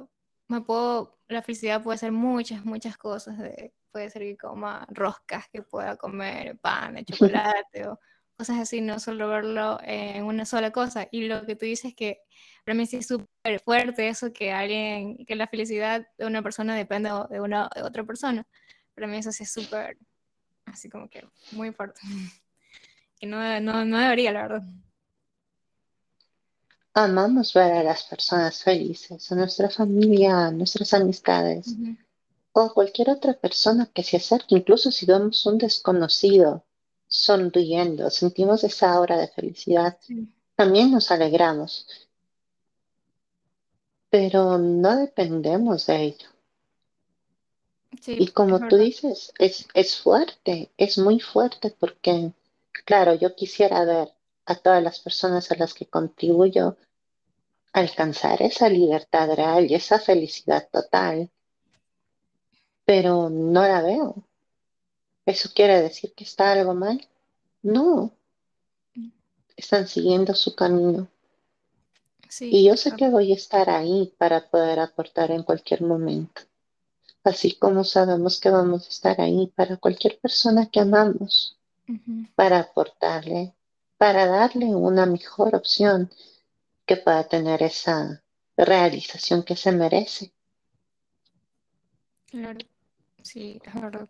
me 0.47 0.61
puedo, 0.61 1.17
la 1.27 1.41
felicidad 1.41 1.81
puede 1.81 1.97
ser 1.97 2.11
muchas, 2.11 2.63
muchas 2.65 2.97
cosas. 2.97 3.39
De, 3.39 3.73
puede 3.91 4.11
ser 4.11 4.21
que 4.21 4.37
coma 4.37 4.85
roscas, 4.91 5.49
que 5.49 5.63
pueda 5.63 5.97
comer 5.97 6.59
pan 6.59 6.93
de 6.93 7.05
chocolate 7.05 7.87
o 7.87 7.99
cosas 8.37 8.59
así, 8.59 8.81
no 8.81 8.99
solo 8.99 9.27
verlo 9.27 9.79
en 9.83 10.23
una 10.25 10.45
sola 10.45 10.71
cosa. 10.71 11.07
Y 11.11 11.27
lo 11.27 11.45
que 11.45 11.55
tú 11.55 11.65
dices 11.65 11.93
que 11.95 12.19
para 12.63 12.75
mí 12.75 12.85
sí 12.85 12.97
es 12.97 13.07
súper 13.07 13.59
fuerte 13.61 14.07
eso 14.07 14.33
que 14.33 14.51
alguien, 14.51 15.25
que 15.25 15.35
la 15.35 15.47
felicidad 15.47 16.07
de 16.17 16.25
una 16.25 16.41
persona 16.41 16.75
depende 16.75 17.09
de 17.29 17.39
una 17.39 17.69
de 17.75 17.83
otra 17.83 18.03
persona. 18.03 18.45
Para 18.93 19.07
mí 19.07 19.17
eso 19.17 19.31
sí 19.31 19.43
es 19.43 19.51
súper, 19.51 19.97
así 20.65 20.89
como 20.89 21.09
que 21.09 21.25
muy 21.51 21.71
fuerte. 21.71 22.01
Que 23.17 23.27
no, 23.27 23.37
no, 23.61 23.85
no 23.85 23.97
debería, 23.97 24.33
la 24.33 24.41
verdad. 24.41 24.63
Amamos 26.93 27.53
ver 27.53 27.71
a 27.71 27.81
las 27.81 28.03
personas 28.03 28.61
felices, 28.61 29.31
a 29.31 29.35
nuestra 29.35 29.69
familia, 29.69 30.47
a 30.47 30.51
nuestras 30.51 30.93
amistades 30.93 31.73
o 32.51 32.61
a 32.61 32.73
cualquier 32.73 33.09
otra 33.09 33.33
persona 33.33 33.89
que 33.93 34.03
se 34.03 34.17
acerque, 34.17 34.55
incluso 34.55 34.91
si 34.91 35.05
vemos 35.05 35.45
un 35.45 35.57
desconocido 35.57 36.65
sonriendo, 37.15 38.09
sentimos 38.09 38.63
esa 38.63 38.93
aura 38.93 39.17
de 39.17 39.27
felicidad, 39.29 39.97
Sí, 39.99 40.33
también 40.55 40.91
nos 40.91 41.11
alegramos, 41.11 41.87
pero 44.09 44.57
no 44.57 44.95
dependemos 44.97 45.85
de 45.85 45.95
ello. 46.05 46.27
Y 48.17 48.27
sí, 48.27 48.33
como 48.33 48.59
tú 48.67 48.75
verdad. 48.75 48.77
dices, 48.77 49.31
es, 49.39 49.69
es 49.73 49.97
fuerte, 49.97 50.69
es 50.75 50.97
muy 50.97 51.21
fuerte 51.21 51.73
porque, 51.79 52.33
claro, 52.85 53.13
yo 53.13 53.35
quisiera 53.35 53.85
ver 53.85 54.09
a 54.45 54.55
todas 54.55 54.83
las 54.83 54.99
personas 54.99 55.49
a 55.51 55.55
las 55.55 55.73
que 55.73 55.85
contribuyo 55.85 56.75
alcanzar 57.73 58.41
esa 58.41 58.69
libertad 58.69 59.35
real 59.35 59.69
y 59.69 59.75
esa 59.75 59.99
felicidad 59.99 60.67
total, 60.71 61.29
pero 62.85 63.29
no 63.29 63.61
la 63.67 63.81
veo. 63.81 64.15
¿Eso 65.25 65.49
quiere 65.53 65.81
decir 65.81 66.13
que 66.13 66.23
está 66.23 66.51
algo 66.51 66.73
mal? 66.73 67.07
No, 67.63 68.11
están 69.55 69.87
siguiendo 69.87 70.33
su 70.33 70.55
camino. 70.55 71.07
Sí, 72.29 72.49
Y 72.51 72.65
yo 72.67 72.75
sé 72.75 72.95
que 72.95 73.09
voy 73.09 73.31
a 73.31 73.35
estar 73.35 73.69
ahí 73.69 74.13
para 74.17 74.49
poder 74.49 74.79
aportar 74.79 75.31
en 75.31 75.43
cualquier 75.43 75.81
momento, 75.81 76.41
así 77.23 77.55
como 77.55 77.83
sabemos 77.83 78.39
que 78.39 78.49
vamos 78.49 78.85
a 78.85 78.89
estar 78.89 79.21
ahí 79.21 79.47
para 79.55 79.77
cualquier 79.77 80.19
persona 80.19 80.67
que 80.67 80.81
amamos, 80.81 81.57
para 82.35 82.59
aportarle, 82.59 83.53
para 83.97 84.25
darle 84.25 84.75
una 84.75 85.05
mejor 85.05 85.55
opción 85.55 86.11
que 86.85 86.97
pueda 86.97 87.23
tener 87.27 87.63
esa 87.63 88.23
realización 88.57 89.43
que 89.43 89.55
se 89.55 89.71
merece. 89.71 90.33
Claro, 92.27 92.59
sí, 93.23 93.61
es 93.63 93.73
verdad. 93.81 94.09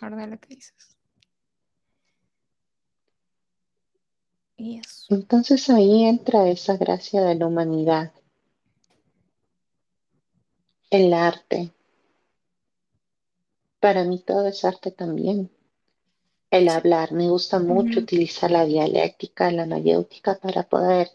Verdad 0.00 0.28
lo 0.28 0.38
que 0.38 0.54
dices. 0.54 0.96
Y 4.56 4.78
eso. 4.80 5.14
Entonces 5.14 5.70
ahí 5.70 6.04
entra 6.04 6.48
esa 6.48 6.76
gracia 6.76 7.22
de 7.22 7.34
la 7.36 7.46
humanidad, 7.46 8.12
el 10.90 11.12
arte. 11.14 11.70
Para 13.80 14.04
mí 14.04 14.18
todo 14.18 14.46
es 14.48 14.64
arte 14.66 14.90
también. 14.90 15.50
El 16.50 16.68
hablar, 16.68 17.12
me 17.12 17.28
gusta 17.28 17.58
mucho 17.60 18.00
utilizar 18.00 18.50
la 18.50 18.64
dialéctica, 18.64 19.52
la 19.52 19.64
mayéutica 19.64 20.38
para 20.38 20.64
poder 20.64 21.10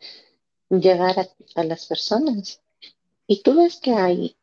llegar 0.69 1.19
a, 1.19 1.27
a 1.55 1.63
las 1.63 1.85
personas. 1.85 2.61
Y 3.27 3.41
tú 3.43 3.55
ves 3.55 3.77
que 3.77 3.93
hay, 3.93 4.37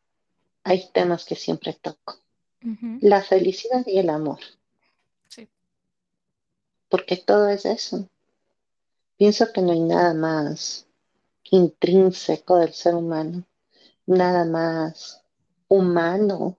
hay 0.63 0.89
temas 0.93 1.25
que 1.25 1.35
siempre 1.35 1.73
toco. 1.73 2.19
La 3.01 3.21
felicidad 3.21 3.85
y 3.85 3.99
el 3.99 4.09
amor, 4.09 4.39
Sí, 5.29 5.47
porque 6.89 7.15
todo 7.17 7.47
es 7.49 7.65
eso. 7.65 8.09
Pienso 9.17 9.51
que 9.53 9.61
no 9.61 9.71
hay 9.71 9.79
nada 9.79 10.13
más 10.13 10.87
intrínseco 11.51 12.57
del 12.57 12.73
ser 12.73 12.95
humano, 12.95 13.45
nada 14.05 14.45
más 14.45 15.23
humano 15.67 16.57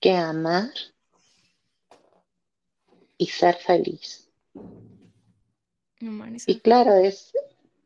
que 0.00 0.12
amar 0.12 0.70
y 3.18 3.26
ser 3.26 3.56
feliz. 3.56 4.28
Y 6.46 6.60
claro, 6.60 6.94
es, 6.94 7.32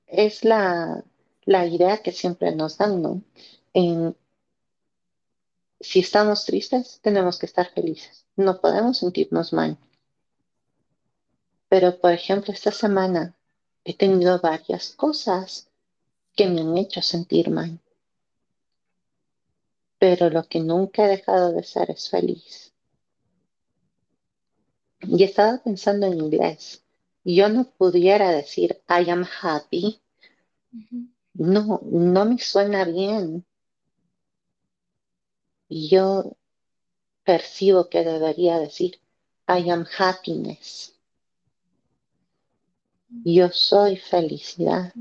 es 0.07 0.45
la, 0.45 1.05
la 1.45 1.66
idea 1.66 2.03
que 2.03 2.12
siempre 2.12 2.55
nos 2.55 2.79
dan, 2.79 3.03
¿no? 3.03 3.22
En, 3.72 4.16
si 5.81 6.01
estamos 6.01 6.45
tristes, 6.45 7.01
tenemos 7.03 7.39
que 7.39 7.47
estar 7.47 7.70
felices. 7.70 8.26
No 8.37 8.61
podemos 8.61 8.99
sentirnos 8.99 9.53
mal. 9.53 9.79
Pero, 11.68 11.99
por 11.99 12.12
ejemplo, 12.12 12.53
esta 12.53 12.72
semana 12.72 13.37
he 13.85 13.95
tenido 13.95 14.41
varias 14.41 14.91
cosas 14.91 15.68
que 16.35 16.47
me 16.47 16.61
han 16.61 16.76
hecho 16.79 17.03
sentir 17.03 17.51
mal. 17.51 17.81
Pero 19.99 20.31
lo 20.31 20.45
que 20.45 20.61
nunca 20.61 21.05
he 21.05 21.09
dejado 21.09 21.53
de 21.53 21.62
ser 21.62 21.91
es 21.91 22.09
feliz. 22.09 22.72
Y 25.01 25.22
estaba 25.24 25.59
pensando 25.59 26.07
en 26.07 26.14
inglés. 26.14 26.85
Yo 27.24 27.49
no 27.49 27.70
pudiera 27.70 28.31
decir 28.31 28.81
I 28.89 29.11
am 29.11 29.26
happy. 29.43 30.01
No, 31.35 31.81
no 31.85 32.24
me 32.24 32.39
suena 32.39 32.85
bien. 32.85 33.45
Yo 35.68 36.36
percibo 37.24 37.88
que 37.88 38.04
debería 38.04 38.58
decir 38.58 39.00
I 39.46 39.70
am 39.70 39.86
happiness. 39.98 40.94
Yo 43.24 43.50
soy 43.50 43.96
felicidad. 43.96 44.92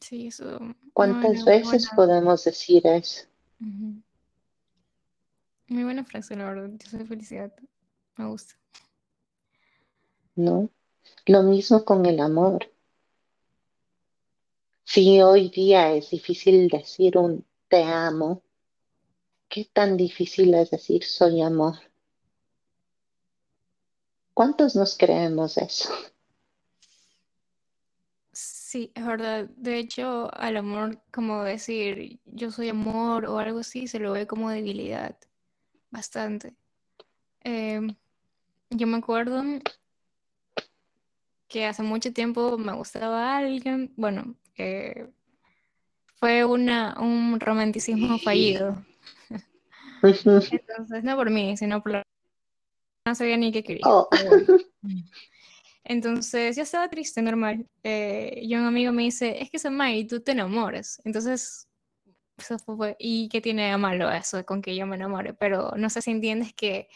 Sí, 0.00 0.28
eso. 0.28 0.58
¿Cuántas 0.92 1.44
veces 1.44 1.88
podemos 1.94 2.44
decir 2.44 2.86
eso? 2.86 3.26
Muy 5.68 5.84
buena 5.84 6.04
frase, 6.04 6.34
la 6.36 6.44
verdad. 6.46 6.70
Yo 6.70 6.90
soy 6.90 7.06
felicidad. 7.06 7.52
Me 8.16 8.26
gusta. 8.26 8.54
¿No? 10.34 10.68
Lo 11.26 11.42
mismo 11.42 11.84
con 11.84 12.06
el 12.06 12.20
amor. 12.20 12.70
Si 14.84 15.20
hoy 15.20 15.50
día 15.50 15.92
es 15.92 16.10
difícil 16.10 16.68
decir 16.68 17.16
un 17.16 17.44
te 17.70 17.84
amo, 17.84 18.42
¿qué 19.48 19.64
tan 19.72 19.96
difícil 19.96 20.52
es 20.54 20.70
decir 20.70 21.04
soy 21.04 21.40
amor? 21.40 21.76
¿Cuántos 24.34 24.74
nos 24.74 24.98
creemos 24.98 25.56
eso? 25.56 25.90
Sí, 28.32 28.90
es 28.94 29.04
verdad. 29.06 29.48
De 29.56 29.78
hecho, 29.78 30.32
al 30.34 30.56
amor, 30.56 31.00
como 31.12 31.42
decir 31.44 32.20
yo 32.24 32.50
soy 32.50 32.68
amor 32.68 33.26
o 33.26 33.38
algo 33.38 33.60
así, 33.60 33.86
se 33.86 33.98
lo 34.00 34.12
ve 34.12 34.26
como 34.26 34.50
debilidad. 34.50 35.16
Bastante. 35.90 36.56
Em, 37.42 37.96
yo 38.70 38.86
me 38.86 38.98
acuerdo 38.98 39.42
que 41.48 41.66
hace 41.66 41.82
mucho 41.82 42.12
tiempo 42.12 42.58
me 42.58 42.72
gustaba 42.74 43.36
alguien. 43.36 43.92
Bueno, 43.96 44.36
eh, 44.56 45.10
fue 46.20 46.44
una, 46.44 46.94
un 47.00 47.40
romanticismo 47.40 48.18
fallido. 48.18 48.84
Entonces, 50.02 51.02
no 51.02 51.16
por 51.16 51.30
mí, 51.30 51.56
sino 51.56 51.82
por 51.82 51.92
la... 51.92 52.02
No 53.06 53.14
sabía 53.14 53.38
ni 53.38 53.50
qué 53.50 53.64
quería. 53.64 53.82
Oh. 53.86 54.08
Entonces 55.84 56.56
yo 56.56 56.62
estaba 56.62 56.88
triste, 56.88 57.22
normal. 57.22 57.66
Eh, 57.82 58.38
y 58.42 58.54
un 58.54 58.66
amigo 58.66 58.92
me 58.92 59.02
dice, 59.02 59.42
es 59.42 59.50
que 59.50 59.58
Samay, 59.58 60.06
tú 60.06 60.20
te 60.20 60.32
enamoras. 60.32 61.00
Entonces, 61.04 61.66
¿y 62.98 63.28
qué 63.30 63.40
tiene 63.40 63.70
de 63.70 63.76
malo 63.78 64.10
eso 64.10 64.44
con 64.44 64.60
que 64.60 64.76
yo 64.76 64.86
me 64.86 64.96
enamore? 64.96 65.32
Pero 65.32 65.72
no 65.76 65.88
sé 65.88 66.02
si 66.02 66.10
entiendes 66.10 66.52
que 66.52 66.88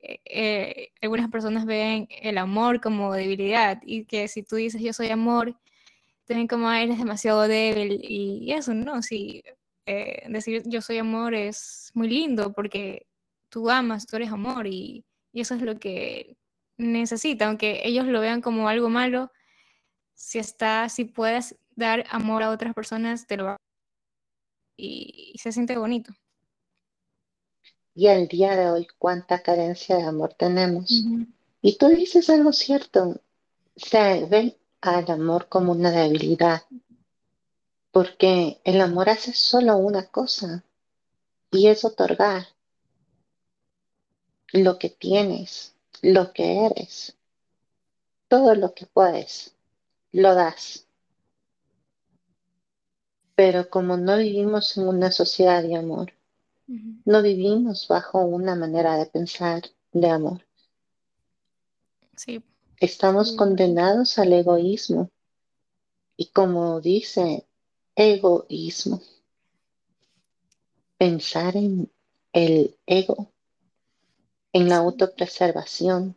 eh, 0.00 0.20
eh, 0.24 0.92
algunas 1.00 1.30
personas 1.30 1.64
ven 1.64 2.08
el 2.10 2.38
amor 2.38 2.80
como 2.80 3.14
debilidad 3.14 3.80
y 3.86 4.04
que 4.04 4.26
si 4.26 4.42
tú 4.42 4.56
dices 4.56 4.82
yo 4.82 4.92
soy 4.92 5.08
amor, 5.08 5.56
también 6.26 6.48
como 6.48 6.70
eres 6.70 6.98
demasiado 6.98 7.42
débil 7.42 8.00
y, 8.02 8.52
eso, 8.52 8.74
¿no? 8.74 9.02
Si 9.02 9.42
decir 9.86 10.62
yo 10.64 10.80
soy 10.80 10.98
amor 10.98 11.34
es 11.34 11.90
muy 11.94 12.08
lindo 12.08 12.52
porque 12.54 13.06
tú 13.50 13.70
amas, 13.70 14.06
tú 14.06 14.16
eres 14.16 14.32
amor 14.32 14.66
y 14.66 15.04
eso 15.32 15.54
es 15.54 15.62
lo 15.62 15.78
que 15.78 16.36
necesita, 16.76 17.46
aunque 17.46 17.82
ellos 17.84 18.06
lo 18.06 18.20
vean 18.20 18.40
como 18.40 18.68
algo 18.68 18.88
malo, 18.88 19.30
si 20.14 20.38
está, 20.38 20.88
si 20.88 21.04
puedes 21.04 21.56
dar 21.76 22.04
amor 22.10 22.42
a 22.42 22.50
otras 22.50 22.74
personas, 22.74 23.26
te 23.26 23.36
lo 23.36 23.44
va 23.44 23.56
y, 24.76 25.34
se 25.38 25.52
siente 25.52 25.76
bonito. 25.76 26.12
Y 27.94 28.08
al 28.08 28.26
día 28.26 28.56
de 28.56 28.70
hoy, 28.70 28.86
cuánta 28.98 29.42
carencia 29.42 29.96
de 29.96 30.04
amor 30.04 30.34
tenemos. 30.34 30.90
Y 31.62 31.78
tú 31.78 31.88
dices 31.88 32.28
algo 32.28 32.52
cierto, 32.52 33.20
se 33.76 34.24
ve 34.26 34.58
al 34.84 35.10
amor 35.10 35.48
como 35.48 35.72
una 35.72 35.90
debilidad, 35.90 36.62
porque 37.90 38.60
el 38.64 38.80
amor 38.80 39.08
hace 39.08 39.32
solo 39.32 39.76
una 39.76 40.06
cosa, 40.06 40.64
y 41.50 41.68
es 41.68 41.84
otorgar 41.84 42.46
lo 44.52 44.78
que 44.78 44.90
tienes, 44.90 45.74
lo 46.02 46.32
que 46.32 46.66
eres, 46.66 47.16
todo 48.28 48.54
lo 48.54 48.74
que 48.74 48.86
puedes, 48.86 49.54
lo 50.12 50.34
das. 50.34 50.86
Pero 53.36 53.68
como 53.70 53.96
no 53.96 54.18
vivimos 54.18 54.76
en 54.76 54.88
una 54.88 55.10
sociedad 55.10 55.62
de 55.62 55.76
amor, 55.76 56.12
no 56.66 57.22
vivimos 57.22 57.88
bajo 57.88 58.20
una 58.20 58.54
manera 58.54 58.96
de 58.96 59.06
pensar 59.06 59.62
de 59.92 60.10
amor. 60.10 60.46
Sí. 62.16 62.42
Estamos 62.84 63.32
condenados 63.32 64.18
al 64.18 64.34
egoísmo. 64.34 65.08
Y 66.18 66.26
como 66.26 66.82
dice, 66.82 67.46
egoísmo. 67.96 69.00
Pensar 70.98 71.56
en 71.56 71.90
el 72.34 72.76
ego 72.84 73.32
en 74.52 74.68
la 74.68 74.76
autopreservación. 74.76 76.14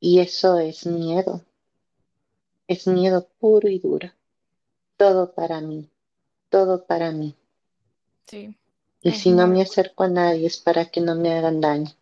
Y 0.00 0.20
eso 0.20 0.58
es 0.58 0.86
miedo. 0.86 1.44
Es 2.66 2.86
miedo 2.86 3.28
puro 3.38 3.68
y 3.68 3.80
duro. 3.80 4.10
Todo 4.96 5.34
para 5.34 5.60
mí. 5.60 5.90
Todo 6.48 6.86
para 6.86 7.12
mí. 7.12 7.34
Sí. 8.26 8.56
Y 9.02 9.12
si 9.12 9.32
no 9.32 9.46
me 9.48 9.60
acerco 9.60 10.04
a 10.04 10.08
nadie 10.08 10.46
es 10.46 10.56
para 10.56 10.86
que 10.86 11.02
no 11.02 11.14
me 11.14 11.34
hagan 11.34 11.60
daño. 11.60 11.97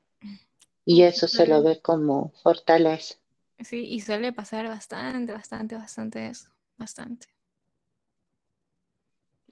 Y 0.86 1.02
eso 1.02 1.28
se 1.28 1.46
lo 1.46 1.62
ve 1.62 1.80
como 1.82 2.32
fortaleza. 2.42 3.16
Sí, 3.58 3.84
y 3.86 4.00
suele 4.00 4.32
pasar 4.32 4.68
bastante, 4.68 5.32
bastante, 5.32 5.74
bastante 5.74 6.28
eso. 6.28 6.48
Bastante. 6.78 7.26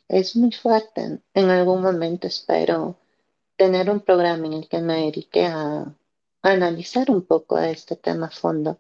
Es 0.09 0.37
muy 0.37 0.53
fuerte. 0.53 1.21
En 1.35 1.51
algún 1.51 1.83
momento 1.83 2.27
espero 2.27 2.97
tener 3.57 3.91
un 3.91 4.01
programa 4.01 4.47
en 4.47 4.53
el 4.55 4.69
que 4.69 4.79
me 4.79 5.07
dedique 5.07 5.45
a, 5.47 5.93
analizar 6.43 7.11
un 7.11 7.23
poco 7.23 7.59
este 7.59 7.97
tema 7.97 8.27
a 8.27 8.31
fondo, 8.31 8.79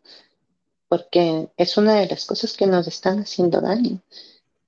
porque 0.88 1.48
es 1.56 1.76
una 1.78 1.94
de 1.94 2.06
las 2.08 2.26
cosas 2.26 2.52
que 2.56 2.66
nos 2.66 2.86
están 2.86 3.20
haciendo 3.20 3.60
daño. 3.60 4.00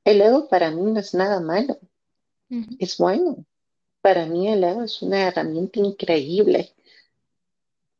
El 0.02 0.22
ego 0.22 0.48
para 0.48 0.70
mí 0.70 0.82
no 0.82 0.98
es 0.98 1.12
nada 1.12 1.40
malo, 1.40 1.78
es 2.78 2.96
bueno. 2.96 3.44
Para 4.00 4.24
mí 4.24 4.48
el 4.48 4.64
ego 4.64 4.82
es 4.82 5.02
una 5.02 5.28
herramienta 5.28 5.78
increíble, 5.78 6.72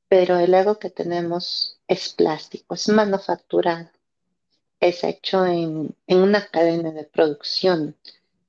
pero 0.09 0.39
el 0.39 0.55
ego 0.55 0.79
que 0.79 0.91
tenemos 0.91 1.79
es 1.89 2.11
plástico, 2.11 2.75
es 2.75 2.89
manufacturado, 2.89 3.91
es 4.81 5.03
hecho 5.05 5.45
en, 5.47 5.97
una 6.07 6.47
cadena 6.47 6.93
de 6.93 7.05
producción 7.05 7.97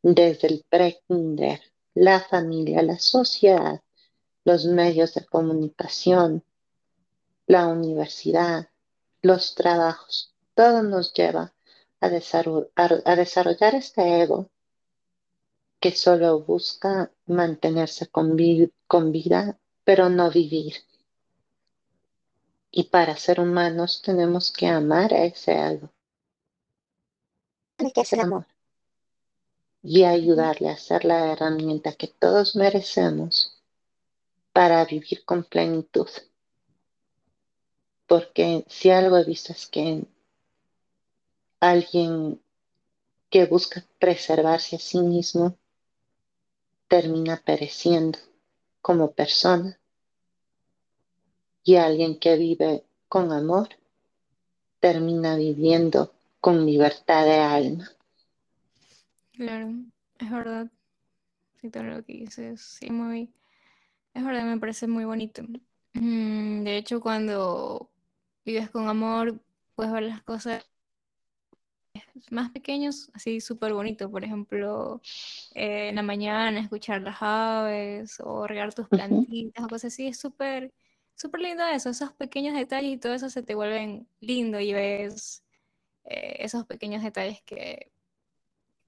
desde 0.03 0.47
el 0.47 0.65
pre-kinder 0.69 1.61
la 1.93 2.19
familia, 2.19 2.83
la 2.83 2.99
sociedad, 2.99 3.81
los 4.45 4.65
medios 4.65 5.15
de 5.15 5.25
comunicación, 5.25 6.43
la 7.47 7.67
universidad, 7.67 8.69
los 9.23 9.55
trabajos, 9.55 10.35
todo 10.53 10.83
nos 10.83 11.11
lleva 11.13 11.53
a, 11.99 12.09
desarrollar 12.09 13.73
este 13.73 14.21
ego 14.21 14.49
que 15.79 15.91
solo 15.91 16.41
busca 16.41 17.11
mantenerse 17.25 18.07
con 18.07 18.35
vida, 18.35 19.57
pero 19.83 20.09
no 20.09 20.29
vivir. 20.29 20.75
Y 22.77 22.83
para 22.83 23.17
ser 23.17 23.39
humanos 23.39 24.03
tenemos 24.03 24.51
que 24.51 24.67
amar 24.67 25.11
a 25.11 25.23
ese 25.25 25.51
ego. 25.53 25.89
¿Qué 27.77 28.01
es 28.01 28.13
el 28.13 28.19
amor? 28.19 28.45
y 29.89 30.03
ayudarle 30.03 30.69
a 30.69 30.77
ser 30.77 31.05
la 31.05 31.31
herramienta 31.31 31.93
que 31.93 32.07
todos 32.07 32.57
merecemos 32.57 33.57
para 34.51 34.83
vivir 34.83 35.23
con 35.23 35.45
plenitud. 35.45 36.09
Porque 38.05 38.65
si 38.67 38.89
algo 38.89 39.17
he 39.17 39.23
visto 39.23 39.53
es 39.53 39.65
que 39.67 40.03
alguien 41.61 42.41
que 43.29 43.45
busca 43.45 43.81
preservarse 43.97 44.75
a 44.75 44.79
sí 44.79 44.99
mismo 44.99 45.57
termina 46.89 47.41
pereciendo 47.45 48.19
como 48.81 49.11
persona 49.13 49.79
y 51.67 51.75
alguien 51.75 52.17
que 52.17 52.37
vive 52.37 52.85
con 53.09 53.33
amor, 53.33 53.67
termina 54.79 55.35
viviendo 55.35 56.13
con 56.39 56.65
libertad 56.65 57.25
de 57.25 57.39
alma. 57.39 57.89
Claro, 59.33 59.73
es 60.17 60.31
verdad. 60.31 60.71
Sí, 61.59 61.69
todo 61.69 61.83
lo 61.83 62.05
que 62.05 62.13
dices, 62.13 62.61
sí, 62.61 62.89
muy... 62.89 63.29
Es 64.13 64.23
verdad, 64.23 64.45
me 64.45 64.57
parece 64.57 64.87
muy 64.87 65.03
bonito. 65.03 65.43
Mm, 65.93 66.63
de 66.63 66.77
hecho, 66.77 67.01
cuando 67.01 67.89
vives 68.45 68.69
con 68.69 68.87
amor, 68.87 69.37
puedes 69.75 69.91
ver 69.91 70.03
las 70.03 70.23
cosas 70.23 70.65
más 72.31 72.49
pequeños, 72.51 73.09
así 73.13 73.41
súper 73.41 73.73
bonito. 73.73 74.09
Por 74.09 74.23
ejemplo, 74.23 75.01
eh, 75.53 75.89
en 75.89 75.95
la 75.95 76.03
mañana 76.03 76.61
escuchar 76.61 77.01
las 77.01 77.17
aves 77.19 78.21
o 78.23 78.47
regar 78.47 78.73
tus 78.73 78.87
plantitas 78.87 79.65
o 79.65 79.67
cosas 79.67 79.93
así. 79.93 80.07
Es 80.07 80.17
súper, 80.17 80.71
súper 81.17 81.41
lindo 81.41 81.65
eso. 81.65 81.89
Esos 81.89 82.13
pequeños 82.13 82.55
detalles 82.55 82.93
y 82.93 82.97
todo 82.97 83.13
eso 83.13 83.29
se 83.29 83.43
te 83.43 83.55
vuelven 83.55 84.07
lindo 84.21 84.59
y 84.59 84.71
ves 84.71 85.43
eh, 86.05 86.37
esos 86.39 86.65
pequeños 86.65 87.03
detalles 87.03 87.41
que, 87.41 87.91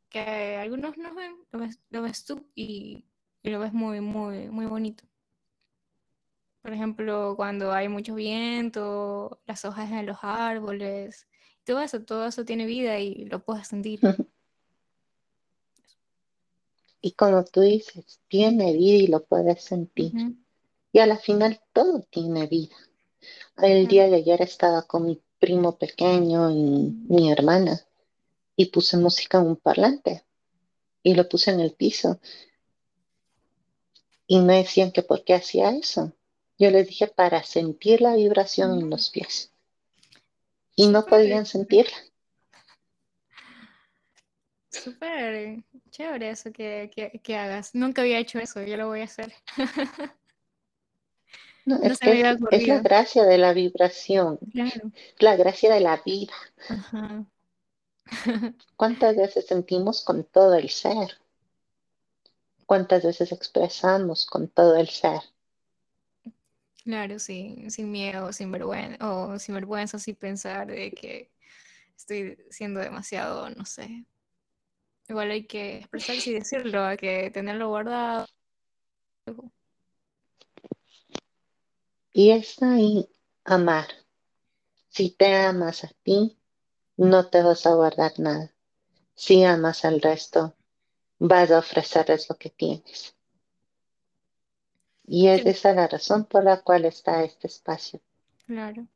que 0.09 0.55
algunos 0.55 0.97
no 0.97 1.13
ven. 1.13 1.35
Lo 1.89 2.01
ves, 2.01 2.23
tú 2.23 2.47
y, 2.55 3.03
y 3.43 3.49
lo 3.49 3.59
ves 3.59 3.73
muy, 3.73 3.99
muy, 3.99 4.49
muy 4.49 4.65
bonito. 4.67 5.03
Por 6.61 6.73
ejemplo, 6.73 7.33
cuando 7.35 7.71
hay 7.71 7.89
mucho 7.89 8.15
viento, 8.15 9.41
las 9.45 9.65
hojas 9.65 9.91
en 9.91 10.05
los 10.05 10.17
árboles, 10.21 11.27
todo 11.63 11.81
eso, 11.81 12.03
todo 12.03 12.27
eso 12.27 12.45
tiene 12.45 12.65
vida 12.65 12.99
y 12.99 13.25
lo 13.25 13.43
puedes 13.43 13.67
sentir. 13.67 13.99
Y 17.01 17.13
como 17.13 17.45
tú 17.45 17.61
dices, 17.61 18.19
tiene 18.27 18.73
vida 18.73 18.97
y 18.97 19.07
lo 19.07 19.23
puedes 19.23 19.63
sentir. 19.63 20.11
Y 20.91 20.99
a 20.99 21.05
la 21.05 21.17
final 21.17 21.61
todo 21.73 22.01
tiene 22.09 22.47
vida. 22.47 22.75
El 23.57 23.87
día 23.87 24.07
de 24.07 24.17
ayer 24.17 24.41
estaba 24.41 24.83
con 24.83 25.05
mi 25.05 25.21
primo 25.39 25.77
pequeño 25.77 26.49
y 26.51 26.91
mi 27.07 27.31
hermana 27.31 27.79
y 28.55 28.67
puse 28.67 28.97
música 28.97 29.39
en 29.39 29.47
un 29.47 29.55
parlante 29.55 30.25
y 31.03 31.15
lo 31.15 31.27
puse 31.27 31.51
en 31.51 31.59
el 31.59 31.73
piso. 31.73 32.19
Y 34.27 34.39
me 34.39 34.57
decían 34.57 34.91
que 34.91 35.01
por 35.01 35.23
qué 35.23 35.33
hacía 35.35 35.71
eso. 35.71 36.13
Yo 36.57 36.69
les 36.71 36.87
dije 36.87 37.07
para 37.07 37.41
sentir 37.43 38.01
la 38.01 38.15
vibración 38.15 38.79
en 38.79 38.89
los 38.89 39.09
pies. 39.09 39.51
Y 40.75 40.87
no 40.87 41.05
podían 41.05 41.45
sentirla. 41.45 41.97
Súper 44.71 45.63
chévere 45.89 46.29
eso 46.29 46.51
que, 46.51 46.91
hagas. 47.35 47.73
Nunca 47.73 48.01
había 48.01 48.19
hecho 48.19 48.39
eso, 48.39 48.61
yo 48.61 48.77
lo 48.77 48.87
voy 48.87 49.01
a 49.01 49.05
hacer. 49.05 49.33
No, 51.69 51.75
es, 51.83 51.99
es, 52.01 52.67
la 52.67 52.79
gracia 52.79 53.25
de 53.25 53.37
la 53.37 53.53
vibración, 53.53 54.39
la 55.19 55.35
gracia 55.35 55.71
de 55.71 55.79
la 55.79 56.01
vida. 56.03 56.33
¿Cuántas 58.75 59.15
veces 59.15 59.45
sentimos 59.45 60.03
con 60.03 60.23
todo 60.23 60.55
el 60.55 60.71
ser? 60.71 61.19
¿Cuántas 62.65 63.03
veces 63.03 63.31
expresamos 63.31 64.25
con 64.25 64.47
todo 64.47 64.77
el 64.77 64.89
ser? 64.89 65.21
Claro, 66.83 67.19
sí, 67.19 67.63
sin 67.69 67.91
miedo, 67.91 68.33
sin 68.33 68.51
vergüenza, 68.51 69.07
o 69.07 69.37
sin 69.37 69.53
vergüenza, 69.53 69.99
sin 69.99 70.15
pensar 70.15 70.65
de 70.65 70.89
que 70.89 71.29
estoy 71.95 72.35
siendo 72.49 72.79
demasiado, 72.79 73.47
no 73.51 73.63
sé. 73.63 74.05
Igual 75.07 75.29
hay 75.29 75.45
que 75.45 75.77
expresarse 75.77 76.31
y 76.31 76.33
decirlo, 76.33 76.83
hay 76.83 76.97
que 76.97 77.29
tenerlo 77.29 77.67
guardado. 77.67 78.25
Y 82.13 82.31
está 82.31 82.73
ahí 82.73 83.09
amar. 83.43 83.87
Si 84.89 85.11
te 85.11 85.35
amas 85.35 85.83
a 85.83 85.91
ti, 86.03 86.37
no 86.97 87.27
te 87.27 87.41
vas 87.41 87.65
a 87.65 87.73
guardar 87.75 88.19
nada. 88.19 88.51
Si 89.15 89.43
amas 89.43 89.85
al 89.85 90.01
resto, 90.01 90.55
vas 91.19 91.51
a 91.51 91.59
ofrecerles 91.59 92.29
lo 92.29 92.37
que 92.37 92.49
tienes. 92.49 93.15
Y 95.05 95.27
es 95.27 95.45
esa 95.45 95.73
la 95.73 95.87
razón 95.87 96.25
por 96.25 96.43
la 96.43 96.61
cual 96.61 96.85
está 96.85 97.23
este 97.23 97.47
espacio. 97.47 97.99
Claro. 98.45 98.87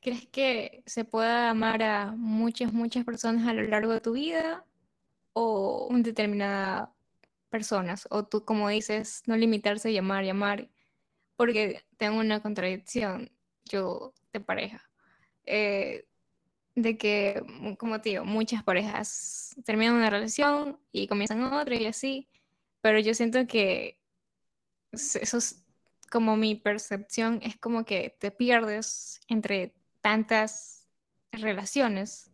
¿Crees 0.00 0.26
que 0.28 0.82
se 0.86 1.04
pueda 1.04 1.50
amar 1.50 1.82
a 1.82 2.12
muchas, 2.12 2.72
muchas 2.72 3.04
personas 3.04 3.46
a 3.46 3.52
lo 3.52 3.62
largo 3.62 3.92
de 3.92 4.00
tu 4.00 4.12
vida 4.12 4.64
o 5.32 5.88
un 5.90 6.02
determinada 6.02 6.92
personas? 7.50 8.06
O 8.10 8.24
tú, 8.24 8.44
como 8.44 8.68
dices, 8.68 9.22
no 9.26 9.36
limitarse 9.36 9.94
a 9.96 9.98
amar 9.98 10.24
y 10.24 10.28
amar, 10.28 10.68
porque 11.38 11.84
tengo 11.96 12.18
una 12.18 12.42
contradicción 12.42 13.30
yo 13.64 14.12
de 14.32 14.40
pareja. 14.40 14.82
Eh, 15.46 16.04
de 16.74 16.98
que, 16.98 17.40
como 17.78 18.00
te 18.00 18.10
digo, 18.10 18.24
muchas 18.24 18.64
parejas 18.64 19.54
terminan 19.64 19.94
una 19.94 20.10
relación 20.10 20.80
y 20.90 21.06
comienzan 21.06 21.42
otra 21.44 21.76
y 21.76 21.86
así, 21.86 22.28
pero 22.80 22.98
yo 22.98 23.14
siento 23.14 23.46
que 23.46 24.00
eso 24.92 25.38
es 25.38 25.64
como 26.10 26.36
mi 26.36 26.56
percepción, 26.56 27.38
es 27.42 27.56
como 27.56 27.84
que 27.84 28.16
te 28.18 28.32
pierdes 28.32 29.20
entre 29.28 29.74
tantas 30.00 30.88
relaciones. 31.30 32.32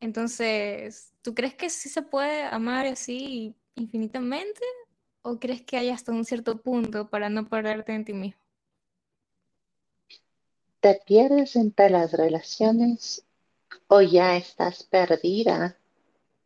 Entonces, 0.00 1.12
¿tú 1.20 1.34
crees 1.34 1.54
que 1.54 1.68
sí 1.68 1.90
se 1.90 2.02
puede 2.02 2.44
amar 2.44 2.86
así 2.86 3.54
infinitamente? 3.74 4.60
¿O 5.26 5.38
crees 5.38 5.62
que 5.62 5.78
hay 5.78 5.88
hasta 5.88 6.12
un 6.12 6.26
cierto 6.26 6.58
punto 6.58 7.08
para 7.08 7.30
no 7.30 7.48
perderte 7.48 7.94
en 7.94 8.04
ti 8.04 8.12
mismo? 8.12 8.38
¿Te 10.80 11.00
pierdes 11.06 11.56
entre 11.56 11.88
las 11.88 12.12
relaciones 12.12 13.24
o 13.88 14.02
ya 14.02 14.36
estás 14.36 14.82
perdida 14.82 15.78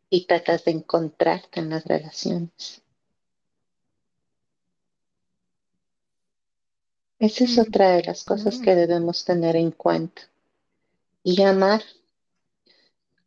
y 0.09 0.25
tratas 0.27 0.63
de 0.63 0.71
encontrarte 0.71 1.59
en 1.59 1.71
las 1.71 1.83
relaciones? 1.83 2.81
Esa 7.19 7.43
es 7.43 7.59
otra 7.59 7.91
de 7.91 8.03
las 8.03 8.23
cosas 8.23 8.59
que 8.59 8.75
debemos 8.75 9.25
tener 9.25 9.57
en 9.57 9.71
cuenta. 9.71 10.21
Y 11.21 11.41
amar. 11.41 11.83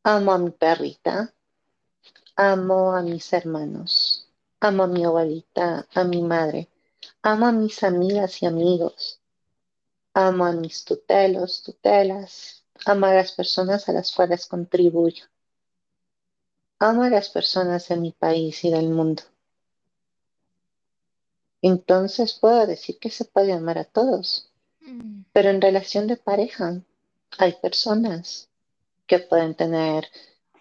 Amo 0.02 0.32
a 0.32 0.38
mi 0.38 0.50
perrita, 0.50 1.34
amo 2.36 2.94
a 2.94 3.02
mis 3.02 3.30
hermanos, 3.34 4.31
amo 4.62 4.84
a 4.84 4.86
mi 4.86 5.04
abuelita, 5.04 5.88
a 5.92 6.04
mi 6.04 6.22
madre, 6.22 6.68
amo 7.20 7.46
a 7.46 7.52
mis 7.52 7.82
amigas 7.82 8.42
y 8.42 8.46
amigos, 8.46 9.20
amo 10.14 10.44
a 10.44 10.52
mis 10.52 10.84
tutelos, 10.84 11.64
tutelas, 11.64 12.64
amo 12.86 13.06
a 13.06 13.14
las 13.14 13.32
personas 13.32 13.88
a 13.88 13.92
las 13.92 14.12
cuales 14.12 14.46
contribuyo, 14.46 15.24
amo 16.78 17.02
a 17.02 17.10
las 17.10 17.28
personas 17.28 17.88
de 17.88 17.96
mi 17.96 18.12
país 18.12 18.62
y 18.64 18.70
del 18.70 18.88
mundo. 18.88 19.24
Entonces 21.60 22.34
puedo 22.34 22.64
decir 22.64 23.00
que 23.00 23.10
se 23.10 23.24
puede 23.24 23.52
amar 23.52 23.78
a 23.78 23.84
todos. 23.84 24.48
Mm. 24.80 25.22
Pero 25.32 25.50
en 25.50 25.60
relación 25.60 26.06
de 26.06 26.16
pareja 26.16 26.80
hay 27.36 27.54
personas 27.54 28.48
que 29.08 29.18
pueden 29.18 29.56
tener 29.56 30.06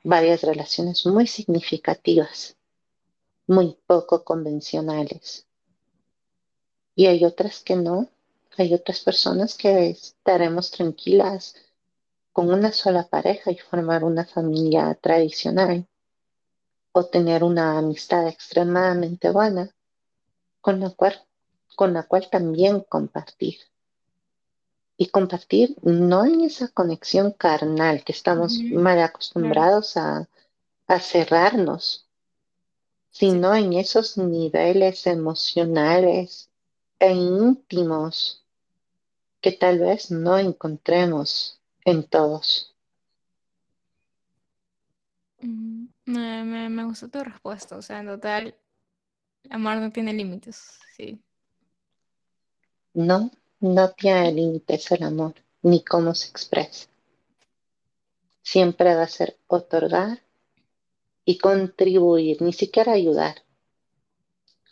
varias 0.04 0.42
relaciones 0.42 1.06
muy 1.06 1.28
significativas, 1.28 2.56
muy 3.52 3.78
poco 3.86 4.24
convencionales. 4.24 5.46
Y 6.96 7.08
hay 7.08 7.26
otras 7.26 7.60
que 7.60 7.76
no. 7.76 8.08
Hay 8.58 8.74
otras 8.74 9.02
personas 9.02 9.58
que 9.58 9.90
estaremos 9.90 10.72
tranquilas 10.72 11.56
con 12.32 12.50
una 12.50 12.72
sola 12.72 13.08
pareja 13.08 13.52
y 13.52 13.58
formar 13.58 14.06
una 14.06 14.26
familia 14.26 14.98
tradicional 15.02 15.86
o 16.94 17.06
tener 17.06 17.44
una 17.44 17.78
amistad 17.78 18.26
extremadamente 18.28 19.30
buena 19.32 19.70
con 20.62 20.80
la 20.80 20.92
cual, 20.92 21.22
con 21.76 21.94
la 21.94 22.04
cual 22.04 22.30
también 22.30 22.80
compartir. 22.88 23.58
Y 24.96 25.08
compartir 25.08 25.76
no 25.82 26.24
en 26.24 26.40
esa 26.42 26.70
conexión 26.70 27.32
carnal 27.32 28.06
que 28.06 28.14
estamos 28.14 28.60
mal 28.60 29.00
acostumbrados 29.00 29.98
a, 29.98 30.30
cerrarnos, 31.00 32.06
sino 33.12 33.54
en 33.54 33.74
esos 33.74 34.18
niveles 34.18 35.06
emocionales 35.06 36.50
e 37.00 37.12
íntimos 37.14 38.44
que 39.42 39.52
tal 39.52 39.80
vez 39.80 40.12
no 40.12 40.38
encontremos 40.38 41.60
en 41.84 42.04
todos. 42.04 42.76
Me, 45.42 46.44
me, 46.44 46.70
me 46.70 46.84
gustó 46.84 47.10
tu 47.10 47.24
respuesta, 47.24 47.76
o 47.76 47.82
sea, 47.82 48.00
en 48.00 48.08
total, 48.08 48.56
Amar 49.50 49.80
no 49.80 49.92
tiene 49.92 50.14
límites, 50.14 50.80
sí. 50.96 51.20
No, 52.94 53.32
no 53.60 53.92
tiene 53.92 54.32
límites 54.32 54.92
el 54.92 55.04
amor, 55.04 55.34
ni 55.64 55.84
cómo 55.84 56.14
se 56.14 56.30
expresa. 56.30 56.88
Siempre 58.44 58.96
va 58.96 59.04
a 59.04 59.08
ser 59.08 59.38
otorgar 59.48 60.22
y 61.26 61.38
contribuir, 61.38 62.42
ni 62.42 62.54
siquiera 62.54 62.94
ayudar, 62.94 63.44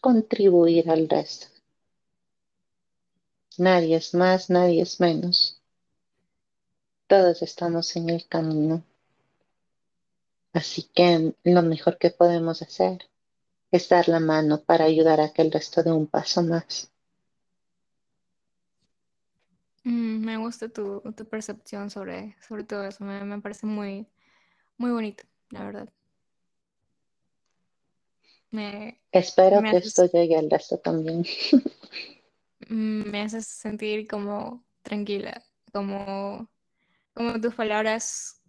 contribuir 0.01 0.89
al 0.89 1.07
resto. 1.09 1.47
Nadie 3.57 3.97
es 3.97 4.13
más, 4.13 4.49
nadie 4.49 4.81
es 4.81 4.99
menos. 4.99 5.59
todos 7.07 7.41
estamos 7.41 7.95
en 7.95 8.09
el 8.09 8.27
camino. 8.27 8.83
Así 10.53 10.83
que 10.93 11.33
lo 11.43 11.61
mejor 11.63 11.97
que 11.97 12.11
podemos 12.11 12.61
hacer 12.61 13.09
es 13.71 13.89
dar 13.89 14.07
la 14.07 14.19
mano 14.19 14.61
para 14.61 14.85
ayudar 14.85 15.19
a 15.19 15.33
que 15.33 15.41
el 15.41 15.51
resto 15.51 15.83
de 15.83 15.91
un 15.91 16.07
paso 16.07 16.43
más. 16.43 16.91
Mm, 19.83 20.23
me 20.25 20.37
gusta 20.37 20.69
tu, 20.69 21.01
percepción 21.29 21.89
sobre, 21.89 22.35
sobre 22.47 22.63
todo 22.63 22.83
eso. 22.85 23.03
Me, 23.03 23.41
parece 23.41 23.65
muy, 23.65 24.07
muy 24.77 24.91
bonito, 24.91 25.23
la 25.49 25.63
verdad. 25.63 25.89
Espero 29.11 29.61
que 29.61 29.77
esto 29.77 30.05
llegue 30.11 30.37
al 30.37 30.49
resto 30.49 30.77
también. 30.77 31.25
Mm, 32.67 33.09
me 33.09 33.21
haces 33.21 33.47
sentir 33.47 34.07
como 34.07 34.63
tranquila, 34.83 35.43
como, 35.71 36.47
como 37.13 37.39
tus 37.39 37.55
palabras 37.55 38.41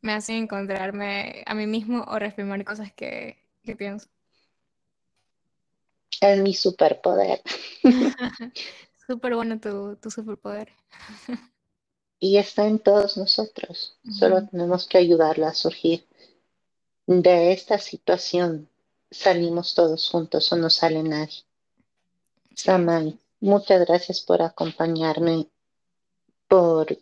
me 0.00 0.12
hacen 0.12 0.36
encontrarme 0.36 1.42
a 1.46 1.54
mí 1.54 1.66
mismo 1.66 2.04
o 2.06 2.18
reafirmar 2.18 2.64
cosas 2.64 2.92
que, 2.92 3.36
que 3.64 3.76
pienso. 3.76 4.08
Es 6.20 6.40
mi 6.40 6.54
superpoder. 6.54 7.42
Súper 9.06 9.34
bueno 9.34 9.58
tu, 9.60 9.96
tu 9.96 10.10
superpoder. 10.10 10.72
y 12.20 12.36
está 12.38 12.66
en 12.66 12.78
todos 12.78 13.16
nosotros. 13.16 13.96
Solo 14.18 14.46
tenemos 14.46 14.86
que 14.86 14.98
ayudarla 14.98 15.48
a 15.48 15.54
surgir. 15.54 16.06
De 17.06 17.52
esta 17.52 17.78
situación 17.78 18.68
salimos 19.10 19.74
todos 19.74 20.08
juntos 20.10 20.52
o 20.52 20.56
no 20.56 20.70
sale 20.70 21.02
nadie. 21.02 21.44
Samay, 22.54 23.18
muchas 23.40 23.86
gracias 23.86 24.20
por 24.20 24.42
acompañarme, 24.42 25.48
por 26.48 26.98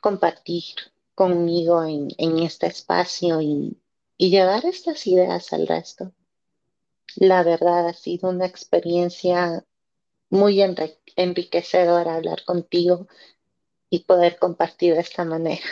compartir 0.00 0.74
conmigo 1.14 1.84
en, 1.84 2.38
este 2.38 2.66
espacio 2.66 3.40
y, 3.40 3.76
y 4.16 4.30
llevar 4.30 4.64
estas 4.64 5.06
ideas 5.06 5.52
al 5.52 5.66
resto. 5.66 6.12
La 7.16 7.42
verdad 7.42 7.88
ha 7.88 7.92
sido 7.92 8.30
una 8.30 8.46
experiencia 8.46 9.64
muy 10.30 10.62
enriquecedora 11.16 12.14
hablar 12.14 12.44
contigo 12.44 13.08
y 13.90 14.04
poder 14.04 14.38
compartir 14.38 14.94
de 14.94 15.00
esta 15.00 15.24
manera. 15.24 15.66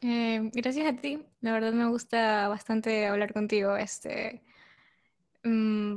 Eh, 0.00 0.50
gracias 0.52 0.86
a 0.86 0.96
ti, 0.96 1.24
la 1.40 1.52
verdad 1.52 1.72
me 1.72 1.88
gusta 1.88 2.48
bastante 2.48 3.06
hablar 3.06 3.32
contigo. 3.32 3.76
Este, 3.76 4.42
mm, 5.44 5.96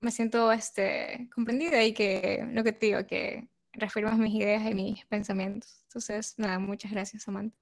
me 0.00 0.10
siento 0.10 0.52
este, 0.52 1.28
comprendida 1.34 1.82
y 1.84 1.94
que 1.94 2.46
lo 2.52 2.62
que 2.64 2.72
te 2.72 2.86
digo, 2.86 3.06
que 3.06 3.48
reafirmas 3.72 4.18
mis 4.18 4.34
ideas 4.34 4.62
y 4.70 4.74
mis 4.74 5.04
pensamientos. 5.06 5.80
Entonces, 5.84 6.34
nada, 6.38 6.58
muchas 6.58 6.92
gracias, 6.92 7.22
Samantha. 7.22 7.56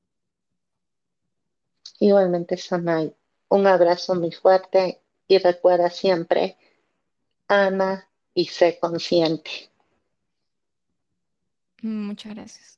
Igualmente, 2.01 2.57
Samay, 2.57 3.15
un 3.49 3.67
abrazo 3.67 4.15
muy 4.15 4.33
fuerte 4.33 5.01
y 5.29 5.39
recuerda 5.39 5.89
siempre, 5.91 6.57
ama 7.49 8.09
y 8.35 8.47
sé 8.47 8.79
consciente. 8.79 9.71
Muchas 11.83 12.35
gracias. 12.35 12.76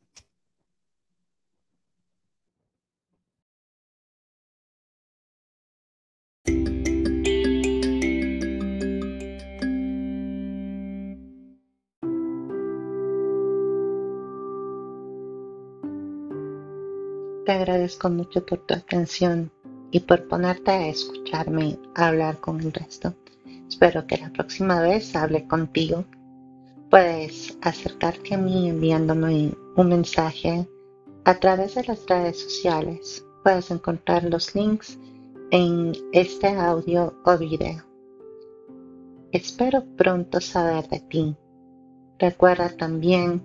Te 17.48 17.54
agradezco 17.54 18.10
mucho 18.10 18.44
por 18.44 18.58
tu 18.66 18.74
atención 18.74 19.50
y 19.90 20.00
por 20.00 20.28
ponerte 20.28 20.70
a 20.70 20.88
escucharme 20.88 21.78
hablar 21.94 22.38
con 22.40 22.60
el 22.60 22.70
resto. 22.74 23.14
Espero 23.66 24.06
que 24.06 24.18
la 24.18 24.30
próxima 24.30 24.82
vez 24.82 25.16
hable 25.16 25.48
contigo. 25.48 26.04
Puedes 26.90 27.56
acercarte 27.62 28.34
a 28.34 28.36
mí 28.36 28.68
enviándome 28.68 29.54
un 29.76 29.88
mensaje 29.88 30.68
a 31.24 31.34
través 31.36 31.76
de 31.76 31.84
las 31.84 32.04
redes 32.06 32.38
sociales. 32.38 33.24
Puedes 33.42 33.70
encontrar 33.70 34.24
los 34.24 34.54
links 34.54 34.98
en 35.50 35.94
este 36.12 36.48
audio 36.48 37.14
o 37.24 37.38
video. 37.38 37.82
Espero 39.32 39.86
pronto 39.96 40.42
saber 40.42 40.86
de 40.90 41.00
ti. 41.00 41.34
Recuerda 42.18 42.68
también 42.76 43.40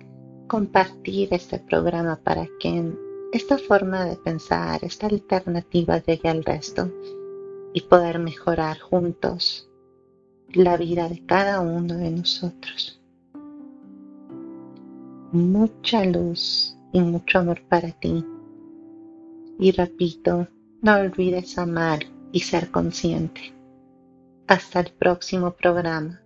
compartir 0.46 1.28
este 1.30 1.58
programa 1.58 2.20
para 2.22 2.46
quien 2.60 2.98
esta 3.34 3.58
forma 3.58 4.04
de 4.04 4.14
pensar, 4.14 4.84
esta 4.84 5.08
alternativa 5.08 5.98
llegue 5.98 6.28
al 6.28 6.44
resto 6.44 6.88
y 7.72 7.80
poder 7.80 8.20
mejorar 8.20 8.78
juntos 8.78 9.68
la 10.52 10.76
vida 10.76 11.08
de 11.08 11.26
cada 11.26 11.60
uno 11.60 11.96
de 11.96 12.12
nosotros. 12.12 13.02
Mucha 15.32 16.04
luz 16.04 16.78
y 16.92 17.00
mucho 17.00 17.40
amor 17.40 17.60
para 17.68 17.90
ti. 17.90 18.24
Y 19.58 19.72
repito, 19.72 20.46
no 20.80 20.94
olvides 20.94 21.58
amar 21.58 22.06
y 22.30 22.38
ser 22.38 22.70
consciente. 22.70 23.52
Hasta 24.46 24.78
el 24.78 24.92
próximo 24.92 25.50
programa. 25.50 26.23